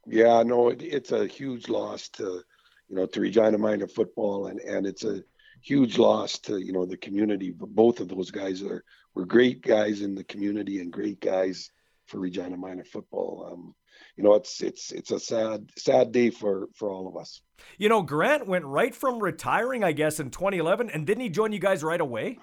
Yeah, 0.06 0.44
no, 0.44 0.70
it, 0.70 0.82
it's 0.82 1.12
a 1.12 1.28
huge 1.28 1.70
loss 1.70 2.10
to, 2.10 2.42
you 2.88 2.96
know, 2.96 3.06
to 3.06 3.22
Regina 3.22 3.58
Minor 3.58 3.88
football, 3.88 4.48
and, 4.48 4.60
and 4.62 4.88
it's 4.88 5.04
a 5.04 5.24
huge 5.62 5.98
loss 5.98 6.40
to, 6.40 6.58
you 6.58 6.72
know, 6.72 6.86
the 6.86 6.98
community. 6.98 7.52
But 7.52 7.70
both 7.70 8.00
of 8.00 8.08
those 8.08 8.32
guys 8.32 8.64
are 8.64 8.84
were 9.16 9.26
great 9.26 9.62
guys 9.62 10.02
in 10.02 10.16
the 10.16 10.24
community 10.24 10.80
and 10.80 10.94
great 10.94 11.20
guys 11.20 11.72
for 12.10 12.20
Regina 12.20 12.58
Minor 12.58 12.84
football. 12.84 13.50
Um, 13.52 13.76
you 14.16 14.24
know, 14.24 14.34
it's 14.34 14.62
it's 14.62 14.92
it's 14.92 15.12
a 15.12 15.20
sad 15.20 15.70
sad 15.78 16.12
day 16.12 16.30
for 16.30 16.68
for 16.76 16.90
all 16.90 17.08
of 17.08 17.16
us. 17.16 17.42
You 17.78 17.90
know, 17.90 18.02
Grant 18.02 18.48
went 18.48 18.66
right 18.66 18.94
from 18.94 19.20
retiring, 19.20 19.84
I 19.84 19.92
guess, 19.92 20.20
in 20.20 20.32
2011, 20.32 20.90
and 20.90 21.06
didn't 21.06 21.22
he 21.22 21.30
join 21.30 21.52
you 21.52 21.60
guys 21.60 21.84
right 21.84 22.00
away? 22.00 22.40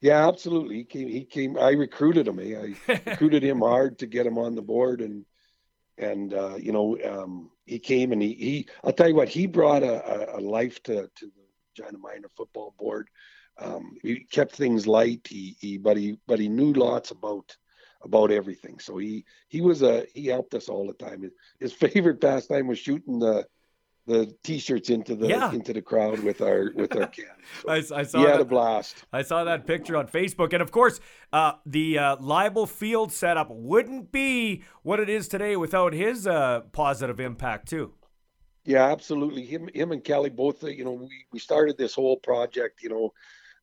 Yeah, 0.00 0.26
absolutely. 0.26 0.76
He 0.76 0.84
came. 0.84 1.08
He 1.08 1.24
came. 1.24 1.58
I 1.58 1.70
recruited 1.72 2.26
him. 2.26 2.38
Eh? 2.38 2.74
I 2.88 3.00
recruited 3.06 3.42
him 3.42 3.60
hard 3.60 3.98
to 3.98 4.06
get 4.06 4.26
him 4.26 4.38
on 4.38 4.54
the 4.54 4.62
board, 4.62 5.00
and 5.00 5.24
and 5.98 6.32
uh, 6.32 6.56
you 6.56 6.72
know, 6.72 6.96
um, 7.04 7.50
he 7.66 7.78
came 7.78 8.12
and 8.12 8.22
he 8.22 8.32
he. 8.34 8.68
I'll 8.82 8.92
tell 8.92 9.08
you 9.08 9.14
what. 9.14 9.28
He 9.28 9.46
brought 9.46 9.82
a, 9.82 10.36
a, 10.36 10.40
life 10.40 10.82
to 10.84 10.94
to 11.14 11.26
the 11.26 11.82
Regina 11.82 11.98
Minor 11.98 12.28
football 12.34 12.74
board. 12.78 13.08
Um, 13.58 13.98
he 14.02 14.24
kept 14.24 14.56
things 14.56 14.86
light. 14.86 15.26
He, 15.28 15.56
he 15.60 15.76
but 15.76 15.98
he 15.98 16.18
but 16.26 16.38
he 16.38 16.48
knew 16.48 16.72
lots 16.72 17.10
about 17.10 17.54
about 18.02 18.30
everything. 18.30 18.78
So 18.78 18.98
he 18.98 19.24
he 19.48 19.60
was 19.60 19.82
a 19.82 20.06
he 20.14 20.26
helped 20.26 20.54
us 20.54 20.68
all 20.68 20.86
the 20.86 20.94
time. 20.94 21.30
His 21.58 21.72
favorite 21.72 22.20
pastime 22.20 22.66
was 22.66 22.78
shooting 22.78 23.18
the 23.18 23.46
the 24.06 24.34
t-shirts 24.42 24.90
into 24.90 25.14
the 25.14 25.28
yeah. 25.28 25.52
into 25.52 25.72
the 25.72 25.82
crowd 25.82 26.18
with 26.20 26.40
our 26.40 26.72
with 26.74 26.96
our 26.96 27.06
cans. 27.16 27.28
So 27.62 27.70
I, 27.70 28.00
I, 28.00 28.02
saw 28.02 28.18
he 28.18 28.24
had 28.24 28.34
that, 28.34 28.40
a 28.40 28.44
blast. 28.44 28.96
I 29.12 29.22
saw 29.22 29.44
that 29.44 29.66
picture 29.66 29.96
on 29.96 30.08
Facebook, 30.08 30.52
and 30.52 30.62
of 30.62 30.70
course, 30.72 31.00
uh, 31.32 31.52
the 31.66 31.98
uh, 31.98 32.16
Leibel 32.16 32.68
Field 32.68 33.12
setup 33.12 33.48
wouldn't 33.50 34.10
be 34.10 34.64
what 34.82 35.00
it 35.00 35.08
is 35.08 35.28
today 35.28 35.56
without 35.56 35.92
his 35.92 36.26
uh, 36.26 36.62
positive 36.72 37.20
impact 37.20 37.68
too. 37.68 37.92
Yeah, 38.64 38.90
absolutely. 38.90 39.44
Him 39.44 39.68
him 39.74 39.92
and 39.92 40.02
Kelly 40.02 40.30
both. 40.30 40.64
Uh, 40.64 40.68
you 40.68 40.84
know, 40.84 40.92
we 40.92 41.24
we 41.32 41.38
started 41.38 41.78
this 41.78 41.94
whole 41.94 42.16
project. 42.16 42.82
You 42.82 42.88
know, 42.88 43.12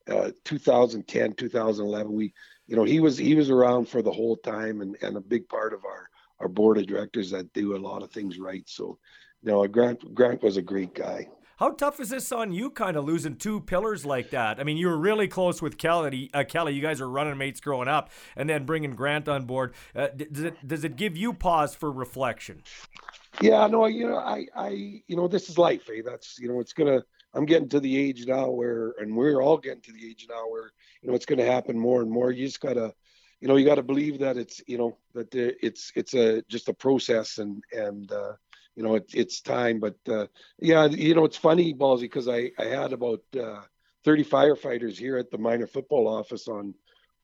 uh, 0.09 0.31
2010, 0.45 1.33
2011. 1.33 2.11
We 2.11 2.33
you 2.67 2.75
know 2.75 2.83
he 2.83 2.99
was 2.99 3.17
he 3.17 3.35
was 3.35 3.49
around 3.49 3.87
for 3.87 4.01
the 4.01 4.11
whole 4.11 4.35
time 4.37 4.81
and 4.81 4.97
and 5.01 5.17
a 5.17 5.21
big 5.21 5.47
part 5.49 5.73
of 5.73 5.85
our 5.85 6.09
our 6.39 6.47
board 6.47 6.77
of 6.77 6.85
directors 6.85 7.31
that 7.31 7.51
do 7.53 7.75
a 7.75 7.77
lot 7.77 8.03
of 8.03 8.11
things 8.11 8.37
right 8.37 8.63
so 8.67 8.99
you 9.41 9.51
know 9.51 9.65
grant 9.67 10.13
grant 10.13 10.43
was 10.43 10.57
a 10.57 10.61
great 10.61 10.93
guy 10.93 11.27
how 11.57 11.71
tough 11.71 11.99
is 11.99 12.09
this 12.09 12.31
on 12.31 12.53
you, 12.53 12.69
kind 12.69 12.95
of 12.97 13.05
losing 13.05 13.35
two 13.35 13.61
pillars 13.61 14.05
like 14.05 14.29
that? 14.29 14.59
I 14.59 14.63
mean, 14.63 14.77
you 14.77 14.89
were 14.89 14.97
really 14.97 15.27
close 15.27 15.59
with 15.59 15.79
Kelly. 15.79 16.29
Uh, 16.31 16.43
Kelly, 16.43 16.75
you 16.75 16.83
guys 16.83 17.01
are 17.01 17.09
running 17.09 17.35
mates 17.35 17.59
growing 17.59 17.87
up, 17.87 18.11
and 18.35 18.47
then 18.47 18.63
bringing 18.63 18.91
Grant 18.91 19.27
on 19.27 19.45
board. 19.45 19.73
Uh, 19.95 20.09
does 20.09 20.43
it 20.43 20.67
does 20.67 20.83
it 20.83 20.97
give 20.97 21.17
you 21.17 21.33
pause 21.33 21.73
for 21.73 21.91
reflection? 21.91 22.61
Yeah, 23.41 23.65
no, 23.65 23.87
you 23.87 24.07
know, 24.07 24.17
I, 24.17 24.45
I, 24.55 24.69
you 25.07 25.15
know, 25.15 25.27
this 25.27 25.49
is 25.49 25.57
life. 25.57 25.89
Eh? 25.89 26.03
That's, 26.05 26.37
you 26.37 26.47
know, 26.47 26.59
it's 26.59 26.73
gonna. 26.73 27.01
I'm 27.37 27.45
getting 27.45 27.69
to 27.69 27.79
the 27.79 27.97
age 27.97 28.25
now 28.25 28.49
where, 28.49 28.95
and 28.99 29.15
we're 29.15 29.41
all 29.41 29.57
getting 29.57 29.81
to 29.81 29.93
the 29.93 30.09
age 30.09 30.27
now 30.29 30.49
where 30.49 30.71
you 31.01 31.09
know 31.09 31.15
it's 31.15 31.25
going 31.25 31.39
to 31.39 31.45
happen 31.45 31.79
more 31.79 32.01
and 32.01 32.11
more. 32.11 32.31
You 32.31 32.47
just 32.47 32.59
gotta 32.59 32.93
you 33.39 33.47
know, 33.47 33.55
you 33.55 33.65
got 33.65 33.75
to 33.75 33.83
believe 33.83 34.19
that 34.19 34.37
it's, 34.37 34.61
you 34.67 34.77
know, 34.77 34.97
that 35.13 35.33
it's 35.33 35.91
it's 35.95 36.13
a 36.13 36.41
just 36.43 36.69
a 36.69 36.73
process 36.73 37.37
and 37.37 37.63
and 37.71 38.11
uh, 38.11 38.33
you 38.75 38.83
know 38.83 38.95
it, 38.95 39.05
it's 39.13 39.41
time. 39.41 39.79
But 39.79 39.97
uh, 40.09 40.27
yeah, 40.59 40.85
you 40.85 41.13
know, 41.15 41.25
it's 41.25 41.37
funny, 41.37 41.73
Ballsy, 41.73 42.01
because 42.01 42.27
I 42.27 42.51
I 42.57 42.65
had 42.65 42.93
about 42.93 43.21
uh, 43.39 43.61
30 44.05 44.23
firefighters 44.23 44.97
here 44.97 45.17
at 45.17 45.29
the 45.29 45.37
minor 45.37 45.67
football 45.67 46.07
office 46.07 46.47
on 46.47 46.73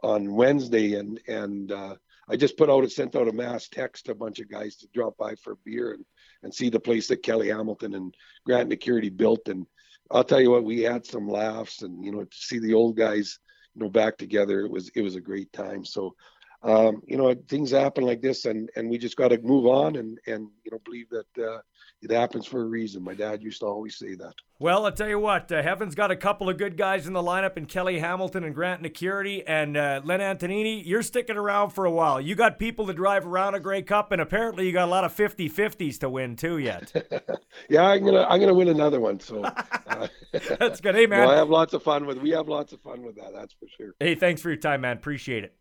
on 0.04 0.36
Wednesday, 0.36 0.96
and 0.96 1.20
and 1.28 1.72
uh, 1.72 1.96
I 2.30 2.36
just 2.36 2.58
put 2.58 2.70
out 2.70 2.84
a 2.84 2.90
sent 2.90 3.16
out 3.16 3.28
a 3.28 3.34
mass 3.34 3.68
text 3.68 4.06
to 4.06 4.12
a 4.12 4.16
bunch 4.16 4.40
of 4.40 4.52
guys 4.52 4.76
to 4.78 4.88
drop 4.94 5.18
by 5.18 5.34
for 5.36 5.54
a 5.54 5.58
beer 5.66 5.94
and 5.94 6.06
and 6.44 6.54
see 6.54 6.70
the 6.70 6.80
place 6.80 7.08
that 7.08 7.24
Kelly 7.24 7.50
Hamilton 7.50 7.96
and 7.96 8.14
Grant 8.46 8.70
McCurdy 8.70 9.16
built. 9.16 9.48
And 9.48 9.66
I'll 10.12 10.24
tell 10.24 10.42
you 10.42 10.52
what, 10.52 10.64
we 10.64 10.82
had 10.82 11.06
some 11.06 11.28
laughs, 11.28 11.82
and 11.82 12.04
you 12.04 12.12
know, 12.12 12.24
to 12.24 12.38
see 12.38 12.60
the 12.60 12.74
old 12.74 12.96
guys 12.98 13.40
you 13.76 13.82
know 13.84 13.90
back 13.90 14.18
together 14.18 14.62
it 14.62 14.72
was 14.72 14.90
it 14.96 15.02
was 15.02 15.16
a 15.16 15.22
great 15.22 15.52
time. 15.54 15.84
So 15.86 16.16
um, 16.64 17.02
you 17.06 17.18
know 17.18 17.36
things 17.50 17.72
happen 17.72 18.06
like 18.06 18.22
this 18.22 18.46
and 18.46 18.70
and 18.76 18.90
we 18.90 18.98
just 18.98 19.18
got 19.18 19.30
to 19.30 19.38
move 19.40 19.66
on 19.66 19.98
and 19.98 20.20
and 20.28 20.48
you 20.64 20.72
know 20.72 20.80
believe 20.86 21.10
that 21.10 21.44
uh, 21.44 21.60
it 22.02 22.12
happens 22.12 22.46
for 22.46 22.62
a 22.62 22.66
reason. 22.66 23.04
My 23.04 23.14
dad 23.14 23.42
used 23.42 23.60
to 23.60 23.66
always 23.66 23.98
say 23.98 24.16
that. 24.16 24.34
Well 24.60 24.86
i'll 24.86 24.92
tell 24.94 25.10
you 25.10 25.20
what 25.20 25.52
uh, 25.52 25.62
heaven's 25.62 25.94
got 25.94 26.10
a 26.10 26.16
couple 26.16 26.50
of 26.50 26.58
good 26.58 26.78
guys 26.78 27.06
in 27.06 27.12
the 27.12 27.22
lineup 27.22 27.58
in 27.58 27.66
kelly 27.66 28.00
hamilton 28.00 28.46
and 28.46 28.56
grant 28.56 28.82
Nicurity 28.82 29.46
and 29.46 29.76
uh, 29.76 30.00
len 30.06 30.22
antonini. 30.22 30.82
You're 30.86 31.02
sticking 31.02 31.36
around 31.36 31.72
for 31.72 31.84
a 31.84 31.92
while. 31.92 32.22
You 32.22 32.36
got 32.36 32.60
people 32.60 32.88
to 32.88 32.94
drive 32.94 33.26
around 33.26 33.56
a 33.56 33.60
grey 33.60 33.82
cup 33.82 34.14
and 34.14 34.22
apparently 34.22 34.66
you 34.66 34.72
got 34.72 34.88
a 34.88 34.92
lot 34.92 35.04
of 35.04 35.14
50-50s 35.14 36.00
to 36.00 36.10
win 36.10 36.36
too 36.36 36.58
yet. 36.60 36.92
Yeah 37.70 37.84
i'm 37.84 38.04
gonna 38.04 38.24
i'm 38.24 38.40
gonna 38.40 38.54
win 38.54 38.68
another 38.68 39.00
one 39.00 39.20
so 39.20 39.44
uh, 39.44 40.08
that's 40.60 40.82
good. 40.82 40.96
Hey 40.96 41.06
man 41.08 41.20
well, 41.20 41.30
i 41.30 41.36
have 41.36 41.50
lots 41.50 41.74
of 41.74 41.84
fun 41.84 42.06
with 42.06 42.18
we 42.18 42.32
have 42.32 42.48
lots 42.48 42.74
of 42.74 42.82
fun 42.82 43.04
with 43.04 43.16
that 43.16 43.32
that's 43.34 43.54
for 43.54 43.68
sure. 43.78 43.94
Hey 44.00 44.16
thanks 44.16 44.42
for 44.42 44.50
your 44.50 44.58
time 44.58 44.82
man. 44.82 44.98
Appreciate 44.98 45.44
it 45.44 45.56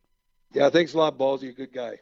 yeah, 0.55 0.71
thanks 0.71 0.95
a 0.95 0.99
lot, 0.99 1.19
Balls. 1.19 1.43
You're 1.43 1.53
a 1.53 1.55
good 1.55 1.73
guy. 1.73 1.99